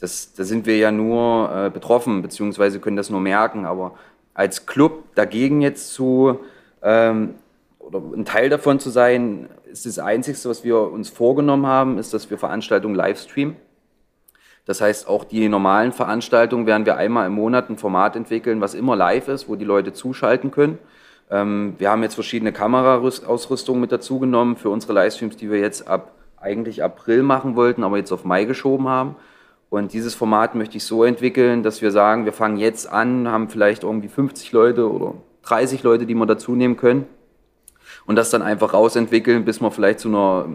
das, 0.00 0.35
da 0.35 0.44
sind 0.44 0.66
wir 0.66 0.77
ja 0.77 0.92
nur 0.92 1.50
äh, 1.50 1.70
betroffen, 1.70 2.22
beziehungsweise 2.22 2.79
können 2.79 2.96
das 2.96 3.11
nur 3.11 3.20
merken. 3.20 3.64
Aber 3.64 3.94
als 4.35 4.66
Club 4.66 5.14
dagegen 5.14 5.62
jetzt 5.62 5.94
zu, 5.94 6.40
ähm, 6.83 7.37
oder 7.79 8.00
ein 8.14 8.24
Teil 8.24 8.50
davon 8.50 8.81
zu 8.81 8.90
sein, 8.90 9.48
ist 9.70 9.87
das 9.87 9.98
Einzige, 9.98 10.38
was 10.44 10.62
wir 10.62 10.79
uns 10.79 11.09
vorgenommen 11.09 11.66
haben, 11.66 11.98
ist, 11.98 12.12
dass 12.12 12.31
wir 12.31 12.38
Veranstaltungen 12.38 12.94
livestreamen. 12.94 13.57
Das 14.66 14.81
heißt, 14.81 15.09
auch 15.09 15.24
die 15.24 15.48
normalen 15.48 15.92
Veranstaltungen 15.92 16.66
werden 16.66 16.87
wir 16.87 16.96
einmal 16.96 17.27
im 17.27 17.35
Monat 17.35 17.68
ein 17.68 17.77
Format 17.77 18.16
entwickeln, 18.16 18.61
was 18.61 18.74
immer 18.74 18.96
live 18.96 19.29
ist, 19.29 19.48
wo 19.48 19.57
die 19.57 19.64
Leute 19.64 19.92
zuschalten 19.92 20.50
können. 20.50 20.79
Ähm, 21.31 21.75
wir 21.79 21.91
haben 21.91 22.03
jetzt 22.03 22.15
verschiedene 22.15 22.53
Kameraausrüstungen 22.53 23.81
mit 23.81 23.93
dazu 23.93 24.19
genommen 24.19 24.57
für 24.57 24.71
unsere 24.71 24.93
Livestreams, 24.93 25.37
die 25.37 25.51
wir 25.51 25.59
jetzt 25.59 25.89
ab 25.89 26.13
eigentlich 26.41 26.83
April 26.83 27.23
machen 27.23 27.57
wollten, 27.57 27.85
aber 27.85 27.97
jetzt 27.97 28.13
auf 28.13 28.25
Mai 28.25 28.45
geschoben 28.45 28.89
haben. 28.89 29.17
Und 29.71 29.93
dieses 29.93 30.15
Format 30.15 30.55
möchte 30.55 30.77
ich 30.77 30.85
so 30.85 31.05
entwickeln, 31.05 31.63
dass 31.63 31.83
wir 31.83 31.91
sagen, 31.91 32.27
wir 32.27 32.33
fangen 32.33 32.59
jetzt 32.59 32.89
an, 32.89 33.29
haben 33.29 33.49
vielleicht 33.49 33.83
irgendwie 33.83 34.09
50 34.09 34.53
Leute 34.53 34.91
oder 34.93 35.15
30 35.43 35.83
Leute, 35.83 36.07
die 36.07 36.15
wir 36.15 36.27
dazu 36.27 36.55
nehmen 36.55 36.77
können. 36.77 37.07
Und 38.07 38.17
das 38.17 38.31
dann 38.31 38.43
einfach 38.43 38.75
rausentwickeln, 38.75 39.45
bis 39.45 39.61
wir 39.61 39.71
vielleicht 39.71 40.01
zu 40.01 40.09
einer 40.09 40.47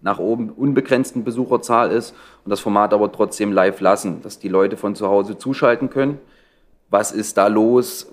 nach 0.00 0.18
oben 0.18 0.50
unbegrenzten 0.50 1.24
Besucherzahl 1.24 1.90
ist 1.90 2.14
und 2.44 2.50
das 2.50 2.60
Format 2.60 2.92
aber 2.92 3.10
trotzdem 3.10 3.52
live 3.52 3.80
lassen, 3.80 4.22
dass 4.22 4.38
die 4.38 4.48
Leute 4.48 4.76
von 4.76 4.94
zu 4.94 5.08
Hause 5.08 5.38
zuschalten 5.38 5.90
können 5.90 6.18
was 6.90 7.12
ist 7.12 7.36
da 7.36 7.48
los, 7.48 8.10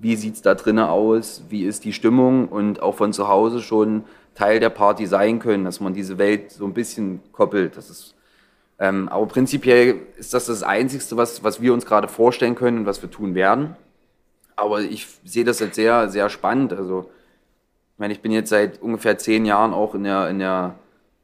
wie 0.00 0.16
sieht 0.16 0.34
es 0.34 0.42
da 0.42 0.54
drinnen 0.54 0.84
aus, 0.84 1.42
wie 1.48 1.64
ist 1.64 1.84
die 1.84 1.92
Stimmung 1.92 2.48
und 2.48 2.82
auch 2.82 2.96
von 2.96 3.12
zu 3.12 3.28
Hause 3.28 3.60
schon 3.60 4.04
Teil 4.34 4.60
der 4.60 4.70
Party 4.70 5.06
sein 5.06 5.38
können, 5.38 5.64
dass 5.64 5.80
man 5.80 5.94
diese 5.94 6.18
Welt 6.18 6.52
so 6.52 6.64
ein 6.64 6.74
bisschen 6.74 7.20
koppelt. 7.32 7.76
Das 7.76 7.90
ist, 7.90 8.14
ähm, 8.78 9.08
aber 9.08 9.26
prinzipiell 9.26 10.00
ist 10.16 10.34
das 10.34 10.46
das 10.46 10.62
Einzige, 10.62 11.04
was, 11.16 11.42
was 11.42 11.60
wir 11.60 11.72
uns 11.72 11.86
gerade 11.86 12.08
vorstellen 12.08 12.54
können 12.54 12.80
und 12.80 12.86
was 12.86 13.02
wir 13.02 13.10
tun 13.10 13.34
werden. 13.34 13.76
Aber 14.56 14.82
ich 14.82 15.06
sehe 15.24 15.44
das 15.44 15.58
jetzt 15.60 15.74
sehr, 15.74 16.08
sehr 16.10 16.28
spannend. 16.28 16.72
Also, 16.72 17.10
ich 17.94 17.98
meine, 17.98 18.12
ich 18.12 18.20
bin 18.20 18.32
jetzt 18.32 18.50
seit 18.50 18.80
ungefähr 18.82 19.16
zehn 19.18 19.46
Jahren 19.46 19.72
auch 19.72 19.94
in 19.94 20.04
der, 20.04 20.28
in 20.28 20.38
der 20.38 20.74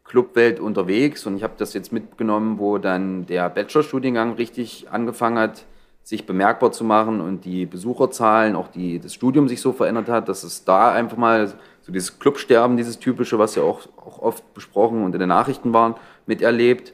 Clubwelt 0.04 0.60
unterwegs 0.60 1.26
und 1.26 1.36
ich 1.36 1.42
habe 1.42 1.54
das 1.58 1.74
jetzt 1.74 1.92
mitgenommen, 1.92 2.58
wo 2.58 2.78
dann 2.78 3.26
der 3.26 3.50
Bachelorstudiengang 3.50 4.34
richtig 4.34 4.86
angefangen 4.90 5.38
hat, 5.38 5.64
sich 6.06 6.24
bemerkbar 6.24 6.70
zu 6.70 6.84
machen 6.84 7.20
und 7.20 7.44
die 7.44 7.66
Besucherzahlen, 7.66 8.54
auch 8.54 8.68
die, 8.68 9.00
das 9.00 9.12
Studium 9.12 9.48
sich 9.48 9.60
so 9.60 9.72
verändert 9.72 10.08
hat, 10.08 10.28
dass 10.28 10.44
es 10.44 10.62
da 10.62 10.92
einfach 10.92 11.16
mal 11.16 11.48
so 11.82 11.90
dieses 11.90 12.20
Clubsterben, 12.20 12.76
dieses 12.76 13.00
typische, 13.00 13.40
was 13.40 13.56
ja 13.56 13.64
auch, 13.64 13.80
auch 13.96 14.20
oft 14.20 14.54
besprochen 14.54 15.02
und 15.02 15.14
in 15.16 15.18
den 15.18 15.28
Nachrichten 15.28 15.72
waren, 15.72 15.96
miterlebt. 16.26 16.92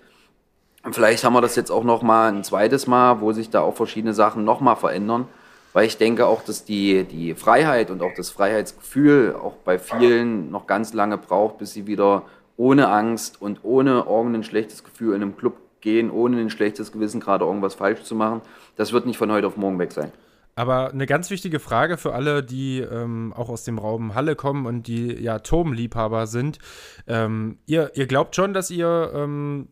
Und 0.82 0.94
vielleicht 0.94 1.24
haben 1.24 1.34
wir 1.34 1.42
das 1.42 1.56
jetzt 1.56 1.70
auch 1.70 1.84
noch 1.84 2.00
mal 2.00 2.32
ein 2.32 2.42
zweites 2.42 2.86
Mal, 2.86 3.20
wo 3.20 3.32
sich 3.32 3.50
da 3.50 3.60
auch 3.60 3.76
verschiedene 3.76 4.14
Sachen 4.14 4.46
noch 4.46 4.62
mal 4.62 4.76
verändern, 4.76 5.28
weil 5.74 5.84
ich 5.84 5.98
denke 5.98 6.26
auch, 6.26 6.42
dass 6.42 6.64
die, 6.64 7.04
die 7.04 7.34
Freiheit 7.34 7.90
und 7.90 8.02
auch 8.02 8.14
das 8.16 8.30
Freiheitsgefühl 8.30 9.36
auch 9.36 9.56
bei 9.56 9.78
vielen 9.78 10.50
noch 10.50 10.66
ganz 10.66 10.94
lange 10.94 11.18
braucht, 11.18 11.58
bis 11.58 11.74
sie 11.74 11.86
wieder 11.86 12.22
ohne 12.56 12.88
Angst 12.88 13.42
und 13.42 13.60
ohne 13.62 14.06
irgendein 14.08 14.42
schlechtes 14.42 14.84
Gefühl 14.84 15.14
in 15.14 15.20
einem 15.20 15.36
Club 15.36 15.58
gehen, 15.82 16.10
ohne 16.10 16.38
ein 16.38 16.48
schlechtes 16.48 16.92
Gewissen 16.92 17.20
gerade 17.20 17.44
irgendwas 17.44 17.74
falsch 17.74 18.04
zu 18.04 18.14
machen. 18.14 18.40
Das 18.76 18.92
wird 18.92 19.06
nicht 19.06 19.18
von 19.18 19.30
heute 19.30 19.46
auf 19.46 19.56
morgen 19.56 19.78
weg 19.78 19.92
sein. 19.92 20.12
Aber 20.54 20.90
eine 20.90 21.06
ganz 21.06 21.30
wichtige 21.30 21.60
Frage 21.60 21.96
für 21.96 22.12
alle, 22.12 22.42
die 22.42 22.80
ähm, 22.80 23.32
auch 23.34 23.48
aus 23.48 23.64
dem 23.64 23.78
Raum 23.78 24.14
Halle 24.14 24.36
kommen 24.36 24.66
und 24.66 24.86
die 24.86 25.14
ja 25.14 25.38
Turmliebhaber 25.38 26.26
sind. 26.26 26.58
Ähm, 27.06 27.58
ihr, 27.64 27.92
ihr 27.94 28.06
glaubt 28.06 28.36
schon, 28.36 28.52
dass 28.52 28.70
ihr 28.70 29.12
ähm, 29.14 29.68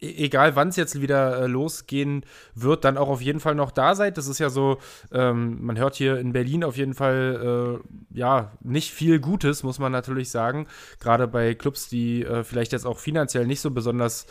egal 0.00 0.56
wann 0.56 0.68
es 0.68 0.76
jetzt 0.76 1.00
wieder 1.00 1.40
äh, 1.42 1.46
losgehen 1.46 2.24
wird, 2.54 2.84
dann 2.84 2.98
auch 2.98 3.08
auf 3.08 3.22
jeden 3.22 3.40
Fall 3.40 3.54
noch 3.54 3.70
da 3.70 3.94
seid. 3.94 4.18
Das 4.18 4.28
ist 4.28 4.38
ja 4.38 4.50
so, 4.50 4.78
ähm, 5.12 5.64
man 5.64 5.78
hört 5.78 5.94
hier 5.94 6.18
in 6.18 6.32
Berlin 6.32 6.64
auf 6.64 6.76
jeden 6.76 6.94
Fall, 6.94 7.80
äh, 8.12 8.18
ja, 8.18 8.52
nicht 8.62 8.92
viel 8.92 9.20
Gutes, 9.20 9.62
muss 9.62 9.78
man 9.78 9.92
natürlich 9.92 10.30
sagen. 10.30 10.66
Gerade 11.00 11.26
bei 11.26 11.54
Clubs, 11.54 11.88
die 11.88 12.24
äh, 12.24 12.44
vielleicht 12.44 12.72
jetzt 12.72 12.86
auch 12.86 12.98
finanziell 12.98 13.46
nicht 13.46 13.60
so 13.60 13.70
besonders 13.70 14.26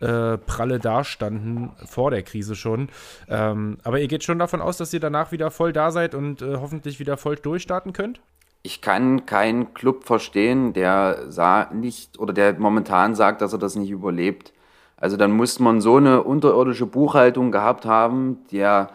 äh, 0.00 0.38
pralle 0.38 0.78
dastanden, 0.78 1.72
vor 1.86 2.10
der 2.10 2.22
Krise 2.22 2.54
schon. 2.54 2.88
Ähm, 3.28 3.78
aber 3.82 4.00
ihr 4.00 4.08
geht 4.08 4.24
schon 4.24 4.38
davon 4.38 4.60
aus, 4.60 4.76
dass 4.76 4.92
ihr 4.92 5.00
danach 5.00 5.32
wieder 5.32 5.50
voll 5.50 5.72
da 5.72 5.90
seid 5.90 6.14
und 6.14 6.42
äh, 6.42 6.56
hoffentlich 6.56 7.00
wieder 7.00 7.16
voll 7.16 7.36
durchstarten 7.36 7.92
könnt? 7.92 8.20
Ich 8.62 8.80
kann 8.80 9.24
keinen 9.24 9.72
Club 9.72 10.04
verstehen, 10.04 10.72
der 10.72 11.28
nicht 11.72 12.18
oder 12.18 12.32
der 12.32 12.58
momentan 12.58 13.14
sagt, 13.14 13.40
dass 13.40 13.52
er 13.52 13.58
das 13.58 13.76
nicht 13.76 13.90
überlebt. 13.90 14.52
Also 15.00 15.16
dann 15.16 15.30
muss 15.30 15.60
man 15.60 15.80
so 15.80 15.96
eine 15.96 16.22
unterirdische 16.24 16.86
Buchhaltung 16.86 17.52
gehabt 17.52 17.86
haben, 17.86 18.38
der 18.50 18.90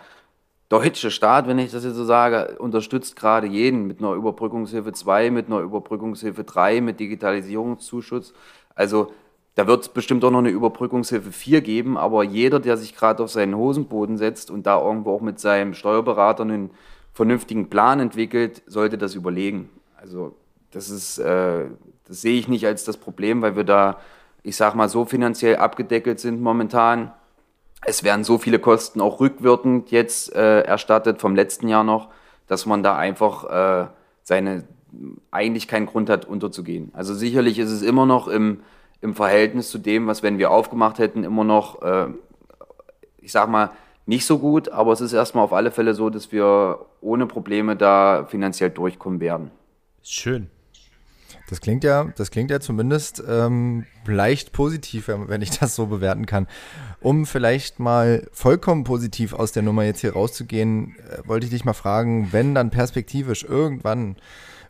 deutsche 0.68 1.12
Staat, 1.12 1.48
wenn 1.48 1.60
ich 1.60 1.72
das 1.72 1.86
jetzt 1.86 1.96
so 1.96 2.04
sage, 2.04 2.58
unterstützt 2.60 3.16
gerade 3.16 3.48
jeden 3.48 3.88
mit 3.88 4.00
einer 4.00 4.14
Überbrückungshilfe 4.14 4.92
2, 4.92 5.32
mit 5.32 5.48
einer 5.48 5.60
Überbrückungshilfe 5.60 6.44
3, 6.44 6.82
mit 6.82 7.00
Digitalisierungszuschuss. 7.00 8.34
Also 8.76 9.12
da 9.56 9.68
wird 9.68 9.84
es 9.84 9.90
bestimmt 9.90 10.26
auch 10.26 10.32
noch 10.32 10.40
eine 10.40 10.50
Überbrückungshilfe 10.50 11.32
4 11.32 11.62
geben, 11.62 11.98
aber 11.98 12.24
jeder, 12.24 12.60
der 12.60 12.76
sich 12.76 12.96
gerade 12.96 13.24
auf 13.24 13.30
seinen 13.30 13.56
Hosenboden 13.56 14.18
setzt 14.18 14.50
und 14.50 14.66
da 14.66 14.82
irgendwo 14.82 15.16
auch 15.16 15.22
mit 15.22 15.40
seinem 15.40 15.74
Steuerberater 15.74 16.44
einen 16.44 16.72
vernünftigen 17.14 17.70
Plan 17.70 18.00
entwickelt, 18.00 18.64
sollte 18.66 18.98
das 18.98 19.14
überlegen. 19.16 19.70
Also 19.96 20.36
das 20.72 20.90
ist, 20.90 21.20
äh, 21.20 21.68
das 22.08 22.22
sehe 22.22 22.40
ich 22.40 22.48
nicht 22.48 22.66
als 22.66 22.84
das 22.84 22.98
Problem, 22.98 23.42
weil 23.44 23.56
wir 23.56 23.64
da 23.64 24.00
ich 24.44 24.56
sag 24.56 24.76
mal, 24.76 24.90
so 24.90 25.06
finanziell 25.06 25.56
abgedeckelt 25.56 26.20
sind 26.20 26.42
momentan. 26.42 27.12
Es 27.86 28.04
werden 28.04 28.24
so 28.24 28.38
viele 28.38 28.60
Kosten 28.60 29.02
auch 29.02 29.20
rückwirkend 29.20 29.92
jetzt 29.92 30.34
äh, 30.36 30.62
erstattet 30.62 31.20
vom 31.20 31.36
letzten 31.36 31.68
Jahr 31.68 31.84
noch, 31.84 32.10
dass 32.48 32.66
man 32.66 32.84
da 32.84 32.98
einfach 32.98 33.44
äh, 33.84 33.88
seine 34.24 34.64
eigentlich 35.32 35.68
keinen 35.68 35.88
Grund 35.88 36.10
hat, 36.10 36.26
unterzugehen. 36.26 36.92
Also 36.94 37.14
sicherlich 37.14 37.58
ist 37.60 37.72
es 37.72 37.82
immer 37.82 38.06
noch 38.06 38.28
im, 38.28 38.62
im 39.02 39.16
Verhältnis 39.16 39.72
zu 39.72 39.80
dem, 39.80 40.08
was 40.08 40.24
wenn 40.24 40.38
wir 40.38 40.52
aufgemacht 40.52 41.00
hätten, 41.00 41.24
immer 41.24 41.44
noch, 41.44 41.82
äh, 41.82 42.08
ich 43.18 43.32
sag 43.32 43.50
mal, 43.50 43.72
nicht 44.06 44.26
so 44.26 44.38
gut, 44.38 44.70
aber 44.70 44.92
es 44.92 45.02
ist 45.02 45.14
erstmal 45.14 45.46
auf 45.46 45.54
alle 45.54 45.72
Fälle 45.72 45.94
so, 45.94 46.10
dass 46.10 46.32
wir 46.32 46.86
ohne 47.02 47.26
Probleme 47.26 47.76
da 47.76 48.26
finanziell 48.30 48.70
durchkommen 48.70 49.20
werden. 49.20 49.52
Schön. 50.02 50.50
Das 51.50 51.60
klingt 51.60 51.84
ja, 51.84 52.06
das 52.16 52.32
klingt 52.32 52.52
ja 52.52 52.60
zumindest 52.60 53.22
ähm, 53.28 53.86
leicht 54.08 54.54
positiv, 54.54 55.10
wenn 55.10 55.42
ich 55.42 55.52
das 55.60 55.76
so 55.76 55.88
bewerten 55.88 56.26
kann. 56.26 56.48
Um 57.02 57.26
vielleicht 57.26 57.80
mal 57.80 58.28
vollkommen 58.32 58.86
positiv 58.86 59.34
aus 59.34 59.52
der 59.52 59.64
Nummer 59.64 59.84
jetzt 59.84 60.00
hier 60.00 60.14
rauszugehen, 60.14 60.96
äh, 61.10 61.28
wollte 61.28 61.46
ich 61.46 61.52
dich 61.52 61.66
mal 61.66 61.74
fragen, 61.74 62.30
wenn 62.32 62.56
dann 62.56 62.70
perspektivisch 62.70 63.44
irgendwann 63.44 64.16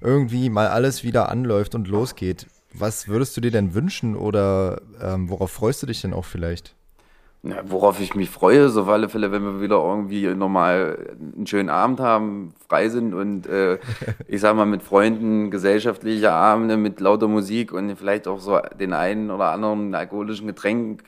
irgendwie 0.01 0.49
mal 0.49 0.67
alles 0.67 1.03
wieder 1.03 1.29
anläuft 1.29 1.75
und 1.75 1.87
losgeht, 1.87 2.47
was 2.73 3.07
würdest 3.07 3.37
du 3.37 3.41
dir 3.41 3.51
denn 3.51 3.73
wünschen 3.73 4.15
oder 4.15 4.81
ähm, 4.99 5.29
worauf 5.29 5.51
freust 5.51 5.83
du 5.83 5.87
dich 5.87 6.01
denn 6.01 6.13
auch 6.13 6.25
vielleicht? 6.25 6.75
Ja, 7.45 7.57
worauf 7.65 7.99
ich 7.99 8.15
mich 8.15 8.29
freue, 8.29 8.69
so 8.69 8.83
auf 8.83 8.87
alle 8.87 9.09
Fälle, 9.09 9.33
wenn 9.33 9.43
wir 9.43 9.61
wieder 9.61 9.75
irgendwie 9.75 10.27
normal 10.33 11.13
einen 11.35 11.45
schönen 11.45 11.67
Abend 11.67 11.99
haben, 11.99 12.53
frei 12.69 12.87
sind 12.87 13.13
und 13.13 13.47
äh, 13.47 13.79
ich 14.29 14.39
sag 14.39 14.55
mal 14.55 14.65
mit 14.65 14.81
Freunden 14.81 15.51
gesellschaftliche 15.51 16.31
Abende 16.31 16.77
mit 16.77 17.01
lauter 17.01 17.27
Musik 17.27 17.73
und 17.73 17.93
vielleicht 17.97 18.29
auch 18.29 18.39
so 18.39 18.59
den 18.79 18.93
einen 18.93 19.29
oder 19.29 19.51
anderen 19.51 19.93
alkoholischen 19.93 20.47
Getränk 20.47 21.03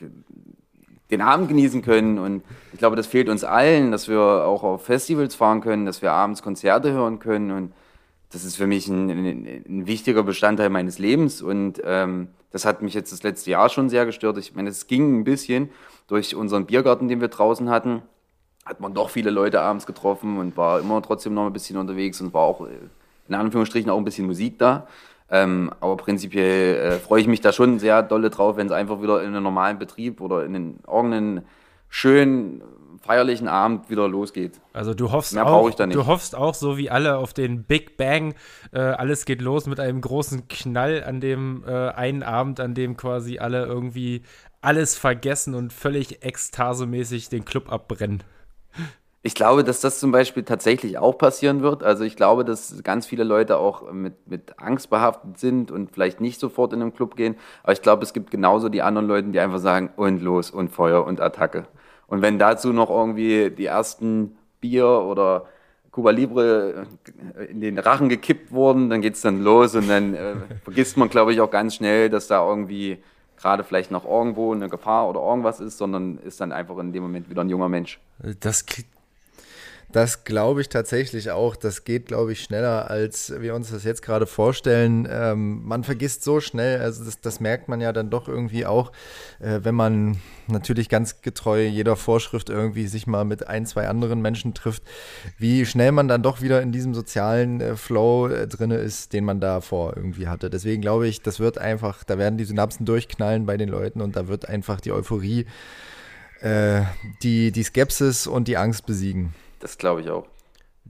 den 1.10 1.22
Abend 1.22 1.48
genießen 1.48 1.80
können. 1.80 2.18
Und 2.18 2.42
ich 2.74 2.78
glaube, 2.78 2.96
das 2.96 3.06
fehlt 3.06 3.30
uns 3.30 3.42
allen, 3.42 3.90
dass 3.90 4.08
wir 4.08 4.20
auch 4.20 4.62
auf 4.62 4.84
Festivals 4.84 5.34
fahren 5.34 5.62
können, 5.62 5.86
dass 5.86 6.02
wir 6.02 6.12
abends 6.12 6.42
Konzerte 6.42 6.92
hören 6.92 7.18
können. 7.18 7.50
Und 7.50 7.72
das 8.30 8.44
ist 8.44 8.56
für 8.56 8.66
mich 8.66 8.88
ein, 8.88 9.08
ein, 9.08 9.64
ein 9.66 9.86
wichtiger 9.86 10.22
Bestandteil 10.22 10.68
meines 10.68 10.98
Lebens. 10.98 11.40
Und 11.40 11.80
ähm, 11.84 12.28
das 12.56 12.64
hat 12.64 12.80
mich 12.80 12.94
jetzt 12.94 13.12
das 13.12 13.22
letzte 13.22 13.50
Jahr 13.50 13.68
schon 13.68 13.90
sehr 13.90 14.06
gestört. 14.06 14.38
Ich 14.38 14.54
meine, 14.54 14.70
es 14.70 14.86
ging 14.86 15.20
ein 15.20 15.24
bisschen 15.24 15.68
durch 16.06 16.34
unseren 16.34 16.64
Biergarten, 16.64 17.06
den 17.06 17.20
wir 17.20 17.28
draußen 17.28 17.68
hatten. 17.68 18.00
Hat 18.64 18.80
man 18.80 18.94
doch 18.94 19.10
viele 19.10 19.28
Leute 19.28 19.60
abends 19.60 19.84
getroffen 19.84 20.38
und 20.38 20.56
war 20.56 20.80
immer 20.80 21.02
trotzdem 21.02 21.34
noch 21.34 21.44
ein 21.44 21.52
bisschen 21.52 21.76
unterwegs 21.76 22.18
und 22.22 22.32
war 22.32 22.44
auch 22.44 22.62
äh, 22.62 22.70
in 23.28 23.34
Anführungsstrichen 23.34 23.90
auch 23.90 23.98
ein 23.98 24.04
bisschen 24.04 24.26
Musik 24.26 24.58
da. 24.58 24.86
Ähm, 25.30 25.70
aber 25.80 25.98
prinzipiell 25.98 26.76
äh, 26.76 26.92
freue 26.92 27.20
ich 27.20 27.26
mich 27.26 27.42
da 27.42 27.52
schon 27.52 27.78
sehr 27.78 28.02
dolle 28.02 28.30
drauf, 28.30 28.56
wenn 28.56 28.68
es 28.68 28.72
einfach 28.72 29.02
wieder 29.02 29.20
in 29.20 29.34
einen 29.34 29.42
normalen 29.42 29.78
Betrieb 29.78 30.22
oder 30.22 30.42
in 30.42 30.54
einen 30.54 30.80
irgendeinen 30.86 31.44
schönen 31.90 32.62
feierlichen 33.06 33.48
Abend 33.48 33.88
wieder 33.88 34.08
losgeht. 34.08 34.60
Also 34.72 34.94
du 34.94 35.12
hoffst 35.12 35.34
Mehr 35.34 35.46
auch, 35.46 35.68
ich 35.68 35.74
da 35.74 35.86
nicht. 35.86 35.96
du 35.96 36.06
hoffst 36.06 36.34
auch 36.34 36.54
so 36.54 36.76
wie 36.76 36.90
alle 36.90 37.18
auf 37.18 37.32
den 37.32 37.64
Big 37.64 37.96
Bang. 37.96 38.34
Äh, 38.72 38.80
alles 38.80 39.24
geht 39.24 39.40
los 39.40 39.66
mit 39.66 39.80
einem 39.80 40.00
großen 40.00 40.48
Knall 40.48 41.04
an 41.04 41.20
dem 41.20 41.64
äh, 41.66 41.88
einen 41.90 42.22
Abend, 42.22 42.60
an 42.60 42.74
dem 42.74 42.96
quasi 42.96 43.38
alle 43.38 43.64
irgendwie 43.64 44.22
alles 44.60 44.96
vergessen 44.96 45.54
und 45.54 45.72
völlig 45.72 46.24
ekstasemäßig 46.24 47.28
den 47.28 47.44
Club 47.44 47.70
abbrennen. 47.70 48.22
Ich 49.26 49.34
glaube, 49.34 49.64
dass 49.64 49.80
das 49.80 49.98
zum 49.98 50.12
Beispiel 50.12 50.44
tatsächlich 50.44 50.98
auch 50.98 51.18
passieren 51.18 51.60
wird. 51.60 51.82
Also 51.82 52.04
ich 52.04 52.14
glaube, 52.14 52.44
dass 52.44 52.82
ganz 52.84 53.06
viele 53.06 53.24
Leute 53.24 53.58
auch 53.58 53.90
mit, 53.90 54.28
mit 54.28 54.60
Angst 54.60 54.88
behaftet 54.88 55.38
sind 55.38 55.72
und 55.72 55.90
vielleicht 55.90 56.20
nicht 56.20 56.38
sofort 56.38 56.72
in 56.72 56.78
den 56.78 56.94
Club 56.94 57.16
gehen. 57.16 57.34
Aber 57.64 57.72
ich 57.72 57.82
glaube, 57.82 58.04
es 58.04 58.12
gibt 58.12 58.30
genauso 58.30 58.68
die 58.68 58.82
anderen 58.82 59.08
Leute, 59.08 59.28
die 59.28 59.40
einfach 59.40 59.58
sagen, 59.58 59.90
und 59.96 60.22
los 60.22 60.52
und 60.52 60.68
Feuer 60.68 61.04
und 61.04 61.20
Attacke. 61.20 61.66
Und 62.06 62.22
wenn 62.22 62.38
dazu 62.38 62.72
noch 62.72 62.90
irgendwie 62.90 63.50
die 63.50 63.66
ersten 63.66 64.36
Bier 64.60 64.86
oder 64.86 65.46
Cuba 65.90 66.10
Libre 66.10 66.86
in 67.48 67.60
den 67.60 67.78
Rachen 67.78 68.08
gekippt 68.08 68.52
wurden, 68.52 68.90
dann 68.90 69.00
geht 69.00 69.14
es 69.14 69.22
dann 69.22 69.42
los 69.42 69.74
und 69.74 69.88
dann 69.88 70.14
äh, 70.14 70.34
vergisst 70.64 70.96
man, 70.96 71.08
glaube 71.08 71.32
ich, 71.32 71.40
auch 71.40 71.50
ganz 71.50 71.74
schnell, 71.76 72.10
dass 72.10 72.26
da 72.26 72.46
irgendwie 72.46 72.98
gerade 73.36 73.64
vielleicht 73.64 73.90
noch 73.90 74.04
irgendwo 74.04 74.52
eine 74.52 74.68
Gefahr 74.68 75.08
oder 75.08 75.20
irgendwas 75.20 75.60
ist, 75.60 75.78
sondern 75.78 76.18
ist 76.18 76.40
dann 76.40 76.52
einfach 76.52 76.78
in 76.78 76.92
dem 76.92 77.02
Moment 77.02 77.30
wieder 77.30 77.42
ein 77.42 77.48
junger 77.48 77.68
Mensch. 77.68 78.00
Das 78.40 78.66
das 79.96 80.24
glaube 80.24 80.60
ich 80.60 80.68
tatsächlich 80.68 81.30
auch. 81.30 81.56
Das 81.56 81.84
geht, 81.84 82.04
glaube 82.04 82.32
ich, 82.32 82.42
schneller, 82.42 82.90
als 82.90 83.32
wir 83.40 83.54
uns 83.54 83.70
das 83.70 83.82
jetzt 83.84 84.02
gerade 84.02 84.26
vorstellen. 84.26 85.08
Ähm, 85.10 85.62
man 85.64 85.84
vergisst 85.84 86.22
so 86.22 86.38
schnell, 86.40 86.82
also 86.82 87.02
das, 87.02 87.18
das, 87.22 87.40
merkt 87.40 87.68
man 87.68 87.80
ja 87.80 87.94
dann 87.94 88.10
doch 88.10 88.28
irgendwie 88.28 88.66
auch, 88.66 88.92
äh, 89.40 89.60
wenn 89.62 89.74
man 89.74 90.18
natürlich 90.48 90.90
ganz 90.90 91.22
getreu 91.22 91.62
jeder 91.62 91.96
Vorschrift 91.96 92.50
irgendwie 92.50 92.88
sich 92.88 93.06
mal 93.06 93.24
mit 93.24 93.48
ein, 93.48 93.64
zwei 93.64 93.88
anderen 93.88 94.20
Menschen 94.20 94.52
trifft, 94.52 94.82
wie 95.38 95.64
schnell 95.64 95.92
man 95.92 96.08
dann 96.08 96.22
doch 96.22 96.42
wieder 96.42 96.60
in 96.60 96.72
diesem 96.72 96.92
sozialen 96.92 97.62
äh, 97.62 97.74
Flow 97.74 98.28
äh, 98.28 98.46
drin 98.46 98.72
ist, 98.72 99.14
den 99.14 99.24
man 99.24 99.40
davor 99.40 99.96
irgendwie 99.96 100.28
hatte. 100.28 100.50
Deswegen 100.50 100.82
glaube 100.82 101.08
ich, 101.08 101.22
das 101.22 101.40
wird 101.40 101.56
einfach, 101.56 102.04
da 102.04 102.18
werden 102.18 102.36
die 102.36 102.44
Synapsen 102.44 102.84
durchknallen 102.84 103.46
bei 103.46 103.56
den 103.56 103.70
Leuten 103.70 104.02
und 104.02 104.14
da 104.14 104.28
wird 104.28 104.46
einfach 104.46 104.78
die 104.78 104.92
Euphorie, 104.92 105.46
äh, 106.42 106.82
die, 107.22 107.50
die 107.50 107.62
Skepsis 107.62 108.26
und 108.26 108.46
die 108.46 108.58
Angst 108.58 108.84
besiegen. 108.84 109.32
Das 109.66 109.78
glaube 109.78 110.00
ich 110.00 110.10
auch. 110.10 110.28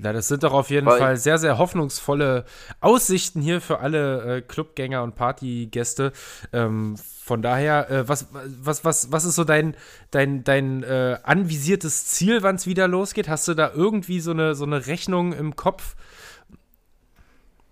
Ja, 0.03 0.13
das 0.13 0.29
sind 0.29 0.43
doch 0.43 0.53
auf 0.53 0.69
jeden 0.69 0.87
Weil 0.87 0.99
Fall 0.99 1.17
sehr, 1.17 1.39
sehr 1.39 1.57
hoffnungsvolle 1.57 2.45
Aussichten 2.83 3.41
hier 3.41 3.63
für 3.63 3.79
alle 3.79 4.37
äh, 4.37 4.43
Clubgänger 4.43 5.03
und 5.03 5.15
Partygäste. 5.15 6.13
Ähm, 6.53 6.97
von 7.25 7.41
daher, 7.41 7.91
äh, 7.91 8.07
was, 8.07 8.29
was, 8.33 8.85
was, 8.85 9.11
was 9.13 9.25
ist 9.25 9.37
so 9.37 9.45
dein, 9.45 9.75
dein, 10.11 10.45
dein 10.45 10.83
äh, 10.83 11.17
anvisiertes 11.23 12.05
Ziel, 12.05 12.43
wann 12.43 12.57
es 12.57 12.67
wieder 12.67 12.87
losgeht? 12.87 13.31
Hast 13.31 13.49
du 13.49 13.55
da 13.55 13.73
irgendwie 13.75 14.21
so 14.21 14.33
eine, 14.33 14.55
so 14.55 14.67
eine 14.67 14.87
Rechnung 14.87 15.33
im 15.33 15.57
Kopf? 15.57 15.97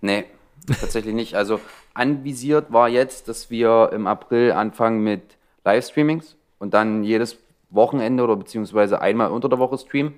Nee, 0.00 0.24
tatsächlich 0.80 1.14
nicht. 1.14 1.34
Also 1.34 1.61
anvisiert 1.92 2.72
war 2.72 2.88
jetzt, 2.88 3.28
dass 3.28 3.50
wir 3.50 3.90
im 3.92 4.07
April 4.07 4.52
anfangen 4.52 5.05
mit 5.05 5.36
Livestreamings 5.66 6.36
und 6.59 6.72
dann 6.72 7.05
jedes 7.05 7.36
Wochenende 7.68 8.24
oder 8.24 8.36
beziehungsweise 8.36 9.02
einmal 9.02 9.30
unter 9.30 9.50
der 9.50 9.59
Woche 9.59 9.76
streamen. 9.76 10.14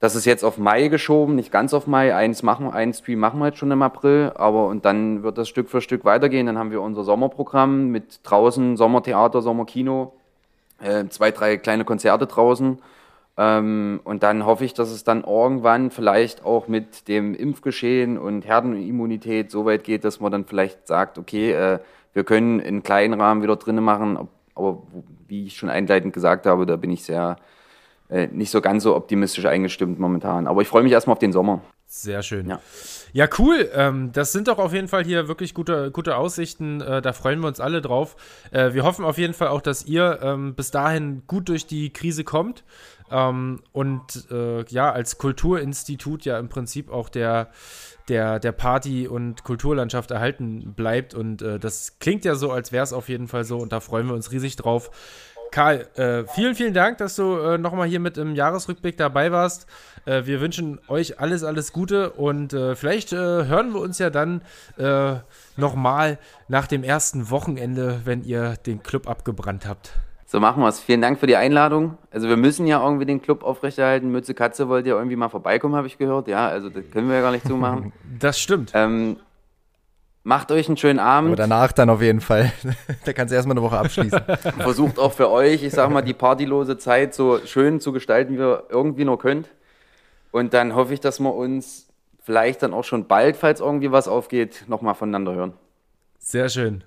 Das 0.00 0.16
ist 0.16 0.24
jetzt 0.24 0.44
auf 0.44 0.56
Mai 0.56 0.88
geschoben, 0.88 1.34
nicht 1.34 1.52
ganz 1.52 1.74
auf 1.74 1.86
Mai. 1.86 2.14
Eins 2.14 2.42
machen, 2.42 2.70
einen 2.70 2.94
Stream 2.94 3.18
machen 3.18 3.38
wir 3.38 3.48
jetzt 3.48 3.58
schon 3.58 3.70
im 3.70 3.82
April, 3.82 4.32
aber 4.34 4.66
und 4.68 4.86
dann 4.86 5.22
wird 5.22 5.36
das 5.36 5.48
Stück 5.48 5.68
für 5.68 5.82
Stück 5.82 6.06
weitergehen. 6.06 6.46
Dann 6.46 6.56
haben 6.58 6.70
wir 6.70 6.80
unser 6.80 7.04
Sommerprogramm 7.04 7.88
mit 7.88 8.20
draußen 8.22 8.78
Sommertheater, 8.78 9.42
Sommerkino, 9.42 10.14
äh, 10.80 11.04
zwei, 11.08 11.30
drei 11.32 11.58
kleine 11.58 11.84
Konzerte 11.84 12.26
draußen. 12.26 12.78
Ähm, 13.36 14.00
und 14.04 14.22
dann 14.22 14.46
hoffe 14.46 14.64
ich, 14.64 14.72
dass 14.72 14.90
es 14.90 15.04
dann 15.04 15.22
irgendwann 15.22 15.90
vielleicht 15.90 16.46
auch 16.46 16.66
mit 16.66 17.06
dem 17.08 17.34
Impfgeschehen 17.34 18.16
und 18.16 18.46
Herdenimmunität 18.46 19.50
so 19.50 19.66
weit 19.66 19.84
geht, 19.84 20.04
dass 20.04 20.18
man 20.18 20.32
dann 20.32 20.46
vielleicht 20.46 20.86
sagt, 20.86 21.18
okay, 21.18 21.52
äh, 21.52 21.78
wir 22.14 22.24
können 22.24 22.58
in 22.60 22.82
kleinen 22.82 23.20
Rahmen 23.20 23.42
wieder 23.42 23.56
drinnen 23.56 23.84
machen. 23.84 24.28
Aber 24.54 24.82
wie 25.28 25.44
ich 25.44 25.56
schon 25.56 25.68
einleitend 25.68 26.14
gesagt 26.14 26.46
habe, 26.46 26.64
da 26.64 26.76
bin 26.76 26.90
ich 26.90 27.04
sehr 27.04 27.36
äh, 28.10 28.26
nicht 28.28 28.50
so 28.50 28.60
ganz 28.60 28.82
so 28.82 28.96
optimistisch 28.96 29.46
eingestimmt 29.46 29.98
momentan. 29.98 30.46
Aber 30.46 30.62
ich 30.62 30.68
freue 30.68 30.82
mich 30.82 30.92
erstmal 30.92 31.14
auf 31.14 31.20
den 31.20 31.32
Sommer. 31.32 31.62
Sehr 31.86 32.22
schön. 32.22 32.48
Ja, 32.48 32.60
ja 33.12 33.28
cool. 33.38 33.68
Ähm, 33.74 34.12
das 34.12 34.30
sind 34.30 34.46
doch 34.46 34.58
auf 34.58 34.72
jeden 34.72 34.86
Fall 34.86 35.04
hier 35.04 35.26
wirklich 35.26 35.54
gute, 35.54 35.90
gute 35.90 36.16
Aussichten. 36.16 36.80
Äh, 36.80 37.02
da 37.02 37.12
freuen 37.12 37.40
wir 37.40 37.48
uns 37.48 37.58
alle 37.58 37.80
drauf. 37.80 38.14
Äh, 38.52 38.74
wir 38.74 38.84
hoffen 38.84 39.04
auf 39.04 39.18
jeden 39.18 39.34
Fall 39.34 39.48
auch, 39.48 39.60
dass 39.60 39.84
ihr 39.86 40.20
ähm, 40.22 40.54
bis 40.54 40.70
dahin 40.70 41.22
gut 41.26 41.48
durch 41.48 41.66
die 41.66 41.92
Krise 41.92 42.22
kommt. 42.22 42.62
Ähm, 43.10 43.60
und 43.72 44.28
äh, 44.30 44.64
ja, 44.66 44.92
als 44.92 45.18
Kulturinstitut 45.18 46.24
ja 46.24 46.38
im 46.38 46.48
Prinzip 46.48 46.90
auch 46.90 47.08
der, 47.08 47.50
der, 48.10 48.38
der 48.38 48.52
Party- 48.52 49.08
und 49.08 49.44
Kulturlandschaft 49.44 50.10
erhalten 50.10 50.74
bleibt. 50.74 51.14
Und 51.14 51.40
äh, 51.40 51.58
das 51.58 51.98
klingt 51.98 52.24
ja 52.24 52.34
so, 52.34 52.52
als 52.52 52.72
wäre 52.72 52.84
es 52.84 52.92
auf 52.92 53.08
jeden 53.08 53.28
Fall 53.28 53.44
so. 53.44 53.56
Und 53.56 53.72
da 53.72 53.80
freuen 53.80 54.06
wir 54.06 54.14
uns 54.14 54.32
riesig 54.32 54.56
drauf. 54.56 54.90
Karl, 55.50 55.86
äh, 55.96 56.24
vielen, 56.26 56.54
vielen 56.54 56.74
Dank, 56.74 56.98
dass 56.98 57.16
du 57.16 57.36
äh, 57.38 57.58
nochmal 57.58 57.88
hier 57.88 57.98
mit 57.98 58.18
im 58.18 58.34
Jahresrückblick 58.34 58.96
dabei 58.96 59.32
warst. 59.32 59.66
Äh, 60.04 60.24
wir 60.26 60.40
wünschen 60.40 60.78
euch 60.86 61.18
alles, 61.18 61.42
alles 61.42 61.72
Gute 61.72 62.10
und 62.10 62.52
äh, 62.52 62.76
vielleicht 62.76 63.12
äh, 63.12 63.16
hören 63.16 63.72
wir 63.72 63.80
uns 63.80 63.98
ja 63.98 64.10
dann 64.10 64.42
äh, 64.76 65.14
nochmal 65.56 66.18
nach 66.46 66.68
dem 66.68 66.84
ersten 66.84 67.30
Wochenende, 67.30 68.02
wenn 68.04 68.22
ihr 68.22 68.54
den 68.66 68.82
Club 68.82 69.08
abgebrannt 69.08 69.66
habt. 69.66 69.92
So 70.30 70.38
machen 70.38 70.62
wir 70.62 70.68
es. 70.68 70.78
Vielen 70.78 71.02
Dank 71.02 71.18
für 71.18 71.26
die 71.26 71.34
Einladung. 71.34 71.98
Also 72.12 72.28
wir 72.28 72.36
müssen 72.36 72.64
ja 72.68 72.80
irgendwie 72.80 73.04
den 73.04 73.20
Club 73.20 73.42
aufrechterhalten. 73.42 74.12
Mütze 74.12 74.32
Katze 74.32 74.68
wollt 74.68 74.86
ihr 74.86 74.94
irgendwie 74.94 75.16
mal 75.16 75.28
vorbeikommen, 75.28 75.74
habe 75.74 75.88
ich 75.88 75.98
gehört. 75.98 76.28
Ja, 76.28 76.46
also 76.46 76.68
das 76.68 76.84
können 76.92 77.08
wir 77.08 77.16
ja 77.16 77.20
gar 77.20 77.32
nicht 77.32 77.46
so 77.46 77.56
machen. 77.56 77.92
Das 78.20 78.38
stimmt. 78.38 78.70
Ähm, 78.74 79.16
Macht 80.22 80.52
euch 80.52 80.68
einen 80.68 80.76
schönen 80.76 81.00
Abend. 81.00 81.30
Aber 81.30 81.36
danach 81.36 81.72
dann 81.72 81.90
auf 81.90 82.00
jeden 82.00 82.20
Fall. 82.20 82.52
da 83.04 83.12
kannst 83.12 83.32
du 83.32 83.36
erstmal 83.36 83.56
eine 83.56 83.62
Woche 83.62 83.78
abschließen. 83.78 84.20
Versucht 84.58 85.00
auch 85.00 85.12
für 85.12 85.30
euch, 85.30 85.64
ich 85.64 85.72
sag 85.72 85.90
mal, 85.90 86.02
die 86.02 86.14
partylose 86.14 86.78
Zeit 86.78 87.12
so 87.12 87.40
schön 87.44 87.80
zu 87.80 87.90
gestalten, 87.90 88.34
wie 88.34 88.42
ihr 88.42 88.62
irgendwie 88.68 89.04
nur 89.04 89.18
könnt. 89.18 89.48
Und 90.30 90.54
dann 90.54 90.76
hoffe 90.76 90.94
ich, 90.94 91.00
dass 91.00 91.18
wir 91.18 91.34
uns 91.34 91.88
vielleicht 92.22 92.62
dann 92.62 92.72
auch 92.72 92.84
schon 92.84 93.08
bald, 93.08 93.36
falls 93.36 93.60
irgendwie 93.60 93.90
was 93.90 94.06
aufgeht, 94.06 94.64
nochmal 94.68 94.94
voneinander 94.94 95.34
hören. 95.34 95.54
Sehr 96.18 96.50
schön. 96.50 96.84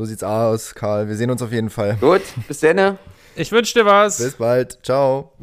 So 0.00 0.06
sieht's 0.06 0.24
aus, 0.24 0.74
Karl. 0.74 1.08
Wir 1.08 1.14
sehen 1.14 1.30
uns 1.30 1.42
auf 1.42 1.52
jeden 1.52 1.68
Fall. 1.68 1.98
Gut, 2.00 2.22
bis 2.48 2.60
dann. 2.60 2.96
Ich 3.36 3.52
wünsche 3.52 3.74
dir 3.74 3.84
was. 3.84 4.16
Bis 4.16 4.32
bald. 4.32 4.78
Ciao. 4.82 5.34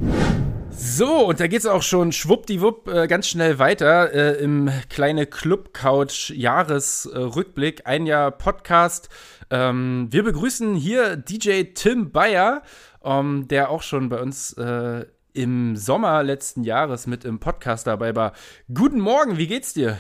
So, 0.72 1.28
und 1.28 1.40
da 1.40 1.46
geht 1.46 1.60
es 1.60 1.68
auch 1.68 1.84
schon 1.84 2.12
schwuppdiwupp 2.12 2.88
äh, 2.88 3.06
ganz 3.06 3.28
schnell 3.28 3.60
weiter 3.60 4.12
äh, 4.12 4.44
im 4.44 4.72
kleine 4.90 5.28
Club-Couch 5.28 6.32
Jahresrückblick, 6.32 7.82
äh, 7.82 7.84
ein 7.84 8.08
Jahr 8.08 8.32
Podcast. 8.32 9.10
Ähm, 9.52 10.08
wir 10.10 10.24
begrüßen 10.24 10.74
hier 10.74 11.18
DJ 11.18 11.66
Tim 11.76 12.12
Bayer, 12.12 12.64
ähm, 13.04 13.48
der 13.48 13.70
auch 13.70 13.84
schon 13.84 14.10
bei 14.10 14.20
uns 14.20 14.54
äh, 14.54 15.06
im 15.34 15.76
Sommer 15.76 16.24
letzten 16.24 16.64
Jahres 16.64 17.06
mit 17.06 17.26
im 17.26 17.38
Podcast 17.38 17.86
dabei 17.86 18.16
war. 18.16 18.34
Guten 18.74 19.02
Morgen, 19.02 19.38
wie 19.38 19.46
geht's 19.46 19.76
dir? 19.76 20.00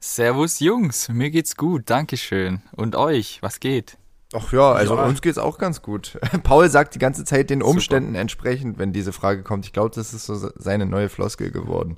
Servus 0.00 0.60
Jungs, 0.60 1.08
mir 1.08 1.30
geht's 1.30 1.56
gut, 1.56 1.90
Dankeschön. 1.90 2.62
Und 2.72 2.96
euch, 2.96 3.38
was 3.42 3.60
geht? 3.60 3.98
Ach 4.34 4.52
ja, 4.52 4.72
also 4.72 4.96
ja. 4.96 5.04
uns 5.04 5.22
geht's 5.22 5.38
auch 5.38 5.58
ganz 5.58 5.82
gut. 5.82 6.18
Paul 6.42 6.68
sagt 6.68 6.94
die 6.94 6.98
ganze 6.98 7.24
Zeit 7.24 7.48
den 7.48 7.62
Umständen 7.62 8.10
Super. 8.10 8.20
entsprechend, 8.20 8.78
wenn 8.78 8.92
diese 8.92 9.12
Frage 9.12 9.42
kommt. 9.42 9.64
Ich 9.66 9.72
glaube, 9.72 9.94
das 9.94 10.12
ist 10.12 10.26
so 10.26 10.50
seine 10.56 10.86
neue 10.86 11.08
Floskel 11.08 11.50
geworden. 11.50 11.96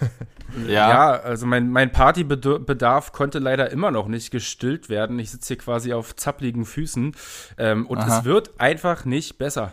ja. 0.66 0.88
ja, 0.88 1.10
also 1.10 1.46
mein, 1.46 1.70
mein 1.70 1.92
Partybedarf 1.92 3.12
konnte 3.12 3.38
leider 3.38 3.70
immer 3.70 3.90
noch 3.90 4.08
nicht 4.08 4.30
gestillt 4.30 4.88
werden. 4.88 5.18
Ich 5.18 5.30
sitze 5.30 5.48
hier 5.48 5.58
quasi 5.58 5.92
auf 5.92 6.14
zappligen 6.14 6.64
Füßen 6.64 7.14
ähm, 7.58 7.86
und 7.86 7.98
Aha. 7.98 8.18
es 8.18 8.24
wird 8.24 8.60
einfach 8.60 9.04
nicht 9.04 9.38
besser. 9.38 9.72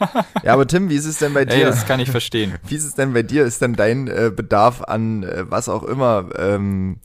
ja, 0.42 0.52
aber 0.52 0.66
Tim, 0.66 0.88
wie 0.88 0.96
ist 0.96 1.06
es 1.06 1.18
denn 1.18 1.34
bei 1.34 1.44
dir? 1.44 1.54
Ey, 1.54 1.64
das 1.64 1.86
kann 1.86 2.00
ich 2.00 2.10
verstehen. 2.10 2.54
Wie 2.66 2.74
ist 2.74 2.84
es 2.84 2.94
denn 2.94 3.12
bei 3.12 3.22
dir? 3.22 3.44
Ist 3.44 3.60
denn 3.60 3.74
dein 3.74 4.08
äh, 4.08 4.30
Bedarf 4.34 4.82
an 4.82 5.22
äh, 5.22 5.44
was 5.50 5.68
auch 5.68 5.82
immer 5.82 6.28
ähm, 6.36 6.98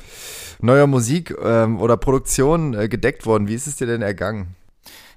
neuer 0.62 0.88
Musik 0.88 1.36
ähm, 1.44 1.80
oder 1.80 1.98
Produktion 1.98 2.74
äh, 2.74 2.88
gedeckt 2.88 3.26
worden? 3.26 3.48
Wie 3.48 3.56
ist 3.56 3.68
es 3.68 3.76
dir 3.76 3.88
denn 3.88 4.02
ergangen? 4.02 4.56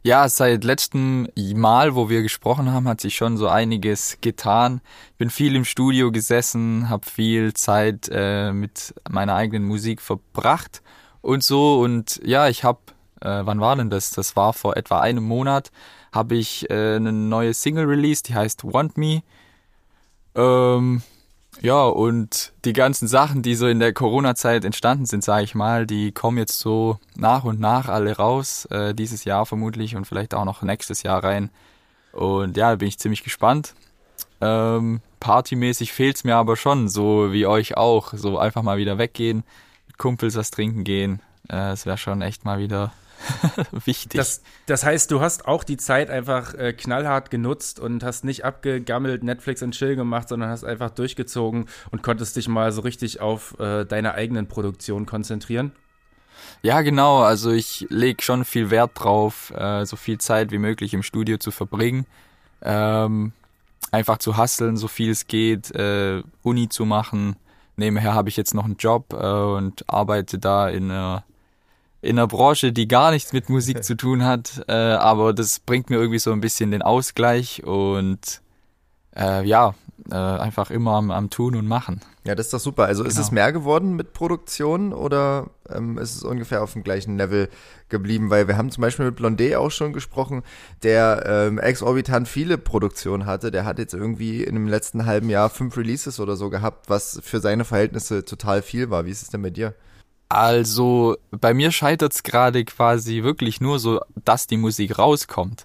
Ja, 0.02 0.28
seit 0.28 0.62
letztem 0.62 1.28
Mal, 1.36 1.94
wo 1.94 2.08
wir 2.08 2.22
gesprochen 2.22 2.72
haben, 2.72 2.86
hat 2.88 3.00
sich 3.00 3.16
schon 3.16 3.36
so 3.36 3.48
einiges 3.48 4.18
getan. 4.20 4.80
Ich 5.12 5.18
bin 5.18 5.28
viel 5.28 5.56
im 5.56 5.64
Studio 5.64 6.12
gesessen, 6.12 6.88
habe 6.88 7.04
viel 7.04 7.52
Zeit 7.52 8.08
äh, 8.10 8.52
mit 8.52 8.94
meiner 9.10 9.34
eigenen 9.34 9.64
Musik 9.64 10.00
verbracht 10.00 10.82
und 11.20 11.42
so. 11.42 11.80
Und 11.80 12.20
ja, 12.24 12.48
ich 12.48 12.62
habe, 12.62 12.78
äh, 13.20 13.40
wann 13.42 13.60
war 13.60 13.74
denn 13.74 13.90
das? 13.90 14.10
Das 14.12 14.36
war 14.36 14.52
vor 14.52 14.76
etwa 14.76 15.00
einem 15.00 15.24
Monat 15.24 15.72
habe 16.12 16.36
ich 16.36 16.68
äh, 16.70 16.96
eine 16.96 17.12
neue 17.12 17.54
Single 17.54 17.86
released, 17.86 18.28
die 18.28 18.34
heißt 18.34 18.64
Want 18.64 18.96
Me. 18.96 19.22
Ähm, 20.34 21.02
ja, 21.60 21.84
und 21.84 22.52
die 22.64 22.72
ganzen 22.72 23.08
Sachen, 23.08 23.42
die 23.42 23.54
so 23.54 23.66
in 23.66 23.80
der 23.80 23.92
Corona-Zeit 23.92 24.64
entstanden 24.64 25.06
sind, 25.06 25.24
sage 25.24 25.44
ich 25.44 25.54
mal, 25.54 25.86
die 25.86 26.12
kommen 26.12 26.38
jetzt 26.38 26.58
so 26.60 26.98
nach 27.16 27.44
und 27.44 27.58
nach 27.58 27.88
alle 27.88 28.16
raus, 28.16 28.66
äh, 28.66 28.94
dieses 28.94 29.24
Jahr 29.24 29.44
vermutlich 29.44 29.96
und 29.96 30.04
vielleicht 30.06 30.34
auch 30.34 30.44
noch 30.44 30.62
nächstes 30.62 31.02
Jahr 31.02 31.24
rein. 31.24 31.50
Und 32.12 32.56
ja, 32.56 32.70
da 32.70 32.76
bin 32.76 32.88
ich 32.88 32.98
ziemlich 32.98 33.24
gespannt. 33.24 33.74
Ähm, 34.40 35.00
partymäßig 35.18 35.92
fehlt's 35.92 36.22
mir 36.22 36.36
aber 36.36 36.56
schon, 36.56 36.88
so 36.88 37.32
wie 37.32 37.46
euch 37.46 37.76
auch. 37.76 38.12
So 38.14 38.38
einfach 38.38 38.62
mal 38.62 38.78
wieder 38.78 38.98
weggehen, 38.98 39.42
mit 39.88 39.98
Kumpels 39.98 40.36
was 40.36 40.50
trinken 40.50 40.84
gehen. 40.84 41.20
Äh, 41.50 41.72
es 41.72 41.86
wäre 41.86 41.98
schon 41.98 42.22
echt 42.22 42.44
mal 42.44 42.60
wieder 42.60 42.92
Wichtig. 43.84 44.18
Das, 44.18 44.42
das, 44.66 44.84
heißt, 44.84 45.10
du 45.10 45.20
hast 45.20 45.46
auch 45.46 45.64
die 45.64 45.76
Zeit 45.76 46.10
einfach 46.10 46.54
äh, 46.54 46.72
knallhart 46.72 47.30
genutzt 47.30 47.80
und 47.80 48.02
hast 48.02 48.24
nicht 48.24 48.44
abgegammelt 48.44 49.22
Netflix 49.22 49.62
und 49.62 49.72
Chill 49.72 49.96
gemacht, 49.96 50.28
sondern 50.28 50.50
hast 50.50 50.64
einfach 50.64 50.90
durchgezogen 50.90 51.66
und 51.90 52.02
konntest 52.02 52.36
dich 52.36 52.48
mal 52.48 52.72
so 52.72 52.82
richtig 52.82 53.20
auf 53.20 53.58
äh, 53.58 53.84
deine 53.84 54.14
eigenen 54.14 54.46
Produktion 54.46 55.06
konzentrieren. 55.06 55.72
Ja, 56.62 56.82
genau. 56.82 57.22
Also 57.22 57.50
ich 57.50 57.86
lege 57.90 58.22
schon 58.22 58.44
viel 58.44 58.70
Wert 58.70 58.92
drauf, 58.94 59.52
äh, 59.56 59.84
so 59.84 59.96
viel 59.96 60.18
Zeit 60.18 60.50
wie 60.50 60.58
möglich 60.58 60.94
im 60.94 61.02
Studio 61.02 61.38
zu 61.38 61.50
verbringen. 61.50 62.06
Ähm, 62.62 63.32
einfach 63.92 64.18
zu 64.18 64.36
hasseln, 64.36 64.76
so 64.76 64.88
viel 64.88 65.10
es 65.10 65.26
geht, 65.26 65.70
äh, 65.72 66.22
Uni 66.42 66.68
zu 66.68 66.84
machen. 66.84 67.36
Nebenher 67.76 68.14
habe 68.14 68.28
ich 68.28 68.36
jetzt 68.36 68.54
noch 68.54 68.64
einen 68.64 68.76
Job 68.76 69.12
äh, 69.12 69.16
und 69.16 69.88
arbeite 69.88 70.38
da 70.38 70.68
in 70.68 70.90
einer 70.90 71.24
in 72.08 72.18
einer 72.18 72.26
Branche, 72.26 72.72
die 72.72 72.88
gar 72.88 73.10
nichts 73.10 73.32
mit 73.32 73.48
Musik 73.48 73.84
zu 73.84 73.96
tun 73.96 74.24
hat, 74.24 74.64
äh, 74.68 74.72
aber 74.72 75.32
das 75.32 75.60
bringt 75.60 75.90
mir 75.90 75.96
irgendwie 75.96 76.18
so 76.18 76.32
ein 76.32 76.40
bisschen 76.40 76.70
den 76.70 76.82
Ausgleich 76.82 77.64
und 77.64 78.40
äh, 79.14 79.44
ja, 79.44 79.74
äh, 80.10 80.14
einfach 80.14 80.70
immer 80.70 80.92
am, 80.92 81.10
am, 81.10 81.28
Tun 81.28 81.56
und 81.56 81.66
Machen. 81.66 82.00
Ja, 82.24 82.34
das 82.34 82.46
ist 82.46 82.54
doch 82.54 82.60
super. 82.60 82.84
Also 82.84 83.02
genau. 83.02 83.12
ist 83.12 83.18
es 83.18 83.30
mehr 83.30 83.52
geworden 83.52 83.94
mit 83.94 84.12
Produktion 84.12 84.92
oder 84.92 85.50
ähm, 85.68 85.98
ist 85.98 86.14
es 86.14 86.22
ungefähr 86.22 86.62
auf 86.62 86.72
dem 86.72 86.82
gleichen 86.82 87.16
Level 87.18 87.48
geblieben? 87.88 88.30
Weil 88.30 88.48
wir 88.48 88.56
haben 88.56 88.70
zum 88.70 88.82
Beispiel 88.82 89.06
mit 89.06 89.18
Blondé 89.18 89.58
auch 89.58 89.70
schon 89.70 89.92
gesprochen, 89.92 90.42
der 90.82 91.24
ähm, 91.26 91.58
exorbitant 91.58 92.28
viele 92.28 92.58
Produktionen 92.58 93.26
hatte. 93.26 93.50
Der 93.50 93.64
hat 93.64 93.78
jetzt 93.78 93.94
irgendwie 93.94 94.44
in 94.44 94.54
dem 94.54 94.68
letzten 94.68 95.04
halben 95.04 95.30
Jahr 95.30 95.50
fünf 95.50 95.76
Releases 95.76 96.20
oder 96.20 96.36
so 96.36 96.48
gehabt, 96.48 96.88
was 96.88 97.20
für 97.22 97.40
seine 97.40 97.64
Verhältnisse 97.64 98.24
total 98.24 98.62
viel 98.62 98.90
war. 98.90 99.04
Wie 99.04 99.10
ist 99.10 99.22
es 99.22 99.30
denn 99.30 99.42
bei 99.42 99.50
dir? 99.50 99.74
Also 100.28 101.16
bei 101.30 101.54
mir 101.54 101.72
scheitert 101.72 102.12
es 102.12 102.22
gerade 102.22 102.64
quasi 102.64 103.22
wirklich 103.22 103.60
nur 103.60 103.78
so, 103.78 104.00
dass 104.24 104.46
die 104.46 104.58
Musik 104.58 104.98
rauskommt. 104.98 105.64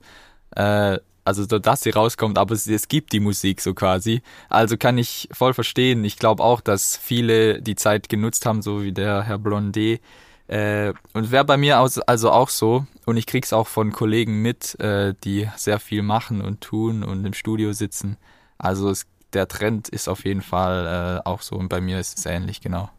Äh, 0.55 0.99
also 1.25 1.45
dass 1.45 1.81
sie 1.81 1.91
rauskommt, 1.91 2.37
aber 2.37 2.53
es, 2.53 2.67
es, 2.67 2.87
gibt 2.89 3.13
die 3.13 3.19
Musik 3.19 3.61
so 3.61 3.73
quasi. 3.73 4.21
Also 4.49 4.77
kann 4.77 4.97
ich 4.97 5.29
voll 5.31 5.53
verstehen. 5.53 6.03
Ich 6.03 6.17
glaube 6.17 6.43
auch, 6.43 6.61
dass 6.61 6.97
viele 6.97 7.61
die 7.61 7.75
Zeit 7.75 8.09
genutzt 8.09 8.45
haben, 8.45 8.61
so 8.61 8.83
wie 8.83 8.91
der 8.91 9.23
Herr 9.23 9.39
Blondet. 9.39 10.01
Äh, 10.47 10.93
und 11.13 11.31
wäre 11.31 11.45
bei 11.45 11.57
mir 11.57 11.77
also 11.77 12.31
auch 12.31 12.49
so. 12.49 12.85
Und 13.05 13.17
ich 13.17 13.25
krieg's 13.25 13.53
auch 13.53 13.67
von 13.67 13.91
Kollegen 13.91 14.41
mit, 14.41 14.79
äh, 14.79 15.13
die 15.23 15.49
sehr 15.55 15.79
viel 15.79 16.03
machen 16.03 16.41
und 16.41 16.61
tun 16.61 17.03
und 17.03 17.25
im 17.25 17.33
Studio 17.33 17.73
sitzen. 17.73 18.17
Also 18.57 18.89
es, 18.89 19.05
der 19.33 19.47
Trend 19.47 19.89
ist 19.89 20.07
auf 20.09 20.25
jeden 20.25 20.41
Fall 20.41 21.21
äh, 21.25 21.27
auch 21.27 21.41
so 21.41 21.55
und 21.55 21.69
bei 21.69 21.81
mir 21.81 21.99
ist 21.99 22.17
es 22.17 22.25
ähnlich, 22.25 22.61
genau. 22.61 22.89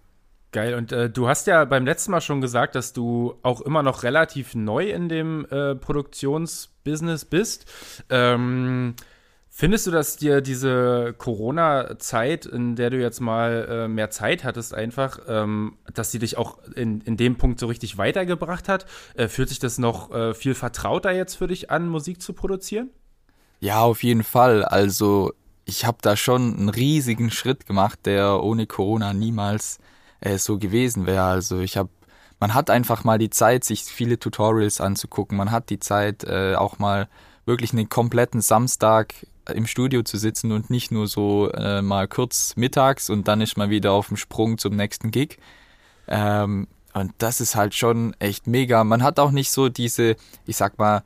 Geil. 0.54 0.74
Und 0.74 0.92
äh, 0.92 1.10
du 1.10 1.26
hast 1.26 1.48
ja 1.48 1.64
beim 1.64 1.84
letzten 1.84 2.12
Mal 2.12 2.20
schon 2.20 2.40
gesagt, 2.40 2.76
dass 2.76 2.92
du 2.92 3.34
auch 3.42 3.60
immer 3.60 3.82
noch 3.82 4.04
relativ 4.04 4.54
neu 4.54 4.88
in 4.88 5.08
dem 5.08 5.44
äh, 5.50 5.74
Produktionsbusiness 5.74 7.24
bist. 7.24 7.66
Ähm, 8.08 8.94
findest 9.50 9.88
du, 9.88 9.90
dass 9.90 10.16
dir 10.16 10.42
diese 10.42 11.12
Corona-Zeit, 11.18 12.46
in 12.46 12.76
der 12.76 12.90
du 12.90 13.00
jetzt 13.00 13.18
mal 13.18 13.66
äh, 13.68 13.88
mehr 13.88 14.10
Zeit 14.10 14.44
hattest, 14.44 14.74
einfach, 14.74 15.18
ähm, 15.26 15.76
dass 15.92 16.12
sie 16.12 16.20
dich 16.20 16.38
auch 16.38 16.58
in, 16.76 17.00
in 17.00 17.16
dem 17.16 17.34
Punkt 17.34 17.58
so 17.58 17.66
richtig 17.66 17.98
weitergebracht 17.98 18.68
hat? 18.68 18.86
Äh, 19.16 19.26
fühlt 19.26 19.48
sich 19.48 19.58
das 19.58 19.78
noch 19.78 20.14
äh, 20.14 20.34
viel 20.34 20.54
vertrauter 20.54 21.10
jetzt 21.10 21.34
für 21.34 21.48
dich 21.48 21.72
an, 21.72 21.88
Musik 21.88 22.22
zu 22.22 22.32
produzieren? 22.32 22.90
Ja, 23.58 23.80
auf 23.80 24.04
jeden 24.04 24.22
Fall. 24.22 24.64
Also 24.64 25.32
ich 25.64 25.84
habe 25.84 25.98
da 26.00 26.16
schon 26.16 26.56
einen 26.56 26.68
riesigen 26.68 27.32
Schritt 27.32 27.66
gemacht, 27.66 28.06
der 28.06 28.40
ohne 28.40 28.68
Corona 28.68 29.12
niemals 29.14 29.80
äh, 30.24 30.38
so 30.38 30.58
gewesen 30.58 31.06
wäre. 31.06 31.24
Also 31.24 31.60
ich 31.60 31.76
habe, 31.76 31.90
man 32.40 32.54
hat 32.54 32.70
einfach 32.70 33.04
mal 33.04 33.18
die 33.18 33.30
Zeit, 33.30 33.64
sich 33.64 33.84
viele 33.84 34.18
Tutorials 34.18 34.80
anzugucken. 34.80 35.36
Man 35.36 35.50
hat 35.50 35.70
die 35.70 35.78
Zeit, 35.78 36.24
äh, 36.24 36.56
auch 36.56 36.78
mal 36.78 37.08
wirklich 37.46 37.72
einen 37.72 37.88
kompletten 37.88 38.40
Samstag 38.40 39.14
im 39.52 39.66
Studio 39.66 40.02
zu 40.02 40.16
sitzen 40.16 40.52
und 40.52 40.70
nicht 40.70 40.90
nur 40.90 41.06
so 41.06 41.50
äh, 41.50 41.82
mal 41.82 42.08
kurz 42.08 42.56
mittags 42.56 43.10
und 43.10 43.28
dann 43.28 43.42
ist 43.42 43.58
man 43.58 43.68
wieder 43.68 43.92
auf 43.92 44.08
dem 44.08 44.16
Sprung 44.16 44.56
zum 44.56 44.74
nächsten 44.74 45.10
Gig. 45.10 45.38
Ähm, 46.08 46.66
und 46.94 47.12
das 47.18 47.40
ist 47.40 47.54
halt 47.54 47.74
schon 47.74 48.14
echt 48.18 48.46
mega. 48.46 48.84
Man 48.84 49.02
hat 49.02 49.18
auch 49.18 49.30
nicht 49.30 49.50
so 49.50 49.68
diese, 49.68 50.16
ich 50.46 50.56
sag 50.56 50.78
mal, 50.78 51.02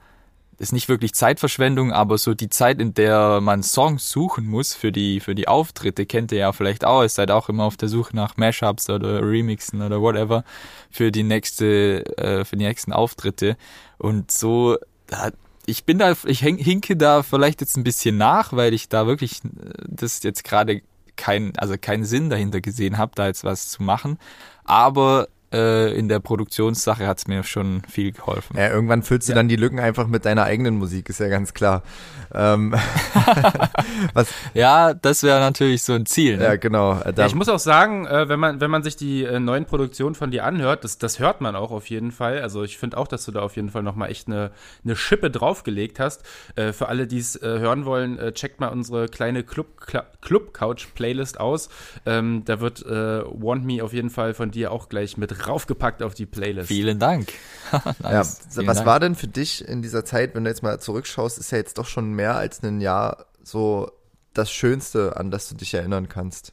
ist 0.59 0.73
nicht 0.73 0.89
wirklich 0.89 1.15
Zeitverschwendung, 1.15 1.93
aber 1.93 2.19
so 2.19 2.35
die 2.35 2.49
Zeit, 2.49 2.81
in 2.81 2.93
der 2.93 3.41
man 3.41 3.63
Songs 3.63 4.11
suchen 4.11 4.47
muss 4.47 4.75
für 4.75 4.91
die, 4.91 5.21
für 5.21 5.35
die 5.35 5.47
Auftritte, 5.47 6.05
kennt 6.05 6.33
ihr 6.33 6.39
ja 6.39 6.53
vielleicht 6.53 6.85
auch. 6.85 7.03
Ihr 7.03 7.09
seid 7.09 7.31
auch 7.31 7.49
immer 7.49 7.65
auf 7.65 7.77
der 7.77 7.89
Suche 7.89 8.15
nach 8.17 8.37
Mashups 8.37 8.91
oder 8.91 9.23
Remixen 9.23 9.83
oder 9.83 10.01
whatever 10.01 10.45
für 10.91 11.13
die 11.13 11.23
nächste, 11.23 12.05
äh, 12.19 12.45
für 12.45 12.57
die 12.57 12.65
nächsten 12.65 12.93
Auftritte. 12.93 13.57
Und 13.99 14.33
so, 14.33 14.77
ich 15.65 15.85
bin 15.85 15.99
da, 15.99 16.17
ich 16.25 16.41
hinke 16.41 16.97
da 16.97 17.23
vielleicht 17.23 17.61
jetzt 17.61 17.77
ein 17.77 17.85
bisschen 17.85 18.17
nach, 18.17 18.53
weil 18.53 18.75
ich 18.75 18.89
da 18.89 19.07
wirklich 19.07 19.45
äh, 19.45 19.49
das 19.87 20.23
jetzt 20.25 20.43
gerade 20.43 20.83
kein, 21.15 21.57
also 21.57 21.77
keinen 21.79 22.05
Sinn 22.05 22.31
dahinter 22.31 22.61
gesehen 22.61 22.99
habe, 22.99 23.13
da 23.15 23.27
jetzt 23.27 23.45
was 23.45 23.69
zu 23.69 23.83
machen. 23.83 24.19
Aber 24.65 25.29
äh, 25.53 25.93
in 25.99 26.09
der 26.09 26.21
Produktionssache 26.21 27.07
hat 27.07 27.19
es 27.19 27.27
mir 27.27 27.43
schon 27.43 27.83
viel 27.89 28.13
geholfen. 28.13 28.57
Ja, 28.57 28.69
irgendwann 28.69 29.03
füllst 29.03 29.29
du 29.29 29.33
ja. 29.33 29.37
dann 29.37 29.49
die 29.49 29.57
Lücken 29.57 29.81
einfach 29.81 30.07
mit 30.07 30.25
deiner 30.25 30.45
eigenen 30.45 30.77
Musik, 30.77 31.09
ist 31.09 31.21
ja 31.21 31.29
ganz 31.29 31.55
klar. 31.55 31.83
Ähm, 32.35 32.75
was? 34.13 34.29
Ja, 34.53 34.93
das 34.93 35.23
wäre 35.23 35.41
natürlich 35.41 35.83
so 35.83 35.95
ein 35.95 36.05
Ziel. 36.05 36.37
Ne? 36.37 36.45
Ja, 36.45 36.57
genau. 36.57 37.01
Ja, 37.17 37.27
ich 37.27 37.35
muss 37.35 37.49
auch 37.49 37.59
sagen, 37.59 38.07
äh, 38.07 38.29
wenn 38.29 38.39
man 38.39 38.61
wenn 38.61 38.71
man 38.71 38.83
sich 38.83 38.97
die 38.97 39.25
äh, 39.25 39.41
neuen 39.41 39.65
Produktionen 39.65 40.15
von 40.15 40.31
dir 40.31 40.45
anhört, 40.45 40.85
das, 40.85 40.99
das 40.99 41.19
hört 41.19 41.41
man 41.41 41.57
auch 41.57 41.71
auf 41.71 41.89
jeden 41.89 42.13
Fall. 42.13 42.43
Also 42.43 42.63
ich 42.65 42.77
finde 42.77 42.99
auch, 42.99 43.09
dass 43.09 43.25
du 43.25 43.33
da 43.33 43.41
auf 43.41 43.57
jeden 43.57 43.71
Fall 43.71 43.83
noch 43.83 43.95
mal 43.95 44.09
echt 44.09 44.29
eine 44.29 44.51
eine 44.85 44.97
Schippe 44.97 45.31
draufgelegt 45.31 45.99
hast. 46.01 46.23
Äh, 46.57 46.73
für 46.73 46.89
alle, 46.89 47.07
die 47.07 47.19
es 47.19 47.39
hören 47.41 47.85
wollen, 47.85 48.19
checkt 48.35 48.61
mal 48.61 48.69
unsere 48.69 49.09
kleine 49.09 49.43
Club 49.43 49.87
Club 50.21 50.53
Couch 50.53 50.89
Playlist 50.95 51.41
aus. 51.41 51.69
Ähm, 52.05 52.43
da 52.45 52.61
wird 52.61 52.85
Want 52.85 53.65
Me 53.65 53.83
auf 53.83 53.93
jeden 53.93 54.11
Fall 54.11 54.35
von 54.35 54.51
dir 54.51 54.73
auch 54.73 54.89
gleich 54.89 55.17
mit 55.17 55.38
raufgepackt 55.47 56.03
auf 56.03 56.15
die 56.15 56.27
Playlist. 56.27 56.69
Vielen 56.69 56.99
Dank. 56.99 57.33
nice. 58.01 58.41
Ja, 58.57 58.67
was 58.67 58.77
Dank. 58.79 58.87
war 58.87 59.01
denn 59.01 59.15
für 59.15 59.29
dich 59.29 59.67
in 59.67 59.83
dieser 59.83 60.05
Zeit, 60.05 60.35
wenn 60.35 60.45
du 60.45 60.51
jetzt 60.51 60.63
mal 60.63 60.81
zurückschaust, 60.81 61.39
ist 61.39 61.53
ja 61.53 61.59
jetzt 61.59 61.79
doch 61.79 61.87
schon 61.87 62.13
mehr 62.13 62.37
als 62.37 62.63
ein 62.63 62.81
Jahr 62.81 63.27
so 63.43 63.91
das 64.35 64.51
Schönste, 64.51 65.17
an 65.17 65.31
das 65.31 65.49
du 65.49 65.55
dich 65.55 65.75
erinnern 65.75 66.09
kannst? 66.09 66.53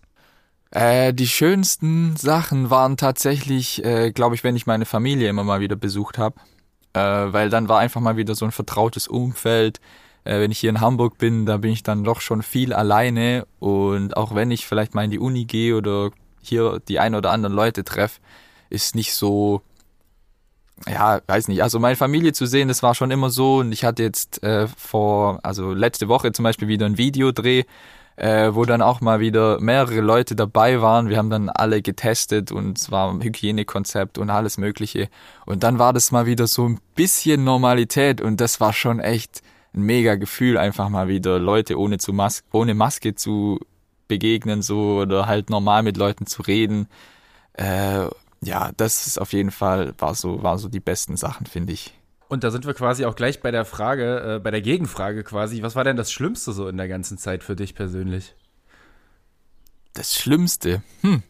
Äh, 0.71 1.13
die 1.13 1.27
schönsten 1.27 2.15
Sachen 2.17 2.69
waren 2.69 2.97
tatsächlich, 2.97 3.83
äh, 3.85 4.11
glaube 4.11 4.35
ich, 4.35 4.43
wenn 4.43 4.55
ich 4.55 4.65
meine 4.65 4.85
Familie 4.85 5.29
immer 5.29 5.43
mal 5.43 5.61
wieder 5.61 5.75
besucht 5.75 6.17
habe. 6.17 6.35
Äh, 6.93 6.99
weil 6.99 7.49
dann 7.49 7.69
war 7.69 7.79
einfach 7.79 8.01
mal 8.01 8.17
wieder 8.17 8.35
so 8.35 8.45
ein 8.45 8.51
vertrautes 8.51 9.07
Umfeld. 9.07 9.79
Äh, 10.23 10.39
wenn 10.39 10.51
ich 10.51 10.59
hier 10.59 10.69
in 10.69 10.81
Hamburg 10.81 11.17
bin, 11.17 11.45
da 11.45 11.57
bin 11.57 11.71
ich 11.71 11.83
dann 11.83 12.03
doch 12.03 12.19
schon 12.19 12.41
viel 12.41 12.73
alleine. 12.73 13.45
Und 13.59 14.17
auch 14.17 14.33
wenn 14.35 14.51
ich 14.51 14.65
vielleicht 14.65 14.95
mal 14.95 15.03
in 15.03 15.11
die 15.11 15.19
Uni 15.19 15.45
gehe 15.45 15.75
oder 15.75 16.11
hier 16.41 16.79
die 16.87 16.99
ein 16.99 17.15
oder 17.15 17.31
anderen 17.31 17.55
Leute 17.55 17.83
treffe, 17.83 18.19
ist 18.69 18.95
nicht 18.95 19.13
so 19.13 19.61
ja, 20.87 21.21
weiß 21.25 21.47
nicht, 21.47 21.63
also 21.63 21.79
meine 21.79 21.95
Familie 21.95 22.33
zu 22.33 22.45
sehen, 22.45 22.67
das 22.67 22.83
war 22.83 22.95
schon 22.95 23.11
immer 23.11 23.29
so 23.29 23.57
und 23.57 23.71
ich 23.71 23.85
hatte 23.85 24.03
jetzt 24.03 24.43
äh, 24.43 24.67
vor, 24.67 25.39
also 25.43 25.73
letzte 25.73 26.09
Woche 26.09 26.33
zum 26.33 26.43
Beispiel 26.43 26.67
wieder 26.67 26.85
ein 26.85 26.97
Videodreh, 26.97 27.63
äh, 28.17 28.53
wo 28.53 28.65
dann 28.65 28.81
auch 28.81 29.01
mal 29.01 29.19
wieder 29.19 29.59
mehrere 29.59 30.01
Leute 30.01 30.35
dabei 30.35 30.81
waren. 30.81 31.09
Wir 31.09 31.17
haben 31.17 31.29
dann 31.29 31.49
alle 31.49 31.81
getestet 31.81 32.51
und 32.51 32.77
es 32.77 32.91
war 32.91 33.11
ein 33.11 33.21
Hygienekonzept 33.21 34.17
und 34.17 34.29
alles 34.29 34.57
Mögliche. 34.57 35.09
Und 35.45 35.63
dann 35.63 35.79
war 35.79 35.93
das 35.93 36.11
mal 36.11 36.25
wieder 36.25 36.47
so 36.47 36.67
ein 36.67 36.79
bisschen 36.95 37.43
Normalität 37.43 38.21
und 38.21 38.41
das 38.41 38.59
war 38.59 38.73
schon 38.73 38.99
echt 38.99 39.41
ein 39.73 39.81
mega 39.81 40.15
Gefühl, 40.15 40.57
einfach 40.57 40.89
mal 40.89 41.07
wieder 41.07 41.39
Leute 41.39 41.77
ohne, 41.79 41.97
zu 41.97 42.13
Mas 42.13 42.43
ohne 42.51 42.73
Maske 42.73 43.15
zu 43.15 43.59
begegnen, 44.07 44.61
so 44.61 44.99
oder 45.01 45.25
halt 45.25 45.49
normal 45.49 45.83
mit 45.83 45.97
Leuten 45.97 46.27
zu 46.27 46.41
reden. 46.43 46.87
Äh, 47.53 48.07
ja, 48.41 48.71
das 48.77 49.07
ist 49.07 49.19
auf 49.19 49.33
jeden 49.33 49.51
Fall, 49.51 49.93
war 49.97 50.15
so, 50.15 50.43
war 50.43 50.57
so 50.57 50.67
die 50.67 50.79
besten 50.79 51.17
Sachen, 51.17 51.45
finde 51.45 51.73
ich. 51.73 51.93
Und 52.27 52.43
da 52.43 52.51
sind 52.51 52.65
wir 52.65 52.73
quasi 52.73 53.05
auch 53.05 53.15
gleich 53.15 53.41
bei 53.41 53.51
der 53.51 53.65
Frage, 53.65 54.35
äh, 54.35 54.39
bei 54.39 54.51
der 54.51 54.61
Gegenfrage 54.61 55.23
quasi. 55.23 55.61
Was 55.61 55.75
war 55.75 55.83
denn 55.83 55.95
das 55.95 56.11
Schlimmste 56.11 56.53
so 56.53 56.67
in 56.67 56.77
der 56.77 56.87
ganzen 56.87 57.17
Zeit 57.17 57.43
für 57.43 57.55
dich 57.55 57.75
persönlich? 57.75 58.35
Das 59.93 60.15
Schlimmste? 60.15 60.81
Hm. 61.01 61.23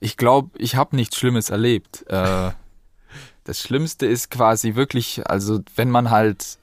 Ich 0.00 0.16
glaube, 0.16 0.50
ich 0.58 0.76
habe 0.76 0.96
nichts 0.96 1.16
Schlimmes 1.16 1.50
erlebt. 1.50 2.04
Äh, 2.08 2.50
das 3.44 3.60
Schlimmste 3.60 4.06
ist 4.06 4.30
quasi 4.30 4.74
wirklich, 4.74 5.26
also 5.28 5.60
wenn 5.76 5.90
man 5.90 6.10
halt 6.10 6.58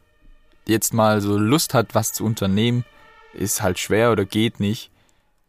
jetzt 0.67 0.93
mal 0.93 1.21
so 1.21 1.37
Lust 1.37 1.73
hat, 1.73 1.93
was 1.95 2.13
zu 2.13 2.25
unternehmen, 2.25 2.83
ist 3.33 3.61
halt 3.61 3.79
schwer 3.79 4.11
oder 4.11 4.25
geht 4.25 4.59
nicht. 4.59 4.91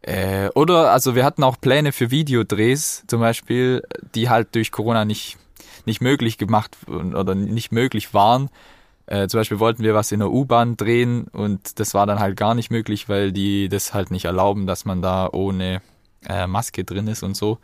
Äh, 0.03 0.49
oder, 0.55 0.91
also 0.93 1.15
wir 1.15 1.25
hatten 1.25 1.45
auch 1.45 1.61
Pläne 1.61 1.93
für 1.93 2.11
Videodrehs 2.11 3.05
zum 3.07 3.21
Beispiel, 3.21 3.83
die 4.15 4.29
halt 4.29 4.55
durch 4.55 4.73
Corona 4.73 5.05
nicht, 5.05 5.39
nicht 5.87 6.01
möglich 6.01 6.39
gemacht 6.39 6.77
oder 6.89 7.35
nicht 7.35 7.73
möglich 7.73 8.13
waren. 8.13 8.51
Äh, 9.07 9.29
zum 9.29 9.41
Beispiel 9.41 9.61
wollten 9.61 9.83
wir 9.83 9.95
was 9.95 10.13
in 10.13 10.21
der 10.21 10.31
U-Bahn 10.31 10.77
drehen 10.77 11.25
und 11.29 11.79
das 11.79 11.95
war 11.95 12.07
dann 12.07 12.19
halt 12.19 12.37
gar 12.37 12.55
nicht 12.55 12.71
möglich, 12.71 13.09
weil 13.09 13.33
die 13.33 13.69
das 13.69 13.95
halt 13.95 14.11
nicht 14.11 14.25
erlauben, 14.25 14.67
dass 14.67 14.85
man 14.85 15.03
da 15.03 15.29
ohne 15.31 15.83
äh, 16.29 16.47
Maske 16.47 16.85
drin 16.85 17.07
ist 17.09 17.23
und 17.23 17.37
so. 17.37 17.59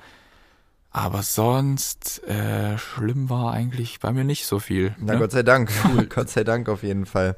Aber 0.91 1.22
sonst 1.22 2.22
äh, 2.26 2.78
schlimm 2.78 3.28
war 3.28 3.53
eigentlich 3.53 4.01
bei 4.01 4.12
mir 4.12 4.24
nicht 4.24 4.47
so 4.47 4.59
viel. 4.59 4.97
Na 4.99 5.14
ne? 5.14 5.18
Gott 5.18 5.32
sei 5.32 5.43
Dank, 5.43 5.70
cool. 5.84 6.07
Gott 6.14 6.30
sei 6.30 6.45
Dank 6.45 6.68
auf 6.68 6.82
jeden 6.82 7.07
Fall. 7.07 7.36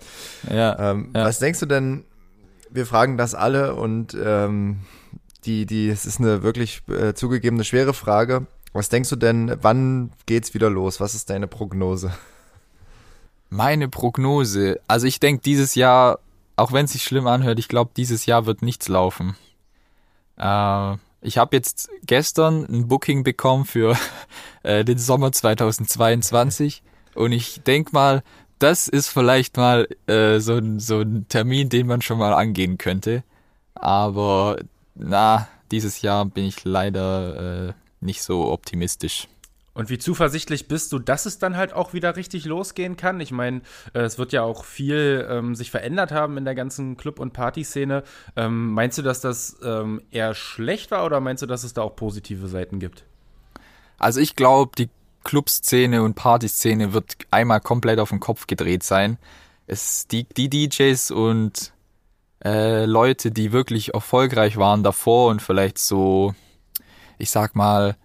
Ja, 0.49 0.93
Ähm, 0.93 1.11
ja. 1.15 1.25
Was 1.25 1.41
denkst 1.41 1.61
du 1.61 1.67
denn? 1.67 2.05
Wir 2.73 2.87
fragen 2.87 3.17
das 3.17 3.35
alle 3.35 3.75
und 3.75 4.17
ähm, 4.23 4.81
die, 5.45 5.67
die, 5.67 5.89
es 5.89 6.07
ist 6.07 6.21
eine 6.21 6.43
wirklich 6.43 6.83
äh, 6.89 7.15
zugegebene 7.15 7.65
schwere 7.65 7.95
Frage. 7.95 8.47
Was 8.73 8.89
denkst 8.89 9.11
du 9.11 9.17
denn? 9.17 9.57
Wann 9.61 10.13
geht's 10.27 10.55
wieder 10.55 10.71
los? 10.71 11.01
Was 11.01 11.15
ist 11.15 11.31
deine 11.31 11.49
Prognose? 11.49 12.13
Meine 13.49 13.89
Prognose, 13.89 14.81
also 14.87 15.09
ich 15.09 15.19
denke 15.19 15.43
dieses 15.43 15.75
Jahr, 15.75 16.21
auch 16.55 16.73
wenn 16.73 16.85
es 16.85 16.93
sich 16.93 17.03
schlimm 17.03 17.27
anhört, 17.27 17.59
ich 17.59 17.67
glaube, 17.67 17.91
dieses 17.97 18.27
Jahr 18.27 18.47
wird 18.47 18.63
nichts 18.63 18.87
laufen. 18.87 19.37
Äh, 20.37 20.97
ich 21.21 21.37
habe 21.37 21.57
jetzt 21.57 21.91
gestern 22.05 22.65
ein 22.65 22.87
Booking 22.87 23.25
bekommen 23.25 23.65
für 23.65 23.97
äh, 24.63 24.85
den 24.85 24.99
Sommer 24.99 25.33
2022 25.33 26.83
und 27.15 27.33
ich 27.33 27.63
denk 27.63 27.93
mal, 27.93 28.23
das 28.61 28.89
ist 28.89 29.09
vielleicht 29.09 29.57
mal 29.57 29.89
äh, 30.07 30.39
so, 30.39 30.57
ein, 30.57 30.79
so 30.79 31.01
ein 31.01 31.27
Termin, 31.29 31.69
den 31.69 31.87
man 31.87 32.03
schon 32.03 32.19
mal 32.19 32.33
angehen 32.33 32.79
könnte. 32.79 33.25
Aber 33.75 34.59
na, 34.95 35.49
dieses 35.71 36.03
Jahr 36.03 36.27
bin 36.27 36.45
ich 36.45 36.65
leider 36.65 37.69
äh, 37.69 37.73
nicht 38.01 38.23
so 38.23 38.53
optimistisch. 38.53 39.29
Und 39.73 39.89
wie 39.89 39.99
zuversichtlich 39.99 40.69
bist 40.69 40.93
du, 40.93 40.99
dass 40.99 41.27
es 41.27 41.39
dann 41.39 41.57
halt 41.57 41.73
auch 41.73 41.95
wieder 41.95 42.17
richtig 42.17 42.45
losgehen 42.45 42.97
kann? 42.97 43.19
Ich 43.21 43.31
meine, 43.31 43.63
äh, 43.95 44.01
es 44.01 44.19
wird 44.19 44.33
ja 44.33 44.43
auch 44.43 44.65
viel 44.65 45.27
ähm, 45.31 45.55
sich 45.55 45.71
verändert 45.71 46.13
haben 46.13 46.37
in 46.37 46.45
der 46.45 46.55
ganzen 46.55 46.99
Club- 46.99 47.19
und 47.19 47.33
Partyszene. 47.33 48.03
Ähm, 48.37 48.73
meinst 48.73 48.99
du, 48.99 49.03
dass 49.03 49.21
das 49.21 49.57
ähm, 49.63 50.03
eher 50.11 50.35
schlecht 50.35 50.91
war 50.91 51.07
oder 51.07 51.21
meinst 51.21 51.43
du, 51.43 51.47
dass 51.47 51.65
es 51.65 51.73
da 51.73 51.83
auch 51.83 51.97
positive 51.97 52.49
Seiten 52.49 52.79
gibt? 52.79 53.05
Also 53.99 54.21
ich 54.21 54.37
glaube, 54.37 54.73
die 54.77 54.91
Clubszene 55.25 56.03
und 56.03 56.15
Partyszene 56.15 56.93
wird 56.93 57.17
einmal 57.31 57.61
komplett 57.61 57.99
auf 57.99 58.11
den 58.11 58.21
Kopf 58.21 58.47
gedreht 58.47 58.83
sein. 58.83 59.19
Es 59.67 60.07
die, 60.09 60.25
die 60.25 60.49
DJs 60.49 61.11
und 61.11 61.73
äh, 62.45 62.87
Leute, 62.87 63.31
die 63.31 63.53
wirklich 63.53 63.95
erfolgreich 63.95 64.57
waren 64.57 64.83
davor 64.83 65.31
und 65.31 65.43
vielleicht 65.43 65.79
so, 65.79 66.35
ich 67.19 67.31
sag 67.31 67.55
mal, 67.55 67.97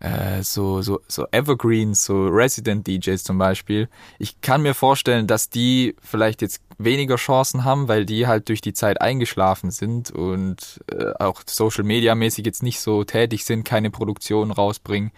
äh, 0.00 0.42
so, 0.42 0.82
so, 0.82 1.00
so 1.08 1.26
Evergreens, 1.30 2.04
so 2.04 2.26
Resident 2.26 2.86
DJs 2.86 3.22
zum 3.22 3.38
Beispiel. 3.38 3.88
Ich 4.18 4.40
kann 4.40 4.62
mir 4.62 4.74
vorstellen, 4.74 5.26
dass 5.26 5.48
die 5.48 5.96
vielleicht 6.00 6.42
jetzt 6.42 6.60
weniger 6.78 7.16
Chancen 7.16 7.64
haben, 7.64 7.88
weil 7.88 8.04
die 8.04 8.26
halt 8.26 8.48
durch 8.48 8.60
die 8.60 8.74
Zeit 8.74 9.00
eingeschlafen 9.00 9.70
sind 9.70 10.10
und 10.10 10.80
äh, 10.90 11.12
auch 11.18 11.42
Social 11.46 11.84
Media 11.84 12.14
mäßig 12.14 12.44
jetzt 12.44 12.62
nicht 12.62 12.80
so 12.80 13.04
tätig 13.04 13.44
sind, 13.44 13.64
keine 13.64 13.90
Produktion 13.90 14.50
rausbringen. 14.50 15.12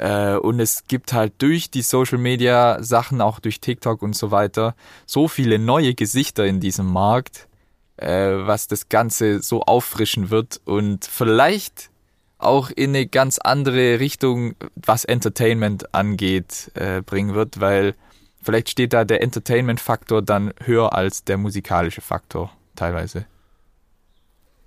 Äh, 0.00 0.36
und 0.36 0.60
es 0.60 0.84
gibt 0.88 1.12
halt 1.12 1.34
durch 1.38 1.70
die 1.70 1.82
Social 1.82 2.16
Media 2.16 2.82
Sachen, 2.82 3.20
auch 3.20 3.38
durch 3.38 3.60
TikTok 3.60 4.00
und 4.00 4.16
so 4.16 4.30
weiter, 4.30 4.74
so 5.04 5.28
viele 5.28 5.58
neue 5.58 5.94
Gesichter 5.94 6.46
in 6.46 6.58
diesem 6.58 6.86
Markt, 6.90 7.48
äh, 7.98 8.30
was 8.32 8.66
das 8.66 8.88
Ganze 8.88 9.42
so 9.42 9.62
auffrischen 9.62 10.30
wird 10.30 10.58
und 10.64 11.04
vielleicht 11.04 11.90
auch 12.38 12.70
in 12.70 12.90
eine 12.90 13.06
ganz 13.06 13.38
andere 13.38 14.00
Richtung, 14.00 14.54
was 14.74 15.04
Entertainment 15.04 15.94
angeht, 15.94 16.70
äh, 16.76 17.02
bringen 17.02 17.34
wird, 17.34 17.60
weil 17.60 17.94
vielleicht 18.42 18.70
steht 18.70 18.94
da 18.94 19.04
der 19.04 19.22
Entertainment-Faktor 19.22 20.22
dann 20.22 20.54
höher 20.64 20.94
als 20.94 21.24
der 21.24 21.36
musikalische 21.36 22.00
Faktor 22.00 22.50
teilweise. 22.74 23.26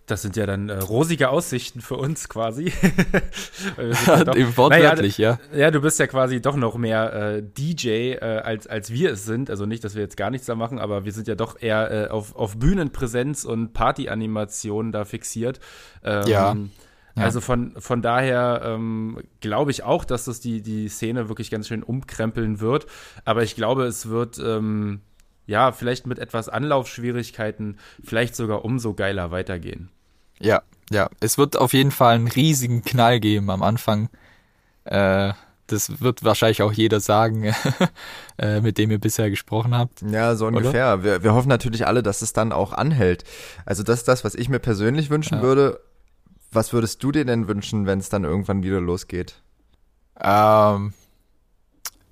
Das 0.05 0.21
sind 0.21 0.35
ja 0.35 0.45
dann 0.45 0.67
äh, 0.67 0.79
rosige 0.79 1.29
Aussichten 1.29 1.79
für 1.81 1.95
uns 1.95 2.27
quasi. 2.27 2.73
Ja 4.05 4.23
doch- 4.25 4.35
Wortwörtlich, 4.57 5.17
ja. 5.17 5.39
Ja, 5.55 5.71
du 5.71 5.79
bist 5.81 5.99
ja 5.99 6.07
quasi 6.07 6.41
doch 6.41 6.55
noch 6.57 6.75
mehr 6.77 7.13
äh, 7.13 7.43
DJ, 7.43 8.13
äh, 8.13 8.19
als, 8.43 8.67
als 8.67 8.91
wir 8.91 9.13
es 9.13 9.25
sind. 9.25 9.49
Also 9.49 9.65
nicht, 9.65 9.83
dass 9.83 9.95
wir 9.95 10.01
jetzt 10.01 10.17
gar 10.17 10.29
nichts 10.29 10.45
da 10.47 10.55
machen, 10.55 10.79
aber 10.79 11.05
wir 11.05 11.11
sind 11.13 11.27
ja 11.27 11.35
doch 11.35 11.61
eher 11.61 11.91
äh, 11.91 12.07
auf, 12.09 12.35
auf 12.35 12.57
Bühnenpräsenz 12.57 13.45
und 13.45 13.73
Partyanimationen 13.73 14.91
da 14.91 15.05
fixiert. 15.05 15.59
Ähm, 16.03 16.27
Ja. 16.27 16.55
Ja. 17.15 17.25
Also 17.25 17.41
von, 17.41 17.73
von 17.77 18.01
daher 18.01 18.61
ähm, 18.65 19.19
glaube 19.39 19.69
ich 19.69 19.83
auch, 19.83 20.03
dass 20.03 20.25
das 20.25 20.39
die, 20.39 20.63
die 20.63 20.89
Szene 20.89 21.29
wirklich 21.29 21.51
ganz 21.51 21.67
schön 21.67 21.83
umkrempeln 21.83 22.59
wird. 22.59 22.87
Aber 23.23 23.43
ich 23.43 23.55
glaube, 23.55 23.83
es 23.85 24.09
wird 24.09 24.39
ähm, 24.43 25.01
ja 25.45 25.71
vielleicht 25.71 26.07
mit 26.07 26.19
etwas 26.19 26.49
Anlaufschwierigkeiten 26.49 27.77
vielleicht 28.03 28.35
sogar 28.35 28.63
umso 28.65 28.93
geiler 28.93 29.31
weitergehen. 29.31 29.89
Ja, 30.39 30.61
ja. 30.89 31.09
Es 31.19 31.37
wird 31.37 31.57
auf 31.57 31.73
jeden 31.73 31.91
Fall 31.91 32.15
einen 32.15 32.27
riesigen 32.27 32.83
Knall 32.83 33.19
geben 33.19 33.49
am 33.49 33.63
Anfang. 33.63 34.09
Äh, 34.85 35.33
das 35.67 36.01
wird 36.01 36.23
wahrscheinlich 36.23 36.61
auch 36.61 36.73
jeder 36.73 36.99
sagen, 36.99 37.53
äh, 38.37 38.59
mit 38.61 38.77
dem 38.77 38.91
ihr 38.91 38.99
bisher 38.99 39.29
gesprochen 39.29 39.75
habt. 39.75 40.01
Ja, 40.01 40.35
so 40.35 40.47
ungefähr. 40.47 41.03
Wir, 41.03 41.23
wir 41.23 41.33
hoffen 41.33 41.47
natürlich 41.49 41.87
alle, 41.87 42.03
dass 42.03 42.21
es 42.21 42.33
dann 42.33 42.51
auch 42.51 42.73
anhält. 42.73 43.23
Also 43.65 43.81
das 43.83 43.99
ist 43.99 44.07
das, 44.07 44.23
was 44.23 44.35
ich 44.35 44.49
mir 44.49 44.59
persönlich 44.59 45.09
wünschen 45.09 45.37
Ja. 45.37 45.41
würde. 45.41 45.79
Was 46.51 46.73
würdest 46.73 47.01
du 47.03 47.11
dir 47.11 47.25
denn 47.25 47.47
wünschen, 47.47 47.85
wenn 47.85 47.99
es 47.99 48.09
dann 48.09 48.25
irgendwann 48.25 48.61
wieder 48.61 48.81
losgeht? 48.81 49.41
Ähm, 50.19 50.93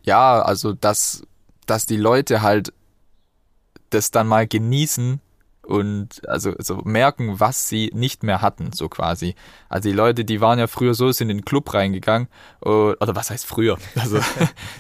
ja, 0.03 0.41
also 0.41 0.73
dass, 0.73 1.21
dass 1.67 1.85
die 1.85 1.97
Leute 1.97 2.41
halt 2.41 2.73
das 3.93 4.11
dann 4.11 4.27
mal 4.27 4.47
genießen 4.47 5.21
und 5.63 6.27
also 6.27 6.53
so 6.57 6.77
merken, 6.83 7.39
was 7.39 7.69
sie 7.69 7.91
nicht 7.93 8.23
mehr 8.23 8.41
hatten, 8.41 8.71
so 8.73 8.89
quasi. 8.89 9.35
Also 9.69 9.89
die 9.89 9.95
Leute, 9.95 10.25
die 10.25 10.41
waren 10.41 10.59
ja 10.59 10.67
früher 10.67 10.93
so, 10.93 11.11
sind 11.11 11.29
in 11.29 11.37
den 11.37 11.45
Club 11.45 11.73
reingegangen, 11.73 12.27
oder, 12.61 12.97
oder 12.99 13.15
was 13.15 13.29
heißt 13.29 13.45
früher? 13.45 13.77
Also 13.95 14.19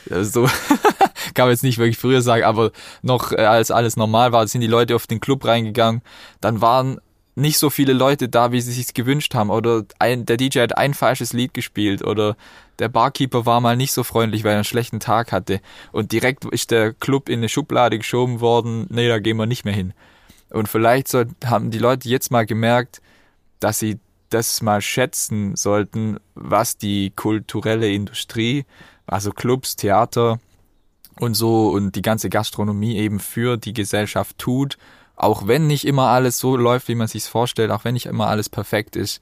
so 0.23 0.45
kann 1.33 1.45
man 1.45 1.51
jetzt 1.51 1.63
nicht 1.63 1.77
wirklich 1.77 1.97
früher 1.97 2.21
sagen, 2.21 2.43
aber 2.43 2.71
noch 3.01 3.31
äh, 3.31 3.45
als 3.45 3.71
alles 3.71 3.95
normal 3.95 4.31
war, 4.31 4.47
sind 4.47 4.61
die 4.61 4.67
Leute 4.67 4.95
auf 4.95 5.07
den 5.07 5.19
Club 5.19 5.45
reingegangen, 5.45 6.01
dann 6.41 6.61
waren 6.61 6.99
nicht 7.35 7.57
so 7.57 7.69
viele 7.69 7.93
Leute 7.93 8.29
da, 8.29 8.51
wie 8.51 8.61
sie 8.61 8.73
sich 8.73 8.93
gewünscht 8.93 9.33
haben. 9.35 9.49
Oder 9.49 9.83
ein, 9.99 10.25
der 10.25 10.37
DJ 10.37 10.59
hat 10.59 10.77
ein 10.77 10.93
falsches 10.93 11.33
Lied 11.33 11.53
gespielt 11.53 12.03
oder 12.03 12.35
der 12.79 12.89
Barkeeper 12.89 13.45
war 13.45 13.61
mal 13.61 13.77
nicht 13.77 13.93
so 13.93 14.03
freundlich, 14.03 14.43
weil 14.43 14.51
er 14.51 14.57
einen 14.57 14.63
schlechten 14.63 14.99
Tag 14.99 15.31
hatte. 15.31 15.61
Und 15.91 16.11
direkt 16.11 16.45
ist 16.45 16.71
der 16.71 16.93
Club 16.93 17.29
in 17.29 17.39
eine 17.39 17.49
Schublade 17.49 17.97
geschoben 17.97 18.41
worden, 18.41 18.87
nee, 18.89 19.07
da 19.07 19.19
gehen 19.19 19.37
wir 19.37 19.45
nicht 19.45 19.65
mehr 19.65 19.73
hin. 19.73 19.93
Und 20.49 20.67
vielleicht 20.67 21.07
soll, 21.07 21.27
haben 21.45 21.71
die 21.71 21.79
Leute 21.79 22.09
jetzt 22.09 22.31
mal 22.31 22.45
gemerkt, 22.45 23.01
dass 23.59 23.79
sie 23.79 23.99
das 24.29 24.61
mal 24.61 24.81
schätzen 24.81 25.55
sollten, 25.55 26.17
was 26.35 26.77
die 26.77 27.11
kulturelle 27.11 27.91
Industrie, 27.91 28.65
also 29.05 29.31
Clubs, 29.31 29.75
Theater 29.75 30.39
und 31.19 31.35
so 31.35 31.69
und 31.69 31.95
die 31.95 32.01
ganze 32.01 32.29
Gastronomie 32.29 32.97
eben 32.97 33.19
für 33.19 33.57
die 33.57 33.73
Gesellschaft 33.73 34.37
tut 34.37 34.77
auch 35.21 35.47
wenn 35.47 35.67
nicht 35.67 35.85
immer 35.85 36.07
alles 36.07 36.39
so 36.39 36.55
läuft, 36.57 36.87
wie 36.87 36.95
man 36.95 37.07
sich 37.07 37.23
vorstellt, 37.25 37.71
auch 37.71 37.83
wenn 37.85 37.93
nicht 37.93 38.07
immer 38.07 38.27
alles 38.27 38.49
perfekt 38.49 38.95
ist 38.95 39.21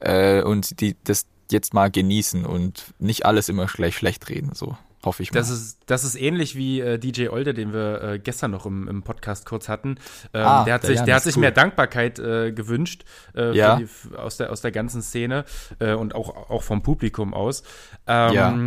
äh, 0.00 0.42
und 0.42 0.80
die 0.80 0.96
das 1.04 1.26
jetzt 1.50 1.74
mal 1.74 1.90
genießen 1.90 2.44
und 2.46 2.94
nicht 2.98 3.26
alles 3.26 3.48
immer 3.48 3.66
gleich 3.66 3.94
schlecht 3.96 4.28
reden. 4.30 4.52
So, 4.54 4.76
hoffe 5.04 5.22
ich 5.22 5.30
mal. 5.32 5.38
Das 5.40 5.50
ist, 5.50 5.78
das 5.86 6.02
ist 6.04 6.14
ähnlich 6.16 6.56
wie 6.56 6.80
äh, 6.80 6.98
DJ 6.98 7.28
Olde, 7.28 7.52
den 7.52 7.74
wir 7.74 8.02
äh, 8.02 8.18
gestern 8.18 8.50
noch 8.52 8.64
im, 8.64 8.88
im 8.88 9.02
Podcast 9.02 9.44
kurz 9.44 9.68
hatten. 9.68 9.98
Ähm, 10.32 10.42
Ah, 10.46 10.64
der 10.64 10.74
hat 10.74 10.82
der 10.84 10.88
sich, 10.88 10.96
Jan 10.96 11.06
der 11.06 11.14
hat 11.16 11.22
sich 11.22 11.36
cool. 11.36 11.40
mehr 11.42 11.50
Dankbarkeit 11.50 12.18
äh, 12.18 12.52
gewünscht 12.52 13.04
äh, 13.36 13.54
Ja. 13.54 13.76
die, 13.76 13.86
aus, 14.16 14.38
der, 14.38 14.50
aus 14.50 14.62
der 14.62 14.72
ganzen 14.72 15.02
Szene 15.02 15.44
äh, 15.78 15.92
und 15.92 16.14
auch, 16.14 16.48
auch 16.50 16.62
vom 16.62 16.82
Publikum 16.82 17.34
aus. 17.34 17.62
Ähm, 18.06 18.32
Ja. 18.32 18.58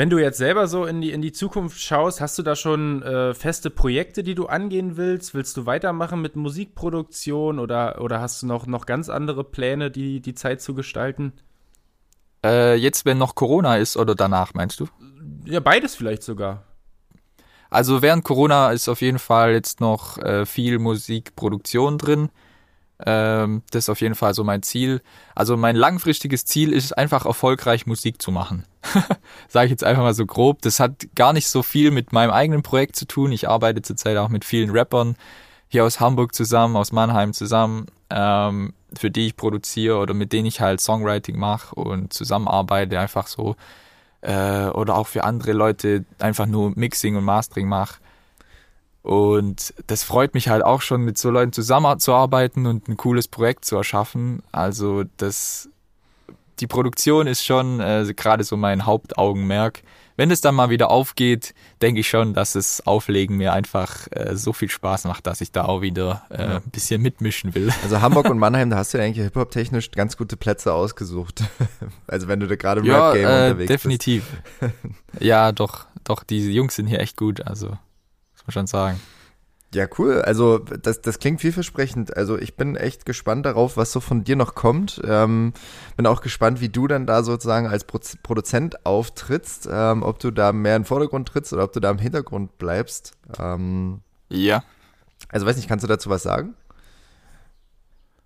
Wenn 0.00 0.08
du 0.08 0.16
jetzt 0.16 0.38
selber 0.38 0.66
so 0.66 0.86
in 0.86 1.02
die, 1.02 1.10
in 1.10 1.20
die 1.20 1.30
Zukunft 1.30 1.78
schaust, 1.78 2.22
hast 2.22 2.38
du 2.38 2.42
da 2.42 2.56
schon 2.56 3.02
äh, 3.02 3.34
feste 3.34 3.68
Projekte, 3.68 4.22
die 4.22 4.34
du 4.34 4.46
angehen 4.46 4.96
willst? 4.96 5.34
Willst 5.34 5.54
du 5.58 5.66
weitermachen 5.66 6.22
mit 6.22 6.36
Musikproduktion 6.36 7.58
oder, 7.58 8.00
oder 8.00 8.18
hast 8.18 8.40
du 8.40 8.46
noch, 8.46 8.66
noch 8.66 8.86
ganz 8.86 9.10
andere 9.10 9.44
Pläne, 9.44 9.90
die, 9.90 10.20
die 10.20 10.32
Zeit 10.32 10.62
zu 10.62 10.72
gestalten? 10.72 11.34
Äh, 12.42 12.76
jetzt, 12.76 13.04
wenn 13.04 13.18
noch 13.18 13.34
Corona 13.34 13.76
ist 13.76 13.98
oder 13.98 14.14
danach, 14.14 14.54
meinst 14.54 14.80
du? 14.80 14.86
Ja, 15.44 15.60
beides 15.60 15.96
vielleicht 15.96 16.22
sogar. 16.22 16.64
Also 17.68 18.00
während 18.00 18.24
Corona 18.24 18.70
ist 18.70 18.88
auf 18.88 19.02
jeden 19.02 19.18
Fall 19.18 19.52
jetzt 19.52 19.82
noch 19.82 20.16
äh, 20.16 20.46
viel 20.46 20.78
Musikproduktion 20.78 21.98
drin. 21.98 22.30
Ähm, 23.06 23.62
das 23.70 23.84
ist 23.84 23.88
auf 23.88 24.00
jeden 24.00 24.14
Fall 24.14 24.34
so 24.34 24.44
mein 24.44 24.62
Ziel. 24.62 25.02
Also 25.34 25.56
mein 25.56 25.76
langfristiges 25.76 26.44
Ziel 26.44 26.72
ist 26.72 26.96
einfach 26.96 27.24
erfolgreich 27.24 27.86
Musik 27.86 28.20
zu 28.20 28.30
machen. 28.30 28.64
Sage 29.48 29.66
ich 29.66 29.70
jetzt 29.70 29.84
einfach 29.84 30.02
mal 30.02 30.14
so 30.14 30.26
grob. 30.26 30.62
Das 30.62 30.80
hat 30.80 31.06
gar 31.14 31.32
nicht 31.32 31.48
so 31.48 31.62
viel 31.62 31.90
mit 31.90 32.12
meinem 32.12 32.30
eigenen 32.30 32.62
Projekt 32.62 32.96
zu 32.96 33.06
tun. 33.06 33.32
Ich 33.32 33.48
arbeite 33.48 33.82
zurzeit 33.82 34.16
auch 34.16 34.28
mit 34.28 34.44
vielen 34.44 34.70
Rappern 34.70 35.16
hier 35.68 35.84
aus 35.84 36.00
Hamburg 36.00 36.34
zusammen, 36.34 36.76
aus 36.76 36.92
Mannheim 36.92 37.32
zusammen, 37.32 37.86
ähm, 38.10 38.74
für 38.98 39.10
die 39.10 39.28
ich 39.28 39.36
produziere 39.36 39.98
oder 39.98 40.14
mit 40.14 40.32
denen 40.32 40.46
ich 40.46 40.60
halt 40.60 40.80
Songwriting 40.80 41.38
mache 41.38 41.74
und 41.76 42.12
zusammenarbeite, 42.12 42.98
einfach 42.98 43.28
so. 43.28 43.54
Äh, 44.20 44.66
oder 44.66 44.96
auch 44.96 45.06
für 45.06 45.24
andere 45.24 45.52
Leute 45.52 46.04
einfach 46.18 46.46
nur 46.46 46.72
Mixing 46.74 47.16
und 47.16 47.24
Mastering 47.24 47.68
mache. 47.68 48.00
Und 49.02 49.72
das 49.86 50.02
freut 50.02 50.34
mich 50.34 50.48
halt 50.48 50.62
auch 50.62 50.82
schon, 50.82 51.02
mit 51.02 51.16
so 51.16 51.30
Leuten 51.30 51.52
zusammenzuarbeiten 51.52 52.66
und 52.66 52.88
ein 52.88 52.96
cooles 52.96 53.28
Projekt 53.28 53.64
zu 53.64 53.76
erschaffen. 53.76 54.42
Also 54.52 55.04
das, 55.16 55.70
die 56.58 56.66
Produktion 56.66 57.26
ist 57.26 57.44
schon 57.44 57.80
äh, 57.80 58.12
gerade 58.14 58.44
so 58.44 58.56
mein 58.56 58.84
Hauptaugenmerk. 58.84 59.82
Wenn 60.16 60.30
es 60.30 60.42
dann 60.42 60.54
mal 60.54 60.68
wieder 60.68 60.90
aufgeht, 60.90 61.54
denke 61.80 62.00
ich 62.00 62.08
schon, 62.10 62.34
dass 62.34 62.52
das 62.52 62.86
Auflegen 62.86 63.38
mir 63.38 63.54
einfach 63.54 64.06
äh, 64.10 64.36
so 64.36 64.52
viel 64.52 64.68
Spaß 64.68 65.04
macht, 65.04 65.26
dass 65.26 65.40
ich 65.40 65.50
da 65.50 65.64
auch 65.64 65.80
wieder 65.80 66.26
äh, 66.28 66.56
ein 66.56 66.70
bisschen 66.70 67.00
mitmischen 67.00 67.54
will. 67.54 67.72
Also 67.82 68.02
Hamburg 68.02 68.28
und 68.28 68.38
Mannheim, 68.38 68.68
da 68.68 68.76
hast 68.76 68.92
du 68.92 68.98
ja 68.98 69.04
eigentlich 69.04 69.24
Hip-Hop-technisch 69.24 69.92
ganz 69.92 70.18
gute 70.18 70.36
Plätze 70.36 70.74
ausgesucht. 70.74 71.42
also 72.06 72.28
wenn 72.28 72.38
du 72.38 72.48
da 72.48 72.56
gerade 72.56 72.82
im 72.82 72.86
Ja, 72.86 73.12
Rap-Game 73.12 73.24
äh, 73.24 73.44
unterwegs 73.44 73.68
definitiv. 73.68 74.24
ja, 75.20 75.52
doch, 75.52 75.86
doch, 76.04 76.22
diese 76.22 76.50
Jungs 76.50 76.74
sind 76.74 76.86
hier 76.86 77.00
echt 77.00 77.16
gut, 77.16 77.46
also 77.46 77.78
man 78.50 78.66
schon 78.66 78.66
sagen. 78.66 79.00
Ja, 79.72 79.86
cool. 79.98 80.20
Also 80.22 80.58
das, 80.58 81.00
das 81.00 81.20
klingt 81.20 81.40
vielversprechend. 81.40 82.16
Also 82.16 82.36
ich 82.36 82.56
bin 82.56 82.74
echt 82.74 83.06
gespannt 83.06 83.46
darauf, 83.46 83.76
was 83.76 83.92
so 83.92 84.00
von 84.00 84.24
dir 84.24 84.34
noch 84.34 84.56
kommt. 84.56 85.00
Ähm, 85.04 85.52
bin 85.96 86.06
auch 86.06 86.22
gespannt, 86.22 86.60
wie 86.60 86.68
du 86.70 86.88
dann 86.88 87.06
da 87.06 87.22
sozusagen 87.22 87.68
als 87.68 87.84
Pro 87.84 88.00
Produzent 88.24 88.84
auftrittst. 88.84 89.68
Ähm, 89.70 90.02
ob 90.02 90.18
du 90.18 90.32
da 90.32 90.52
mehr 90.52 90.74
im 90.74 90.84
Vordergrund 90.84 91.28
trittst 91.28 91.52
oder 91.52 91.62
ob 91.62 91.72
du 91.72 91.78
da 91.78 91.90
im 91.90 91.98
Hintergrund 91.98 92.58
bleibst. 92.58 93.12
Ähm, 93.38 94.00
Ja. 94.28 94.64
also 95.28 95.46
weiß 95.46 95.54
nicht, 95.56 95.68
kannst 95.68 95.84
du 95.84 95.88
dazu 95.88 96.10
was 96.10 96.24
sagen? 96.24 96.54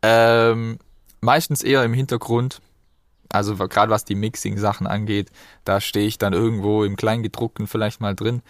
Ähm, 0.03 0.79
meistens 1.21 1.63
eher 1.63 1.85
im 1.85 1.93
Hintergrund. 1.93 2.61
Also 3.31 3.57
gerade 3.57 3.91
was 3.91 4.05
die 4.05 4.15
Mixing-Sachen 4.15 4.87
angeht, 4.87 5.31
da 5.65 5.81
stehe 5.81 6.07
ich 6.07 6.19
dann 6.19 6.33
irgendwo 6.33 6.85
im 6.85 6.97
Kleingedruckten 6.97 7.67
vielleicht 7.67 8.01
mal 8.01 8.15
drin. 8.15 8.43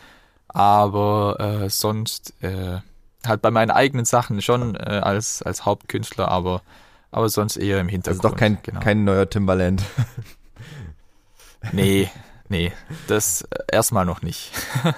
Aber 0.54 1.36
äh, 1.64 1.68
sonst 1.68 2.32
äh, 2.42 2.78
halt 3.26 3.42
bei 3.42 3.50
meinen 3.50 3.70
eigenen 3.70 4.04
Sachen 4.06 4.40
schon 4.40 4.76
äh, 4.76 5.00
als, 5.02 5.42
als 5.42 5.66
Hauptkünstler, 5.66 6.28
aber, 6.28 6.62
aber 7.10 7.28
sonst 7.28 7.56
eher 7.56 7.80
im 7.80 7.86
Also 7.88 7.92
Hintergrund. 7.92 8.24
doch 8.24 8.36
kein, 8.36 8.58
genau. 8.62 8.80
kein 8.80 9.04
neuer 9.04 9.28
Timbaland. 9.28 9.82
Nee, 11.72 12.10
nee, 12.48 12.72
das 13.08 13.42
äh, 13.42 13.64
erstmal 13.72 14.04
noch 14.04 14.22
nicht. 14.22 14.52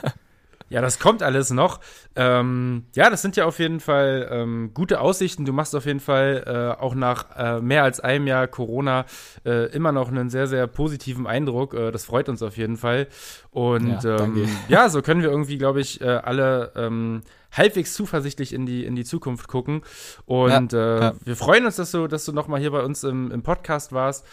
Ja, 0.69 0.81
das 0.81 0.99
kommt 0.99 1.23
alles 1.23 1.51
noch. 1.51 1.81
Ähm, 2.17 2.87
ja, 2.95 3.09
das 3.09 3.23
sind 3.23 3.37
ja 3.37 3.45
auf 3.45 3.59
jeden 3.61 3.79
Fall 3.79 4.29
ähm, 4.31 4.73
gute 4.75 5.01
Aussichten. 5.01 5.45
Du 5.45 5.53
machst 5.53 5.77
auf 5.77 5.87
jeden 5.87 6.01
Fall 6.01 6.43
äh, 6.79 6.83
auch 6.83 6.95
nach 6.95 7.27
äh, 7.37 7.61
mehr 7.61 7.85
als 7.85 8.01
einem 8.01 8.27
Jahr 8.27 8.49
Corona 8.49 9.05
äh, 9.45 9.67
immer 9.73 9.93
noch 9.93 10.09
einen 10.09 10.29
sehr, 10.29 10.49
sehr 10.49 10.67
positiven 10.67 11.27
Eindruck. 11.27 11.75
Äh, 11.75 11.93
das 11.93 12.05
freut 12.05 12.29
uns 12.29 12.43
auf 12.43 12.57
jeden 12.57 12.77
Fall. 12.77 13.07
Und 13.51 14.03
Ja, 14.03 14.19
ähm, 14.19 14.49
ja, 14.69 14.89
so 14.89 15.03
können 15.03 15.23
wir 15.23 15.31
irgendwie, 15.31 15.59
glaube 15.59 15.81
ich, 15.81 16.01
äh, 16.01 16.07
alle 16.07 16.73
ähm, 16.75 17.23
halbwegs 17.57 17.95
zuversichtlich 17.95 18.53
in 18.53 18.67
die, 18.67 18.85
in 18.85 18.97
die 18.97 19.05
Zukunft 19.05 19.49
gucken. 19.49 19.83
Und 20.25 20.73
äh, 20.73 21.01
ja. 21.01 21.15
wir 21.25 21.37
freuen 21.37 21.67
uns, 21.67 21.77
dass 21.77 21.91
du, 21.91 22.07
dass 22.07 22.25
du 22.25 22.33
nochmal 22.33 22.61
hier 22.61 22.71
bei 22.71 22.83
uns 22.83 23.05
im, 23.05 23.31
im 23.31 23.43
Podcast 23.43 23.93
warst. 23.93 24.25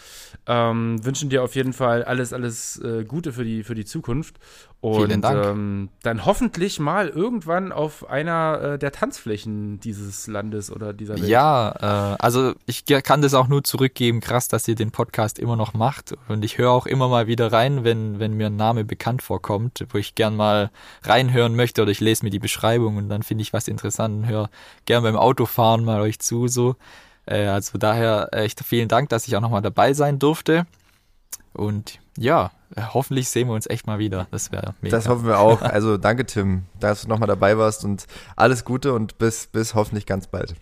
Ähm, 0.46 1.04
wünschen 1.04 1.30
dir 1.30 1.42
auf 1.42 1.54
jeden 1.54 1.72
Fall 1.72 2.04
alles, 2.04 2.32
alles 2.32 2.80
äh, 2.82 3.04
Gute 3.04 3.32
für 3.32 3.44
die, 3.44 3.64
für 3.64 3.74
die 3.74 3.84
Zukunft. 3.84 4.36
Und 4.80 5.06
Vielen 5.06 5.22
Dank. 5.22 5.46
Ähm, 5.46 5.88
dann 6.02 6.26
hoffentlich 6.26 6.78
mal 6.78 7.08
irgendwann 7.08 7.72
auf 7.72 8.06
einer 8.10 8.74
äh, 8.74 8.78
der 8.78 8.92
Tanzflächen 8.92 9.80
dieses 9.80 10.26
Landes 10.26 10.70
oder 10.70 10.92
dieser 10.92 11.14
Welt. 11.14 11.26
Ja, 11.26 12.12
äh, 12.12 12.16
also 12.18 12.52
ich 12.66 12.84
kann 12.84 13.22
das 13.22 13.32
auch 13.32 13.48
nur 13.48 13.64
zurückgeben. 13.64 14.20
Krass, 14.20 14.48
dass 14.48 14.68
ihr 14.68 14.74
den 14.74 14.90
Podcast 14.90 15.38
immer 15.38 15.56
noch 15.56 15.72
macht. 15.72 16.14
Und 16.28 16.44
ich 16.44 16.58
höre 16.58 16.70
auch 16.70 16.84
immer 16.84 17.08
mal 17.08 17.26
wieder 17.26 17.50
rein, 17.50 17.82
wenn, 17.82 18.18
wenn 18.18 18.34
mir 18.34 18.48
ein 18.48 18.56
Name 18.56 18.84
bekannt 18.84 19.22
vorkommt, 19.22 19.86
wo 19.88 19.96
ich 19.96 20.14
gern 20.14 20.36
mal 20.36 20.70
reinhören 21.02 21.56
möchte 21.56 21.80
oder 21.80 21.90
ich 21.90 22.00
lese 22.00 22.22
mir 22.22 22.30
die 22.30 22.38
Beschreibung 22.38 22.98
und 22.98 23.08
dann 23.14 23.22
finde 23.22 23.42
ich 23.42 23.52
was 23.52 23.68
interessant 23.68 24.14
und 24.16 24.28
höre 24.28 24.50
gern 24.84 25.02
beim 25.02 25.16
Autofahren 25.16 25.84
mal 25.84 26.00
euch 26.00 26.18
zu. 26.18 26.48
So. 26.48 26.76
Äh, 27.26 27.46
also 27.46 27.78
daher 27.78 28.28
echt 28.32 28.60
vielen 28.64 28.88
Dank, 28.88 29.08
dass 29.08 29.26
ich 29.26 29.36
auch 29.36 29.40
nochmal 29.40 29.62
dabei 29.62 29.94
sein 29.94 30.18
durfte. 30.18 30.66
Und 31.52 32.00
ja, 32.18 32.50
äh, 32.74 32.82
hoffentlich 32.92 33.28
sehen 33.28 33.48
wir 33.48 33.54
uns 33.54 33.66
echt 33.66 33.86
mal 33.86 33.98
wieder. 33.98 34.26
Das 34.30 34.52
wäre 34.52 34.74
mega. 34.80 34.96
Das 34.96 35.08
hoffen 35.08 35.26
wir 35.26 35.38
auch. 35.38 35.62
Also 35.62 35.96
danke, 35.96 36.26
Tim, 36.26 36.64
dass 36.80 37.02
du 37.02 37.08
nochmal 37.08 37.28
dabei 37.28 37.56
warst 37.58 37.84
und 37.84 38.06
alles 38.36 38.64
Gute 38.64 38.92
und 38.92 39.18
bis, 39.18 39.46
bis 39.46 39.74
hoffentlich 39.74 40.06
ganz 40.06 40.26
bald. 40.26 40.54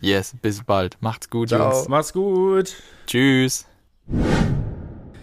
yes, 0.00 0.34
bis 0.42 0.62
bald. 0.64 0.96
Macht's 1.00 1.30
gut, 1.30 1.48
Ciao. 1.48 1.72
Jungs. 1.72 1.88
Mach's 1.88 2.12
gut. 2.12 2.74
Tschüss. 3.06 3.66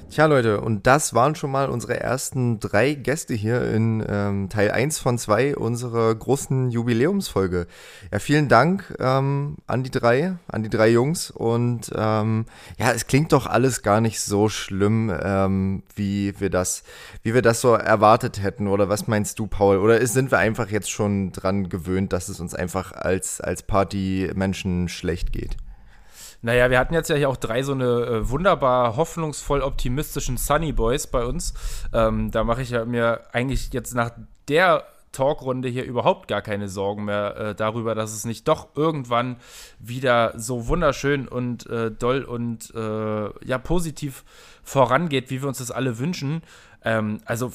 Tja, 0.08 0.28
Leute, 0.28 0.62
und 0.62 0.88
das 0.88 1.14
waren 1.14 1.36
schon 1.36 1.52
mal 1.52 1.68
unsere 1.68 2.00
ersten 2.00 2.60
drei 2.60 2.94
Gäste 2.94 3.34
hier 3.34 3.64
in 3.64 4.06
ähm, 4.08 4.50
Teil 4.50 4.72
1 4.72 5.00
von 5.00 5.18
2 5.18 5.58
unserer 5.58 6.14
großen 6.14 6.70
Jubiläumsfolge. 6.70 7.68
Ja, 8.14 8.20
vielen 8.20 8.48
Dank 8.48 8.96
ähm, 9.00 9.58
an 9.68 9.84
die 9.84 9.90
drei, 9.90 10.38
an 10.48 10.64
die 10.64 10.70
drei 10.70 10.90
Jungs. 10.90 11.32
Und 11.32 11.92
ähm, 11.96 12.46
ja, 12.78 12.92
es 12.92 13.08
klingt 13.08 13.34
doch 13.34 13.48
alles 13.48 13.82
gar 13.82 14.00
nicht 14.00 14.22
so 14.22 14.48
schlimm, 14.48 15.12
ähm, 15.22 15.84
wie 15.96 16.40
wir 16.40 16.52
das, 16.52 16.84
wie 17.24 17.34
wir 17.34 17.42
das 17.42 17.60
so 17.60 17.74
erwartet 17.74 18.42
hätten. 18.42 18.68
Oder 18.68 18.88
was 18.88 19.08
meinst 19.08 19.40
du, 19.40 19.48
Paul? 19.48 19.78
Oder 19.80 20.00
ist, 20.00 20.14
sind 20.14 20.32
wir 20.32 20.38
einfach 20.38 20.70
jetzt 20.70 20.92
schon 20.92 21.32
dran 21.32 21.68
gewöhnt, 21.68 22.14
dass 22.14 22.30
es 22.30 22.40
uns 22.40 22.54
einfach 22.54 22.94
als, 22.94 23.42
als 23.42 23.64
Partymenschen 23.64 24.88
schlecht 24.88 25.34
geht? 25.34 25.58
Naja, 26.42 26.70
wir 26.70 26.80
hatten 26.80 26.94
jetzt 26.94 27.10
ja 27.10 27.16
hier 27.16 27.30
auch 27.30 27.38
drei 27.38 27.64
so 27.64 27.74
eine 27.74 27.86
äh, 27.86 28.30
wunderbar 28.30 28.96
hoffnungsvoll 28.96 29.62
optimistischen 29.62 30.38
Sunny 30.38 30.72
Boys 30.72 31.08
bei 31.08 31.26
uns. 31.26 31.54
Ähm, 31.94 32.32
da 32.32 32.44
mache 32.44 32.62
ich 32.62 32.70
ja 32.72 32.86
mir 32.86 33.22
eigentlich 33.32 33.74
jetzt 33.74 33.96
nach 33.96 34.12
der 34.48 34.86
Talkrunde 35.16 35.70
hier 35.70 35.86
überhaupt 35.86 36.28
gar 36.28 36.42
keine 36.42 36.68
Sorgen 36.68 37.06
mehr 37.06 37.38
äh, 37.38 37.56
darüber, 37.56 37.96
dass 37.96 38.14
es 38.14 38.26
nicht 38.26 38.48
doch 38.48 38.68
irgendwann 38.76 39.38
wieder 39.80 40.34
so 40.38 40.68
wunderschön 40.68 41.28
und 41.28 41.68
äh, 41.68 41.90
doll 41.90 42.24
und 42.24 42.74
äh, 42.76 43.46
ja 43.46 43.58
positiv 43.58 44.26
vorangeht, 44.64 45.30
wie 45.30 45.42
wir 45.42 45.48
uns 45.48 45.60
das 45.60 45.72
alle 45.72 46.00
wünschen. 46.00 46.42
Ähm, 46.86 47.20
also 47.26 47.52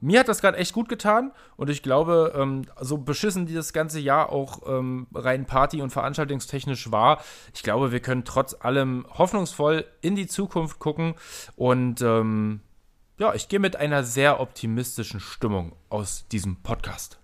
mir 0.00 0.20
hat 0.20 0.28
das 0.28 0.40
gerade 0.40 0.58
echt 0.58 0.74
gut 0.74 0.88
getan 0.88 1.30
und 1.56 1.70
ich 1.70 1.82
glaube, 1.82 2.32
ähm, 2.36 2.62
so 2.80 2.98
beschissen 2.98 3.46
dieses 3.46 3.72
ganze 3.72 4.00
Jahr 4.00 4.30
auch 4.30 4.60
ähm, 4.66 5.06
rein 5.14 5.46
Party- 5.46 5.80
und 5.80 5.90
veranstaltungstechnisch 5.90 6.90
war, 6.90 7.22
ich 7.54 7.62
glaube, 7.62 7.92
wir 7.92 8.00
können 8.00 8.24
trotz 8.24 8.56
allem 8.58 9.06
hoffnungsvoll 9.08 9.86
in 10.00 10.16
die 10.16 10.26
Zukunft 10.26 10.80
gucken 10.80 11.14
und 11.54 12.02
ähm, 12.02 12.60
ja, 13.18 13.32
ich 13.34 13.48
gehe 13.48 13.60
mit 13.60 13.76
einer 13.76 14.02
sehr 14.02 14.40
optimistischen 14.40 15.20
Stimmung 15.20 15.76
aus 15.88 16.26
diesem 16.28 16.56
Podcast. 16.56 17.20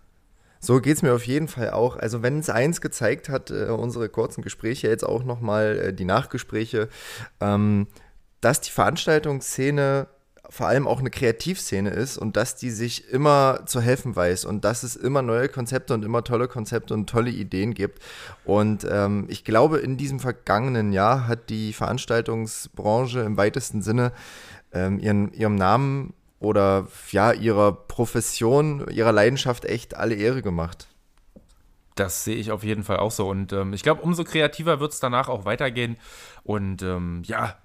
So 0.60 0.80
geht's 0.80 1.02
mir 1.02 1.12
auf 1.12 1.26
jeden 1.26 1.48
Fall 1.48 1.70
auch. 1.70 1.96
Also 1.96 2.22
wenn 2.22 2.38
es 2.38 2.50
eins 2.50 2.80
gezeigt 2.80 3.28
hat, 3.28 3.50
äh, 3.50 3.66
unsere 3.66 4.08
kurzen 4.08 4.42
Gespräche, 4.42 4.88
jetzt 4.88 5.04
auch 5.04 5.24
nochmal 5.24 5.78
äh, 5.78 5.92
die 5.92 6.04
Nachgespräche, 6.04 6.88
ähm, 7.40 7.88
dass 8.40 8.60
die 8.60 8.70
Veranstaltungsszene 8.70 10.06
vor 10.50 10.66
allem 10.66 10.86
auch 10.86 11.00
eine 11.00 11.10
Kreativszene 11.10 11.90
ist 11.90 12.16
und 12.16 12.36
dass 12.36 12.56
die 12.56 12.70
sich 12.70 13.08
immer 13.08 13.66
zu 13.66 13.80
helfen 13.80 14.16
weiß 14.16 14.44
und 14.46 14.64
dass 14.64 14.82
es 14.82 14.96
immer 14.96 15.22
neue 15.22 15.48
Konzepte 15.48 15.92
und 15.92 16.04
immer 16.04 16.24
tolle 16.24 16.48
Konzepte 16.48 16.94
und 16.94 17.08
tolle 17.08 17.30
Ideen 17.30 17.74
gibt. 17.74 18.02
Und 18.44 18.86
ähm, 18.90 19.26
ich 19.28 19.44
glaube, 19.44 19.78
in 19.78 19.96
diesem 19.96 20.20
vergangenen 20.20 20.92
Jahr 20.92 21.26
hat 21.26 21.50
die 21.50 21.72
Veranstaltungsbranche 21.72 23.20
im 23.20 23.36
weitesten 23.36 23.82
Sinne 23.82 24.12
ähm, 24.72 24.98
ihren, 24.98 25.32
ihrem 25.34 25.54
Namen 25.54 26.14
oder 26.40 26.88
ja, 27.10 27.32
ihrer 27.32 27.72
Profession, 27.72 28.86
ihrer 28.90 29.12
Leidenschaft 29.12 29.64
echt 29.64 29.96
alle 29.96 30.14
Ehre 30.14 30.40
gemacht. 30.40 30.88
Das 31.94 32.24
sehe 32.24 32.36
ich 32.36 32.52
auf 32.52 32.62
jeden 32.62 32.84
Fall 32.84 32.98
auch 32.98 33.10
so. 33.10 33.28
Und 33.28 33.52
ähm, 33.52 33.72
ich 33.72 33.82
glaube, 33.82 34.02
umso 34.02 34.24
kreativer 34.24 34.80
wird 34.80 34.92
es 34.92 35.00
danach 35.00 35.28
auch 35.28 35.44
weitergehen. 35.44 35.98
Und 36.44 36.82
ähm, 36.82 37.22
ja, 37.24 37.56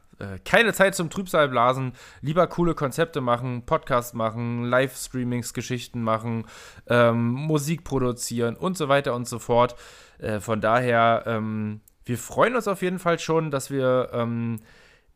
keine 0.45 0.73
Zeit 0.73 0.95
zum 0.95 1.09
Trübsalblasen. 1.09 1.93
Lieber 2.21 2.47
coole 2.47 2.75
Konzepte 2.75 3.21
machen, 3.21 3.65
Podcast 3.65 4.15
machen, 4.15 4.65
Livestreamings, 4.65 5.53
Geschichten 5.53 6.01
machen, 6.01 6.45
ähm, 6.87 7.31
Musik 7.31 7.83
produzieren 7.83 8.55
und 8.55 8.77
so 8.77 8.89
weiter 8.89 9.13
und 9.15 9.27
so 9.27 9.39
fort. 9.39 9.75
Äh, 10.19 10.39
von 10.39 10.61
daher, 10.61 11.23
ähm, 11.25 11.81
wir 12.05 12.17
freuen 12.17 12.55
uns 12.55 12.67
auf 12.67 12.81
jeden 12.81 12.99
Fall 12.99 13.19
schon, 13.19 13.51
dass 13.51 13.71
wir 13.71 14.09
ähm, 14.13 14.59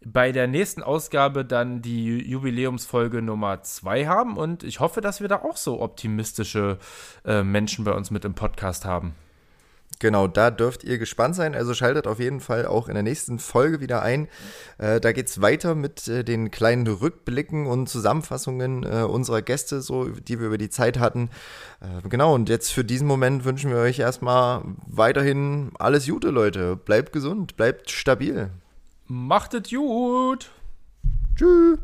bei 0.06 0.32
der 0.32 0.48
nächsten 0.48 0.84
Ausgabe 0.84 1.44
dann 1.44 1.82
die 1.82 2.18
Jubiläumsfolge 2.30 3.22
Nummer 3.22 3.64
2 3.64 4.06
haben 4.06 4.38
und 4.38 4.64
ich 4.64 4.80
hoffe, 4.80 5.02
dass 5.02 5.22
wir 5.22 5.28
da 5.28 5.38
auch 5.38 5.58
so 5.58 5.82
optimistische 5.82 6.78
äh, 7.26 7.44
Menschen 7.44 7.84
bei 7.84 7.92
uns 7.92 8.12
mit 8.12 8.24
im 8.24 8.36
Podcast 8.36 8.86
haben. 8.86 9.16
Genau, 10.00 10.28
da 10.28 10.52
dürft 10.52 10.84
ihr 10.84 11.00
gespannt 11.00 11.36
sein. 11.36 11.56
Also 11.56 11.74
schaltet 11.74 12.06
auf 12.06 12.20
jeden 12.20 12.40
Fall 12.40 12.68
auch 12.68 12.88
in 12.88 12.94
der 12.94 13.04
nächsten 13.04 13.40
Folge 13.40 13.82
wieder 13.82 14.04
ein. 14.04 14.28
Äh, 14.78 15.00
da 15.00 15.10
es 15.10 15.42
weiter 15.42 15.74
mit 15.74 16.08
äh, 16.08 16.24
den 16.24 16.52
kleinen 16.52 16.86
Rückblicken 16.86 17.66
und 17.66 17.90
Zusammenfassungen 17.90 18.84
äh, 18.84 19.04
unserer 19.04 19.42
Gäste, 19.42 19.82
so 19.82 20.10
die 20.10 20.40
wir 20.40 20.48
über 20.48 20.60
die 20.60 20.70
Zeit 20.70 21.00
hatten. 21.00 21.30
Äh, 21.82 22.08
genau, 22.08 22.36
und 22.36 22.50
jetzt 22.50 22.72
für 22.72 22.84
diesen 22.84 23.08
Moment 23.08 23.44
wünschen 23.44 23.72
wir 23.72 23.78
euch 23.78 24.00
erstmal 24.00 24.64
weiterhin 24.86 25.72
alles 25.80 26.08
Gute, 26.08 26.30
Leute. 26.30 26.76
Bleibt 26.76 27.12
gesund, 27.12 27.58
bleibt 27.58 27.90
stabil. 27.90 28.52
Macht 29.08 29.54
es 29.56 29.70
gut. 29.70 30.52
Tschüss. 31.36 31.80